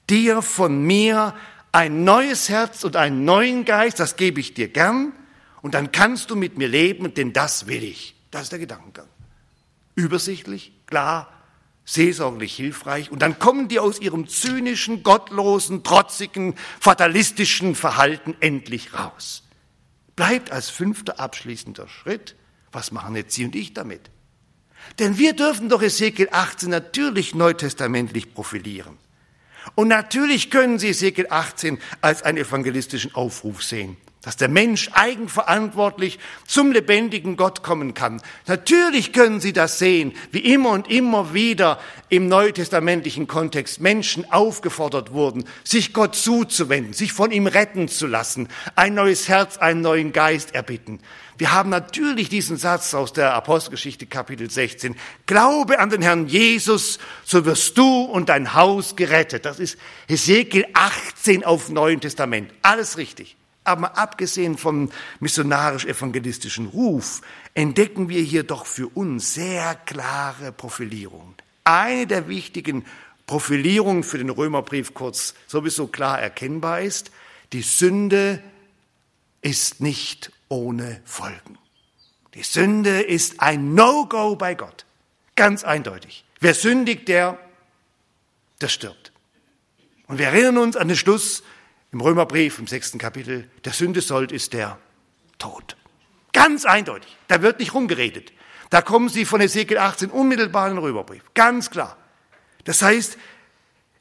dir 0.09 0.43
von 0.43 0.83
mir 0.83 1.35
ein 1.72 2.05
neues 2.05 2.49
Herz 2.49 2.85
und 2.85 2.97
einen 2.97 3.24
neuen 3.24 3.64
Geist, 3.64 3.99
das 4.01 4.16
gebe 4.16 4.41
ich 4.41 4.55
dir 4.55 4.68
gern, 4.68 5.12
und 5.62 5.74
dann 5.74 5.93
kannst 5.93 6.31
du 6.31 6.37
mit 6.37 6.59
mir 6.59 6.68
leben, 6.68 7.12
denn 7.14 7.33
das 7.33 7.66
will 7.66 7.83
ich. 7.83 8.14
Das 8.31 8.45
ist 8.45 8.53
der 8.53 8.59
Gedankengang. 8.61 9.07
Übersichtlich, 9.95 10.72
klar, 10.87 11.33
seelsorglich 11.85 12.55
hilfreich, 12.55 13.11
und 13.11 13.20
dann 13.22 13.39
kommen 13.39 13.68
die 13.68 13.81
aus 13.81 14.01
ihrem 14.01 14.28
zynischen, 14.28 15.03
gottlosen, 15.03 15.83
trotzigen, 15.83 16.55
fatalistischen 16.78 17.74
Verhalten 17.74 18.37
endlich 18.41 18.95
raus. 18.95 19.45
Bleibt 20.14 20.53
als 20.53 20.70
fünfter 20.70 21.18
abschließender 21.18 21.89
Schritt, 21.89 22.37
was 22.72 22.93
machen 22.93 23.16
jetzt 23.16 23.35
Sie 23.35 23.45
und 23.45 23.57
ich 23.57 23.74
damit? 23.74 24.11
Denn 24.99 25.18
wir 25.18 25.32
dürfen 25.32 25.68
doch 25.68 25.82
Ezekiel 25.82 26.28
18 26.30 26.70
natürlich 26.70 27.34
neutestamentlich 27.34 28.34
profilieren. 28.34 28.99
Und 29.74 29.88
natürlich 29.88 30.51
können 30.51 30.78
Sie 30.78 30.88
Ezekiel 30.88 31.26
18 31.30 31.78
als 32.01 32.22
einen 32.22 32.38
evangelistischen 32.38 33.14
Aufruf 33.14 33.62
sehen, 33.62 33.97
dass 34.22 34.36
der 34.36 34.49
Mensch 34.49 34.91
eigenverantwortlich 34.93 36.18
zum 36.47 36.72
lebendigen 36.72 37.36
Gott 37.36 37.62
kommen 37.62 37.95
kann. 37.95 38.20
Natürlich 38.47 39.12
können 39.12 39.41
Sie 39.41 39.53
das 39.53 39.78
sehen, 39.78 40.12
wie 40.32 40.53
immer 40.53 40.70
und 40.70 40.91
immer 40.91 41.34
wieder 41.34 41.78
im 42.09 42.28
neutestamentlichen 42.28 43.26
Kontext 43.26 43.80
Menschen 43.80 44.30
aufgefordert 44.30 45.12
wurden, 45.12 45.45
sich 45.64 45.93
Gott 45.93 46.16
zuzuwenden, 46.16 46.93
sich 46.93 47.12
von 47.12 47.30
ihm 47.30 47.47
retten 47.47 47.88
zu 47.88 48.07
lassen, 48.07 48.49
ein 48.76 48.95
neues 48.95 49.28
Herz, 49.28 49.59
einen 49.59 49.82
neuen 49.82 50.12
Geist 50.12 50.55
erbitten. 50.55 51.01
Wir 51.41 51.53
haben 51.53 51.70
natürlich 51.70 52.28
diesen 52.28 52.59
Satz 52.59 52.93
aus 52.93 53.14
der 53.14 53.32
Apostelgeschichte 53.32 54.05
Kapitel 54.05 54.51
16. 54.51 54.95
Glaube 55.24 55.78
an 55.78 55.88
den 55.88 56.03
Herrn 56.03 56.28
Jesus, 56.28 56.99
so 57.24 57.47
wirst 57.47 57.78
du 57.78 58.03
und 58.03 58.28
dein 58.28 58.53
Haus 58.53 58.95
gerettet. 58.95 59.47
Das 59.47 59.59
ist 59.59 59.78
Hesekiel 60.07 60.66
18 60.74 61.43
auf 61.43 61.70
Neuen 61.70 62.03
Testament. 62.03 62.53
Alles 62.61 62.99
richtig. 62.99 63.38
Aber 63.64 63.97
abgesehen 63.97 64.59
vom 64.59 64.91
missionarisch-evangelistischen 65.20 66.66
Ruf 66.66 67.22
entdecken 67.55 68.11
wir 68.11 68.20
hier 68.20 68.43
doch 68.43 68.66
für 68.66 68.88
uns 68.88 69.32
sehr 69.32 69.76
klare 69.86 70.53
Profilierungen. 70.53 71.36
Eine 71.64 72.07
der 72.07 72.28
wichtigen 72.28 72.84
Profilierungen 73.26 74.03
für 74.03 74.18
den 74.18 74.28
Römerbrief 74.28 74.93
kurz 74.93 75.32
sowieso 75.47 75.86
klar 75.86 76.20
erkennbar 76.20 76.82
ist, 76.82 77.11
die 77.55 77.62
Sünde 77.62 78.43
ist 79.41 79.80
nicht 79.80 80.32
ohne 80.51 81.01
Folgen. 81.07 81.57
Die 82.35 82.43
Sünde 82.43 83.01
ist 83.01 83.41
ein 83.41 83.75
No-Go 83.75 84.37
bei 84.37 84.55
Gott. 84.55 84.85
Ganz 85.37 85.65
eindeutig. 85.65 86.25
Wer 86.39 86.53
sündigt, 86.55 87.09
der, 87.09 87.39
der 88.61 88.69
stirbt. 88.69 89.13
Und 90.07 90.19
wir 90.19 90.27
erinnern 90.27 90.59
uns 90.59 90.77
an 90.77 90.89
den 90.89 90.97
Schluss 90.97 91.43
im 91.93 92.01
Römerbrief 92.01 92.59
im 92.59 92.67
sechsten 92.67 92.99
Kapitel. 92.99 93.51
Der 93.65 93.73
Sünde 93.73 94.01
sollt 94.01 94.33
ist 94.33 94.53
der 94.53 94.79
Tod. 95.39 95.77
Ganz 96.33 96.65
eindeutig. 96.65 97.17
Da 97.29 97.43
wird 97.43 97.59
nicht 97.59 97.75
rumgeredet. 97.75 98.33
Da 98.71 98.83
kommen 98.83 99.09
Sie 99.09 99.25
von 99.25 99.41
Ezekiel 99.41 99.79
18 99.79 100.11
unmittelbar 100.11 100.69
in 100.69 100.77
den 100.77 100.85
Römerbrief. 100.85 101.23
Ganz 101.35 101.71
klar. 101.71 101.97
Das 102.65 102.83
heißt, 102.83 103.19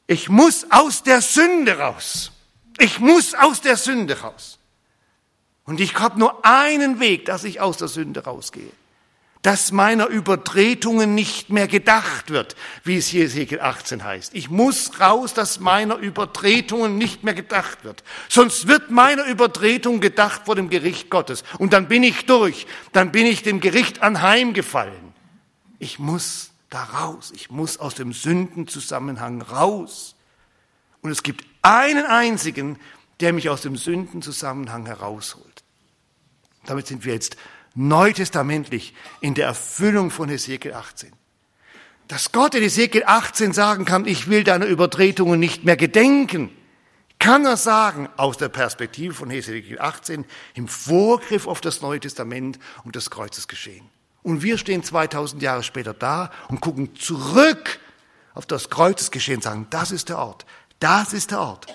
ich 0.06 0.28
muss 0.28 0.66
aus 0.70 1.02
der 1.02 1.20
Sünde 1.20 1.78
raus. 1.78 2.32
Ich 2.78 3.00
muss 3.00 3.34
aus 3.34 3.60
der 3.60 3.76
Sünde 3.76 4.20
raus. 4.20 4.59
Und 5.64 5.80
ich 5.80 5.94
habe 5.98 6.18
nur 6.18 6.44
einen 6.44 7.00
Weg, 7.00 7.26
dass 7.26 7.44
ich 7.44 7.60
aus 7.60 7.76
der 7.76 7.88
Sünde 7.88 8.24
rausgehe 8.24 8.70
dass 9.42 9.72
meiner 9.72 10.06
Übertretungen 10.08 11.14
nicht 11.14 11.48
mehr 11.48 11.66
gedacht 11.66 12.30
wird, 12.30 12.56
wie 12.84 12.96
es 12.96 13.06
hier 13.06 13.24
Ezekiel 13.24 13.60
18 13.60 14.04
heißt. 14.04 14.34
Ich 14.34 14.50
muss 14.50 15.00
raus, 15.00 15.32
dass 15.32 15.60
meiner 15.60 15.96
Übertretungen 15.96 16.98
nicht 16.98 17.24
mehr 17.24 17.32
gedacht 17.32 17.84
wird. 17.84 18.04
Sonst 18.28 18.68
wird 18.68 18.90
meiner 18.90 19.24
Übertretung 19.24 20.00
gedacht 20.00 20.42
vor 20.44 20.56
dem 20.56 20.68
Gericht 20.68 21.08
Gottes. 21.08 21.42
Und 21.58 21.72
dann 21.72 21.88
bin 21.88 22.02
ich 22.02 22.26
durch. 22.26 22.66
Dann 22.92 23.12
bin 23.12 23.24
ich 23.24 23.42
dem 23.42 23.60
Gericht 23.60 24.02
anheimgefallen. 24.02 25.14
Ich 25.78 25.98
muss 25.98 26.50
da 26.68 26.82
raus. 26.82 27.32
Ich 27.34 27.50
muss 27.50 27.78
aus 27.78 27.94
dem 27.94 28.12
Sündenzusammenhang 28.12 29.40
raus. 29.40 30.16
Und 31.00 31.10
es 31.10 31.22
gibt 31.22 31.46
einen 31.62 32.04
einzigen, 32.04 32.78
der 33.20 33.32
mich 33.32 33.48
aus 33.48 33.62
dem 33.62 33.76
Sündenzusammenhang 33.76 34.84
herausholt. 34.84 35.49
Damit 36.70 36.86
sind 36.86 37.04
wir 37.04 37.14
jetzt 37.14 37.36
neutestamentlich 37.74 38.94
in 39.20 39.34
der 39.34 39.46
Erfüllung 39.46 40.12
von 40.12 40.28
Hesekiel 40.28 40.72
18. 40.72 41.10
Dass 42.06 42.30
Gott 42.30 42.54
in 42.54 42.62
Hesekiel 42.62 43.02
18 43.04 43.52
sagen 43.52 43.84
kann, 43.84 44.06
ich 44.06 44.28
will 44.28 44.44
deine 44.44 44.66
Übertretungen 44.66 45.40
nicht 45.40 45.64
mehr 45.64 45.76
gedenken, 45.76 46.48
kann 47.18 47.44
er 47.44 47.56
sagen 47.56 48.08
aus 48.16 48.36
der 48.36 48.50
Perspektive 48.50 49.14
von 49.14 49.30
Hesekiel 49.30 49.80
18 49.80 50.24
im 50.54 50.68
Vorgriff 50.68 51.48
auf 51.48 51.60
das 51.60 51.80
Neue 51.80 51.98
Testament 51.98 52.60
und 52.84 52.94
das 52.94 53.10
Kreuzesgeschehen. 53.10 53.90
Und 54.22 54.44
wir 54.44 54.56
stehen 54.56 54.84
2000 54.84 55.42
Jahre 55.42 55.64
später 55.64 55.92
da 55.92 56.30
und 56.50 56.60
gucken 56.60 56.94
zurück 56.94 57.80
auf 58.32 58.46
das 58.46 58.70
Kreuzesgeschehen 58.70 59.38
und 59.38 59.42
sagen, 59.42 59.66
das 59.70 59.90
ist 59.90 60.08
der 60.08 60.18
Ort, 60.18 60.46
das 60.78 61.14
ist 61.14 61.32
der 61.32 61.40
Ort, 61.40 61.66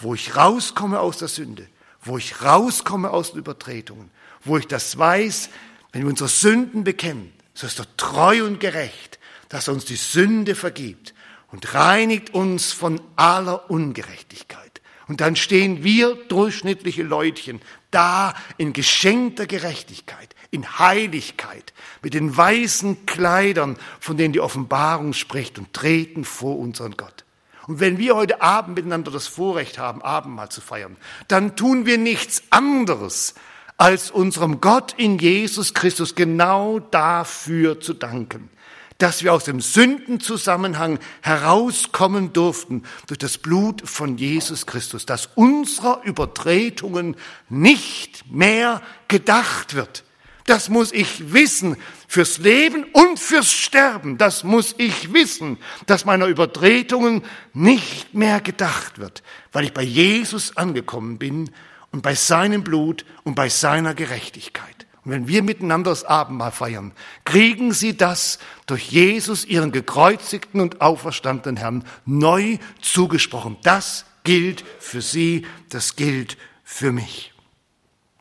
wo 0.00 0.12
ich 0.12 0.34
rauskomme 0.34 0.98
aus 0.98 1.18
der 1.18 1.28
Sünde, 1.28 1.68
wo 2.02 2.18
ich 2.18 2.42
rauskomme 2.42 3.10
aus 3.10 3.32
den 3.32 3.40
Übertretungen, 3.40 4.10
wo 4.44 4.56
ich 4.56 4.66
das 4.66 4.96
weiß, 4.96 5.50
wenn 5.92 6.02
wir 6.02 6.08
unsere 6.08 6.28
Sünden 6.28 6.84
bekennen, 6.84 7.32
so 7.54 7.66
ist 7.66 7.78
er 7.78 7.96
treu 7.96 8.44
und 8.44 8.60
gerecht, 8.60 9.18
dass 9.48 9.68
er 9.68 9.74
uns 9.74 9.84
die 9.84 9.96
Sünde 9.96 10.54
vergibt 10.54 11.14
und 11.48 11.74
reinigt 11.74 12.32
uns 12.32 12.72
von 12.72 13.00
aller 13.16 13.70
Ungerechtigkeit. 13.70 14.80
Und 15.08 15.20
dann 15.20 15.34
stehen 15.34 15.82
wir 15.82 16.14
durchschnittliche 16.28 17.02
Leutchen 17.02 17.60
da 17.90 18.34
in 18.58 18.72
geschenkter 18.72 19.46
Gerechtigkeit, 19.46 20.36
in 20.52 20.78
Heiligkeit, 20.78 21.72
mit 22.00 22.14
den 22.14 22.36
weißen 22.36 23.06
Kleidern, 23.06 23.76
von 23.98 24.16
denen 24.16 24.32
die 24.32 24.40
Offenbarung 24.40 25.12
spricht 25.12 25.58
und 25.58 25.72
treten 25.72 26.24
vor 26.24 26.58
unseren 26.58 26.96
Gott. 26.96 27.24
Und 27.70 27.78
wenn 27.78 27.98
wir 27.98 28.16
heute 28.16 28.42
Abend 28.42 28.74
miteinander 28.74 29.12
das 29.12 29.28
Vorrecht 29.28 29.78
haben, 29.78 30.02
Abendmahl 30.02 30.48
zu 30.48 30.60
feiern, 30.60 30.96
dann 31.28 31.54
tun 31.54 31.86
wir 31.86 31.98
nichts 31.98 32.42
anderes, 32.50 33.34
als 33.76 34.10
unserem 34.10 34.60
Gott 34.60 34.92
in 34.96 35.18
Jesus 35.18 35.72
Christus 35.72 36.16
genau 36.16 36.80
dafür 36.80 37.78
zu 37.78 37.94
danken, 37.94 38.50
dass 38.98 39.22
wir 39.22 39.32
aus 39.32 39.44
dem 39.44 39.60
Sündenzusammenhang 39.60 40.98
herauskommen 41.20 42.32
durften 42.32 42.82
durch 43.06 43.18
das 43.18 43.38
Blut 43.38 43.88
von 43.88 44.18
Jesus 44.18 44.66
Christus, 44.66 45.06
dass 45.06 45.26
unserer 45.36 46.02
Übertretungen 46.02 47.14
nicht 47.48 48.24
mehr 48.32 48.82
gedacht 49.06 49.76
wird. 49.76 50.02
Das 50.50 50.68
muss 50.68 50.90
ich 50.90 51.32
wissen 51.32 51.76
fürs 52.08 52.38
Leben 52.38 52.82
und 52.92 53.20
fürs 53.20 53.52
Sterben. 53.52 54.18
Das 54.18 54.42
muss 54.42 54.74
ich 54.78 55.12
wissen, 55.12 55.58
dass 55.86 56.04
meiner 56.04 56.26
Übertretungen 56.26 57.22
nicht 57.52 58.14
mehr 58.14 58.40
gedacht 58.40 58.98
wird, 58.98 59.22
weil 59.52 59.66
ich 59.66 59.72
bei 59.72 59.84
Jesus 59.84 60.56
angekommen 60.56 61.18
bin 61.18 61.50
und 61.92 62.02
bei 62.02 62.16
seinem 62.16 62.64
Blut 62.64 63.04
und 63.22 63.36
bei 63.36 63.48
seiner 63.48 63.94
Gerechtigkeit. 63.94 64.88
Und 65.04 65.12
wenn 65.12 65.28
wir 65.28 65.44
miteinander 65.44 65.90
das 65.90 66.02
Abendmahl 66.02 66.50
feiern, 66.50 66.90
kriegen 67.24 67.72
sie 67.72 67.96
das 67.96 68.40
durch 68.66 68.90
Jesus, 68.90 69.44
ihren 69.44 69.70
gekreuzigten 69.70 70.60
und 70.60 70.80
auferstandenen 70.80 71.58
Herrn, 71.58 71.84
neu 72.06 72.58
zugesprochen. 72.82 73.56
Das 73.62 74.04
gilt 74.24 74.64
für 74.80 75.00
sie, 75.00 75.46
das 75.68 75.94
gilt 75.94 76.36
für 76.64 76.90
mich. 76.90 77.29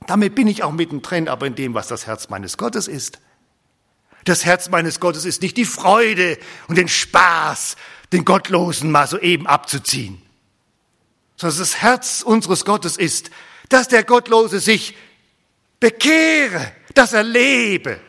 Damit 0.09 0.33
bin 0.33 0.47
ich 0.47 0.63
auch 0.63 0.71
mittendrin, 0.71 1.29
aber 1.29 1.45
in 1.45 1.53
dem, 1.53 1.75
was 1.75 1.87
das 1.87 2.07
Herz 2.07 2.29
meines 2.29 2.57
Gottes 2.57 2.87
ist. 2.87 3.19
Das 4.25 4.43
Herz 4.43 4.67
meines 4.67 4.99
Gottes 4.99 5.23
ist 5.23 5.43
nicht 5.43 5.55
die 5.55 5.65
Freude 5.65 6.39
und 6.67 6.79
den 6.79 6.87
Spaß, 6.87 7.75
den 8.11 8.25
Gottlosen 8.25 8.89
mal 8.89 9.05
soeben 9.05 9.45
abzuziehen, 9.45 10.19
sondern 11.35 11.59
das 11.59 11.83
Herz 11.83 12.23
unseres 12.23 12.65
Gottes 12.65 12.97
ist, 12.97 13.29
dass 13.69 13.87
der 13.87 14.03
Gottlose 14.03 14.59
sich 14.59 14.97
bekehre, 15.79 16.71
dass 16.95 17.13
er 17.13 17.21
lebe. 17.21 17.99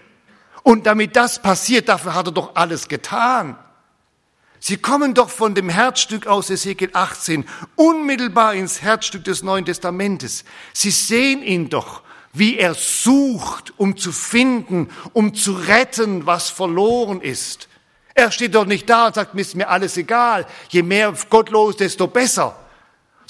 Und 0.62 0.86
damit 0.86 1.16
das 1.16 1.42
passiert, 1.42 1.90
dafür 1.90 2.14
hat 2.14 2.28
er 2.28 2.32
doch 2.32 2.56
alles 2.56 2.88
getan. 2.88 3.58
Sie 4.60 4.76
kommen 4.76 5.14
doch 5.14 5.30
von 5.30 5.54
dem 5.54 5.70
Herzstück 5.70 6.26
aus 6.26 6.50
Ezekiel 6.50 6.90
18 6.92 7.46
unmittelbar 7.76 8.54
ins 8.54 8.82
Herzstück 8.82 9.24
des 9.24 9.42
Neuen 9.42 9.64
Testamentes. 9.64 10.44
Sie 10.74 10.90
sehen 10.90 11.42
ihn 11.42 11.70
doch, 11.70 12.02
wie 12.34 12.58
er 12.58 12.74
sucht, 12.74 13.72
um 13.78 13.96
zu 13.96 14.12
finden, 14.12 14.90
um 15.14 15.34
zu 15.34 15.52
retten, 15.52 16.26
was 16.26 16.50
verloren 16.50 17.22
ist. 17.22 17.68
Er 18.14 18.30
steht 18.30 18.54
doch 18.54 18.66
nicht 18.66 18.88
da 18.90 19.06
und 19.06 19.14
sagt, 19.14 19.34
mir 19.34 19.40
ist 19.40 19.56
mir 19.56 19.68
alles 19.68 19.96
egal. 19.96 20.46
Je 20.68 20.82
mehr 20.82 21.14
gottlos, 21.30 21.76
desto 21.76 22.06
besser 22.06 22.54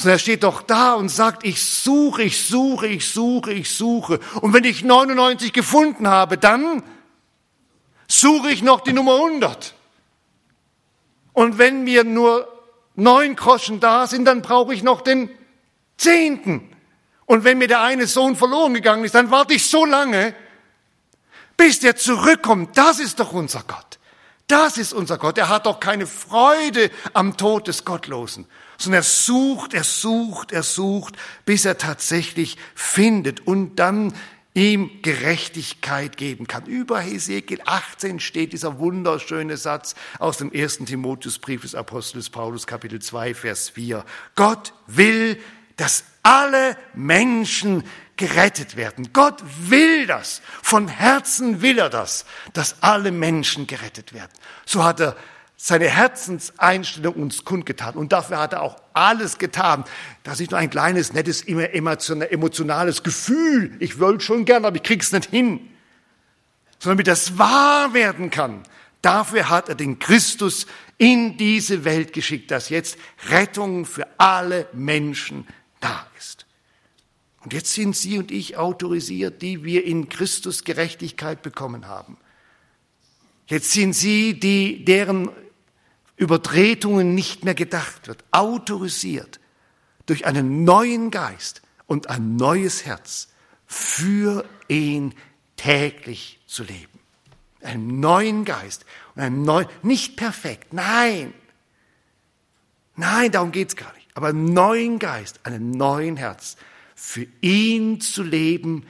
sondern 0.01 0.17
er 0.17 0.19
steht 0.19 0.45
doch 0.45 0.63
da 0.63 0.95
und 0.95 1.11
sagt, 1.11 1.45
ich 1.45 1.63
suche, 1.63 2.23
ich 2.23 2.47
suche, 2.47 2.87
ich 2.87 3.07
suche, 3.11 3.53
ich 3.53 3.71
suche. 3.71 4.19
Und 4.41 4.55
wenn 4.55 4.65
ich 4.65 4.83
99 4.83 5.53
gefunden 5.53 6.09
habe, 6.09 6.39
dann 6.39 6.83
suche 8.09 8.51
ich 8.51 8.63
noch 8.63 8.81
die 8.81 8.95
Nummer 8.95 9.17
100. 9.17 9.75
Und 11.33 11.59
wenn 11.59 11.85
mir 11.85 12.05
nur 12.05 12.49
neun 12.95 13.37
Groschen 13.37 13.81
da 13.81 14.07
sind, 14.07 14.25
dann 14.25 14.43
brauche 14.43 14.75
ich 14.75 14.83
noch 14.83 15.01
den 15.01 15.31
zehnten. 15.97 16.71
Und 17.27 17.45
wenn 17.45 17.59
mir 17.59 17.69
der 17.69 17.83
eine 17.83 18.07
Sohn 18.07 18.37
verloren 18.37 18.75
gegangen 18.75 19.05
ist, 19.05 19.15
dann 19.15 19.31
warte 19.31 19.55
ich 19.55 19.67
so 19.67 19.85
lange, 19.85 20.35
bis 21.57 21.79
der 21.79 21.97
zurückkommt. 21.97 22.77
Das 22.77 22.99
ist 22.99 23.21
doch 23.21 23.33
unser 23.33 23.63
Gott. 23.63 23.99
Das 24.47 24.79
ist 24.79 24.93
unser 24.93 25.17
Gott. 25.17 25.39
Er 25.39 25.49
hat 25.49 25.67
doch 25.67 25.79
keine 25.79 26.09
Freude 26.09 26.91
am 27.13 27.37
Tod 27.37 27.69
des 27.69 27.85
Gottlosen, 27.85 28.47
sondern 28.79 29.01
er 29.01 29.05
sucht, 29.05 29.75
er 29.75 29.85
sucht, 29.85 30.51
er 30.51 30.65
sucht, 30.65 31.15
bis 31.45 31.65
er 31.65 31.79
tatsächlich 31.79 32.57
findet 32.75 33.47
und 33.47 33.77
dann 33.77 34.13
ihm 34.55 34.91
Gerechtigkeit 35.03 36.17
geben 36.17 36.47
kann. 36.47 36.67
Über 36.67 37.01
Hesekiel 37.01 37.61
18 37.65 38.21
steht 38.21 38.53
dieser 38.53 38.79
wunderschöne 38.79 39.57
Satz 39.57 39.95
aus 40.19 40.39
dem 40.39 40.53
ersten 40.53 40.87
Timotheusbrief 40.87 41.63
des 41.63 41.75
Apostels 41.75 42.31
Paulus, 42.31 42.67
Kapitel 42.67 43.01
2, 43.01 43.35
Vers 43.35 43.69
4. 43.71 44.05
Gott 44.35 44.73
will, 44.87 45.39
dass 45.77 46.05
alle 46.23 46.77
Menschen 46.95 47.85
gerettet 48.17 48.77
werden. 48.77 49.13
Gott 49.13 49.43
will 49.69 50.07
das. 50.07 50.43
Von 50.63 50.89
Herzen 50.89 51.63
will 51.63 51.79
er 51.79 51.89
das, 51.89 52.27
dass 52.53 52.83
alle 52.83 53.13
Menschen 53.13 53.67
gerettet 53.67 54.13
werden. 54.13 54.33
So 54.67 54.85
hat 54.85 55.01
er 55.01 55.17
seine 55.63 55.89
Herzenseinstellung 55.89 57.17
uns 57.17 57.45
kundgetan. 57.45 57.95
Und 57.95 58.13
dafür 58.13 58.39
hat 58.39 58.55
er 58.55 58.63
auch 58.63 58.77
alles 58.95 59.37
getan. 59.37 59.85
Das 60.23 60.41
ist 60.41 60.53
nur 60.53 60.59
ein 60.59 60.71
kleines, 60.71 61.13
nettes, 61.13 61.43
emotionales 61.43 63.03
Gefühl. 63.03 63.77
Ich 63.79 64.01
wollte 64.01 64.25
schon 64.25 64.47
gern, 64.47 64.65
aber 64.65 64.77
ich 64.77 64.83
krieg's 64.83 65.13
nicht 65.13 65.29
hin. 65.29 65.69
Sondern 66.79 66.97
damit 66.97 67.09
das 67.09 67.37
wahr 67.37 67.93
werden 67.93 68.31
kann. 68.31 68.63
Dafür 69.03 69.51
hat 69.51 69.69
er 69.69 69.75
den 69.75 69.99
Christus 69.99 70.67
in 70.97 71.37
diese 71.37 71.85
Welt 71.85 72.15
geschickt, 72.15 72.51
dass 72.51 72.71
jetzt 72.71 72.97
Rettung 73.29 73.85
für 73.85 74.07
alle 74.17 74.67
Menschen 74.73 75.47
da 75.81 76.07
ist. 76.17 76.47
Und 77.45 77.53
jetzt 77.53 77.75
sind 77.75 77.95
Sie 77.95 78.17
und 78.17 78.31
ich 78.31 78.57
autorisiert, 78.57 79.43
die 79.43 79.63
wir 79.63 79.85
in 79.85 80.09
Christus 80.09 80.65
Gerechtigkeit 80.65 81.43
bekommen 81.43 81.87
haben. 81.87 82.17
Jetzt 83.47 83.73
sind 83.73 83.93
Sie, 83.93 84.41
die, 84.41 84.87
deren 84.87 85.29
Übertretungen 86.21 87.15
nicht 87.15 87.45
mehr 87.45 87.55
gedacht 87.55 88.07
wird, 88.07 88.23
autorisiert 88.31 89.41
durch 90.05 90.27
einen 90.27 90.65
neuen 90.65 91.11
Geist 91.11 91.63
und 91.87 92.11
ein 92.11 92.37
neues 92.37 92.85
Herz 92.85 93.29
für 93.67 94.45
ihn 94.69 95.15
täglich 95.57 96.41
zu 96.47 96.63
leben. 96.63 97.01
Einen 97.63 98.01
neuen 98.01 98.45
Geist 98.45 98.85
und 99.15 99.23
einen 99.23 99.43
neuen, 99.43 99.67
nicht 99.83 100.17
perfekt, 100.17 100.75
nein, 100.75 101.33
nein, 102.97 103.33
darum 103.33 103.51
geht's 103.51 103.77
gar 103.77 103.93
nicht, 103.95 104.09
aber 104.15 104.29
einen 104.29 104.53
neuen 104.53 104.99
Geist, 104.99 105.41
einen 105.45 105.71
neuen 105.71 106.19
Herz 106.19 106.57
für 106.95 107.27
ihn 107.41 108.03
zu 108.03 108.23
leben, 108.23 108.87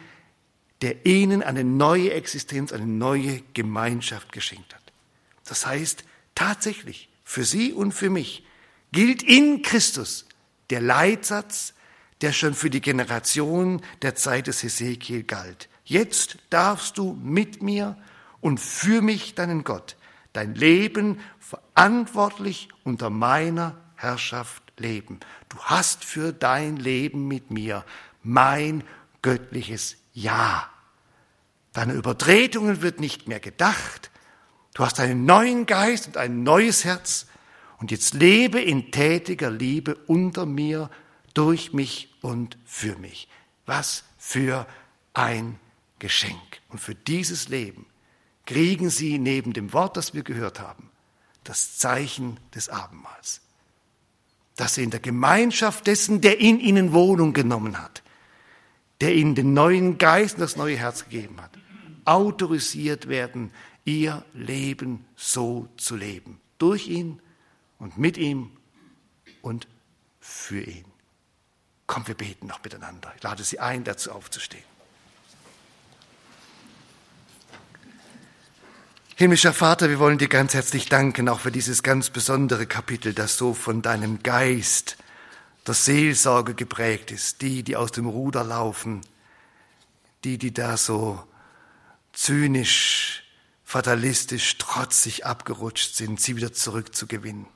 der 0.82 1.06
ihnen 1.06 1.44
eine 1.44 1.62
neue 1.62 2.12
Existenz, 2.12 2.72
eine 2.72 2.86
neue 2.86 3.42
Gemeinschaft 3.54 4.32
geschenkt 4.32 4.74
hat. 4.74 4.82
Das 5.44 5.64
heißt, 5.64 6.02
tatsächlich, 6.34 7.09
für 7.30 7.44
Sie 7.44 7.72
und 7.72 7.92
für 7.92 8.10
mich 8.10 8.44
gilt 8.90 9.22
in 9.22 9.62
Christus 9.62 10.26
der 10.68 10.80
Leitsatz, 10.80 11.74
der 12.22 12.32
schon 12.32 12.54
für 12.54 12.70
die 12.70 12.80
Generation 12.80 13.82
der 14.02 14.16
Zeit 14.16 14.48
des 14.48 14.64
Hesekiel 14.64 15.22
galt. 15.22 15.68
Jetzt 15.84 16.38
darfst 16.50 16.98
du 16.98 17.16
mit 17.22 17.62
mir 17.62 17.96
und 18.40 18.58
für 18.58 19.00
mich, 19.00 19.36
deinen 19.36 19.62
Gott, 19.62 19.96
dein 20.32 20.56
Leben 20.56 21.20
verantwortlich 21.38 22.68
unter 22.82 23.10
meiner 23.10 23.78
Herrschaft 23.94 24.64
leben. 24.76 25.20
Du 25.50 25.58
hast 25.60 26.04
für 26.04 26.32
dein 26.32 26.78
Leben 26.78 27.28
mit 27.28 27.52
mir 27.52 27.84
mein 28.24 28.82
göttliches 29.22 29.98
Ja. 30.12 30.68
Deine 31.74 31.92
Übertretungen 31.92 32.82
wird 32.82 32.98
nicht 32.98 33.28
mehr 33.28 33.38
gedacht. 33.38 34.09
Du 34.80 34.86
hast 34.86 34.98
einen 34.98 35.26
neuen 35.26 35.66
Geist 35.66 36.06
und 36.06 36.16
ein 36.16 36.42
neues 36.42 36.86
Herz. 36.86 37.26
Und 37.80 37.90
jetzt 37.90 38.14
lebe 38.14 38.62
in 38.62 38.90
tätiger 38.90 39.50
Liebe 39.50 39.94
unter 40.06 40.46
mir, 40.46 40.88
durch 41.34 41.74
mich 41.74 42.14
und 42.22 42.56
für 42.64 42.96
mich. 42.96 43.28
Was 43.66 44.04
für 44.16 44.66
ein 45.12 45.58
Geschenk. 45.98 46.62
Und 46.70 46.78
für 46.78 46.94
dieses 46.94 47.50
Leben 47.50 47.84
kriegen 48.46 48.88
Sie 48.88 49.18
neben 49.18 49.52
dem 49.52 49.74
Wort, 49.74 49.98
das 49.98 50.14
wir 50.14 50.22
gehört 50.22 50.60
haben, 50.60 50.88
das 51.44 51.76
Zeichen 51.76 52.40
des 52.54 52.70
Abendmahls. 52.70 53.42
Dass 54.56 54.76
Sie 54.76 54.82
in 54.82 54.90
der 54.90 55.00
Gemeinschaft 55.00 55.88
dessen, 55.88 56.22
der 56.22 56.40
in 56.40 56.58
Ihnen 56.58 56.94
Wohnung 56.94 57.34
genommen 57.34 57.82
hat, 57.82 58.02
der 59.02 59.14
Ihnen 59.14 59.34
den 59.34 59.52
neuen 59.52 59.98
Geist 59.98 60.36
und 60.36 60.40
das 60.40 60.56
neue 60.56 60.78
Herz 60.78 61.04
gegeben 61.04 61.38
hat, 61.38 61.50
autorisiert 62.06 63.08
werden, 63.08 63.52
Ihr 63.84 64.24
Leben 64.34 65.04
so 65.16 65.68
zu 65.76 65.96
leben. 65.96 66.40
Durch 66.58 66.88
ihn 66.88 67.20
und 67.78 67.98
mit 67.98 68.16
ihm 68.16 68.50
und 69.42 69.66
für 70.20 70.60
ihn. 70.60 70.84
Komm, 71.86 72.06
wir 72.06 72.14
beten 72.14 72.46
noch 72.46 72.62
miteinander. 72.62 73.12
Ich 73.16 73.22
lade 73.22 73.42
Sie 73.42 73.58
ein, 73.58 73.84
dazu 73.84 74.12
aufzustehen. 74.12 74.64
Himmlischer 79.16 79.52
Vater, 79.52 79.90
wir 79.90 79.98
wollen 79.98 80.16
dir 80.16 80.28
ganz 80.28 80.54
herzlich 80.54 80.88
danken, 80.88 81.28
auch 81.28 81.40
für 81.40 81.52
dieses 81.52 81.82
ganz 81.82 82.08
besondere 82.08 82.66
Kapitel, 82.66 83.12
das 83.12 83.36
so 83.36 83.52
von 83.52 83.82
deinem 83.82 84.22
Geist 84.22 84.96
der 85.66 85.74
Seelsorge 85.74 86.54
geprägt 86.54 87.10
ist. 87.10 87.42
Die, 87.42 87.62
die 87.62 87.76
aus 87.76 87.92
dem 87.92 88.06
Ruder 88.06 88.44
laufen, 88.44 89.02
die, 90.24 90.38
die 90.38 90.54
da 90.54 90.78
so 90.78 91.22
zynisch, 92.14 93.24
fatalistisch, 93.70 94.58
trotzig 94.58 95.24
abgerutscht 95.26 95.94
sind, 95.94 96.20
sie 96.20 96.34
wieder 96.34 96.52
zurückzugewinnen. 96.52 97.46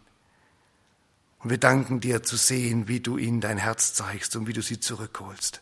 Und 1.40 1.50
wir 1.50 1.58
danken 1.58 1.98
dir 1.98 2.22
zu 2.22 2.36
sehen, 2.36 2.86
wie 2.86 3.00
du 3.00 3.18
ihnen 3.18 3.40
dein 3.40 3.58
Herz 3.58 3.94
zeigst 3.94 4.36
und 4.36 4.46
wie 4.46 4.52
du 4.52 4.62
sie 4.62 4.78
zurückholst. 4.78 5.60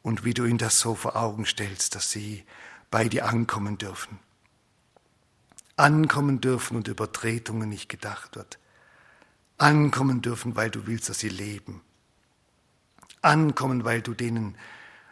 Und 0.00 0.24
wie 0.24 0.32
du 0.32 0.46
ihnen 0.46 0.56
das 0.56 0.80
so 0.80 0.94
vor 0.94 1.16
Augen 1.16 1.44
stellst, 1.44 1.94
dass 1.96 2.10
sie 2.10 2.46
bei 2.90 3.10
dir 3.10 3.26
ankommen 3.26 3.76
dürfen. 3.76 4.18
Ankommen 5.76 6.40
dürfen 6.40 6.78
und 6.78 6.88
Übertretungen 6.88 7.68
nicht 7.68 7.90
gedacht 7.90 8.36
wird. 8.36 8.58
Ankommen 9.58 10.22
dürfen, 10.22 10.56
weil 10.56 10.70
du 10.70 10.86
willst, 10.86 11.10
dass 11.10 11.18
sie 11.18 11.28
leben. 11.28 11.82
Ankommen, 13.20 13.84
weil 13.84 14.00
du 14.00 14.14
denen 14.14 14.56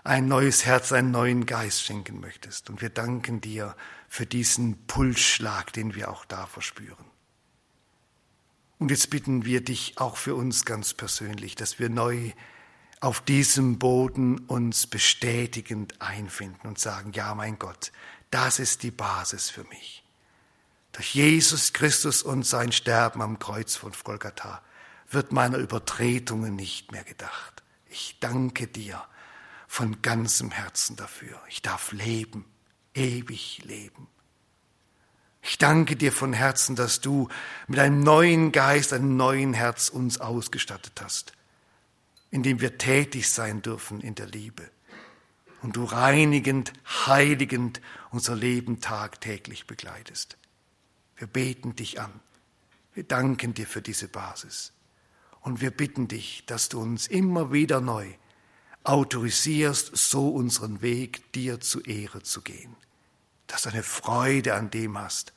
ein 0.09 0.26
neues 0.26 0.64
Herz, 0.64 0.90
einen 0.92 1.11
neuen 1.11 1.44
Geist 1.44 1.84
schenken 1.84 2.18
möchtest. 2.20 2.70
Und 2.70 2.80
wir 2.80 2.88
danken 2.88 3.40
dir 3.42 3.76
für 4.09 4.24
diesen 4.24 4.86
Pulsschlag, 4.86 5.72
den 5.74 5.94
wir 5.94 6.11
auch 6.11 6.24
da 6.24 6.46
verspüren. 6.46 7.04
Und 8.78 8.90
jetzt 8.90 9.11
bitten 9.11 9.44
wir 9.44 9.62
dich 9.62 9.98
auch 9.98 10.16
für 10.16 10.34
uns 10.34 10.64
ganz 10.64 10.94
persönlich, 10.94 11.56
dass 11.56 11.78
wir 11.78 11.90
neu 11.90 12.32
auf 13.00 13.20
diesem 13.20 13.78
Boden 13.78 14.38
uns 14.46 14.86
bestätigend 14.86 16.00
einfinden 16.00 16.66
und 16.66 16.78
sagen, 16.78 17.12
ja 17.12 17.34
mein 17.34 17.59
Gott, 17.59 17.92
das 18.30 18.59
ist 18.59 18.82
die 18.82 18.90
Basis 18.90 19.50
für 19.50 19.64
mich. 19.64 20.04
Durch 20.92 21.14
Jesus 21.14 21.74
Christus 21.74 22.22
und 22.22 22.46
sein 22.46 22.72
Sterben 22.72 23.20
am 23.20 23.38
Kreuz 23.38 23.76
von 23.76 23.92
Golgatha 24.04 24.62
wird 25.11 25.32
meiner 25.32 25.59
Übertretungen 25.59 26.56
nicht 26.56 26.92
mehr 26.92 27.04
gedacht. 27.04 27.62
Ich 27.90 28.16
danke 28.20 28.66
dir 28.66 29.04
von 29.69 30.03
ganzem 30.03 30.51
Herzen 30.51 30.97
dafür. 30.97 31.41
Ich 31.49 31.62
darf 31.62 31.93
leben, 31.93 32.47
ewig 32.95 33.61
leben. 33.64 34.09
Ich 35.43 35.59
danke 35.59 35.95
dir 35.95 36.11
von 36.11 36.33
Herzen, 36.33 36.75
dass 36.75 37.01
du 37.01 37.29
mit 37.69 37.79
einem 37.79 38.01
neuen 38.01 38.51
Geist, 38.51 38.93
einem 38.93 39.16
neuen 39.16 39.53
Herz 39.53 39.91
uns 39.91 40.21
ausgestattet 40.21 41.01
hast, 41.01 41.33
in 42.31 42.43
dem 42.43 42.61
wir 42.61 42.79
tätig 42.79 43.31
sein 43.31 43.62
dürfen 43.62 44.01
in 44.01 44.14
der 44.14 44.27
Liebe. 44.27 44.69
Und 45.62 45.77
du 45.77 45.85
reinigend, 45.85 46.73
heiligend 47.07 47.81
unser 48.11 48.35
Leben 48.35 48.81
tagtäglich 48.81 49.66
begleitest. 49.66 50.39
Wir 51.16 51.27
beten 51.27 51.77
dich 51.77 52.01
an. 52.01 52.12
Wir 52.95 53.05
danken 53.05 53.55
dir 53.55 53.66
für 53.66 53.83
diese 53.83 54.09
Basis. 54.09 54.73
Und 55.41 55.61
wir 55.61 55.71
bitten 55.71 56.09
dich, 56.09 56.45
dass 56.47 56.69
du 56.69 56.81
uns 56.81 57.07
immer 57.07 57.53
wieder 57.53 57.81
neu 57.81 58.14
autorisierst, 58.89 59.97
so 59.97 60.30
unseren 60.30 60.80
Weg 60.80 61.32
dir 61.32 61.61
zu 61.61 61.80
Ehre 61.82 62.22
zu 62.22 62.41
gehen. 62.41 62.74
Dass 63.47 63.62
du 63.62 63.68
eine 63.68 63.82
Freude 63.82 64.55
an 64.55 64.70
dem 64.70 64.99
hast, 64.99 65.32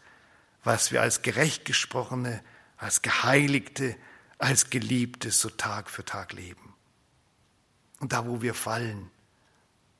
was 0.63 0.91
wir 0.91 1.01
als 1.01 1.21
gerecht 1.21 1.65
gesprochene, 1.65 2.41
als 2.77 3.01
Geheiligte, 3.01 3.95
als 4.37 4.69
Geliebte 4.69 5.31
so 5.31 5.49
Tag 5.49 5.89
für 5.89 6.05
Tag 6.05 6.33
leben. 6.33 6.73
Und 7.99 8.13
da, 8.13 8.25
wo 8.25 8.41
wir 8.41 8.53
fallen, 8.53 9.11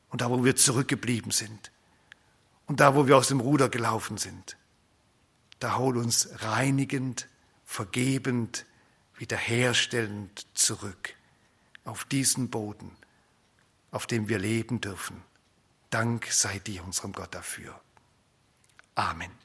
und 0.09 0.21
da, 0.21 0.29
wo 0.29 0.43
wir 0.43 0.55
zurückgeblieben 0.55 1.31
sind, 1.31 1.71
und 2.67 2.79
da, 2.79 2.95
wo 2.95 3.05
wir 3.07 3.17
aus 3.17 3.27
dem 3.27 3.41
Ruder 3.41 3.69
gelaufen 3.69 4.17
sind, 4.17 4.55
da 5.59 5.77
hol 5.77 5.97
uns 5.97 6.29
reinigend, 6.39 7.27
vergebend, 7.65 8.65
wiederherstellend 9.17 10.47
zurück 10.53 11.15
auf 11.83 12.05
diesen 12.05 12.49
Boden, 12.49 12.91
auf 13.91 14.07
dem 14.07 14.29
wir 14.29 14.39
leben 14.39 14.81
dürfen. 14.81 15.23
Dank 15.89 16.27
sei 16.27 16.59
dir, 16.59 16.83
unserem 16.83 17.11
Gott, 17.11 17.35
dafür. 17.35 17.79
Amen. 18.95 19.40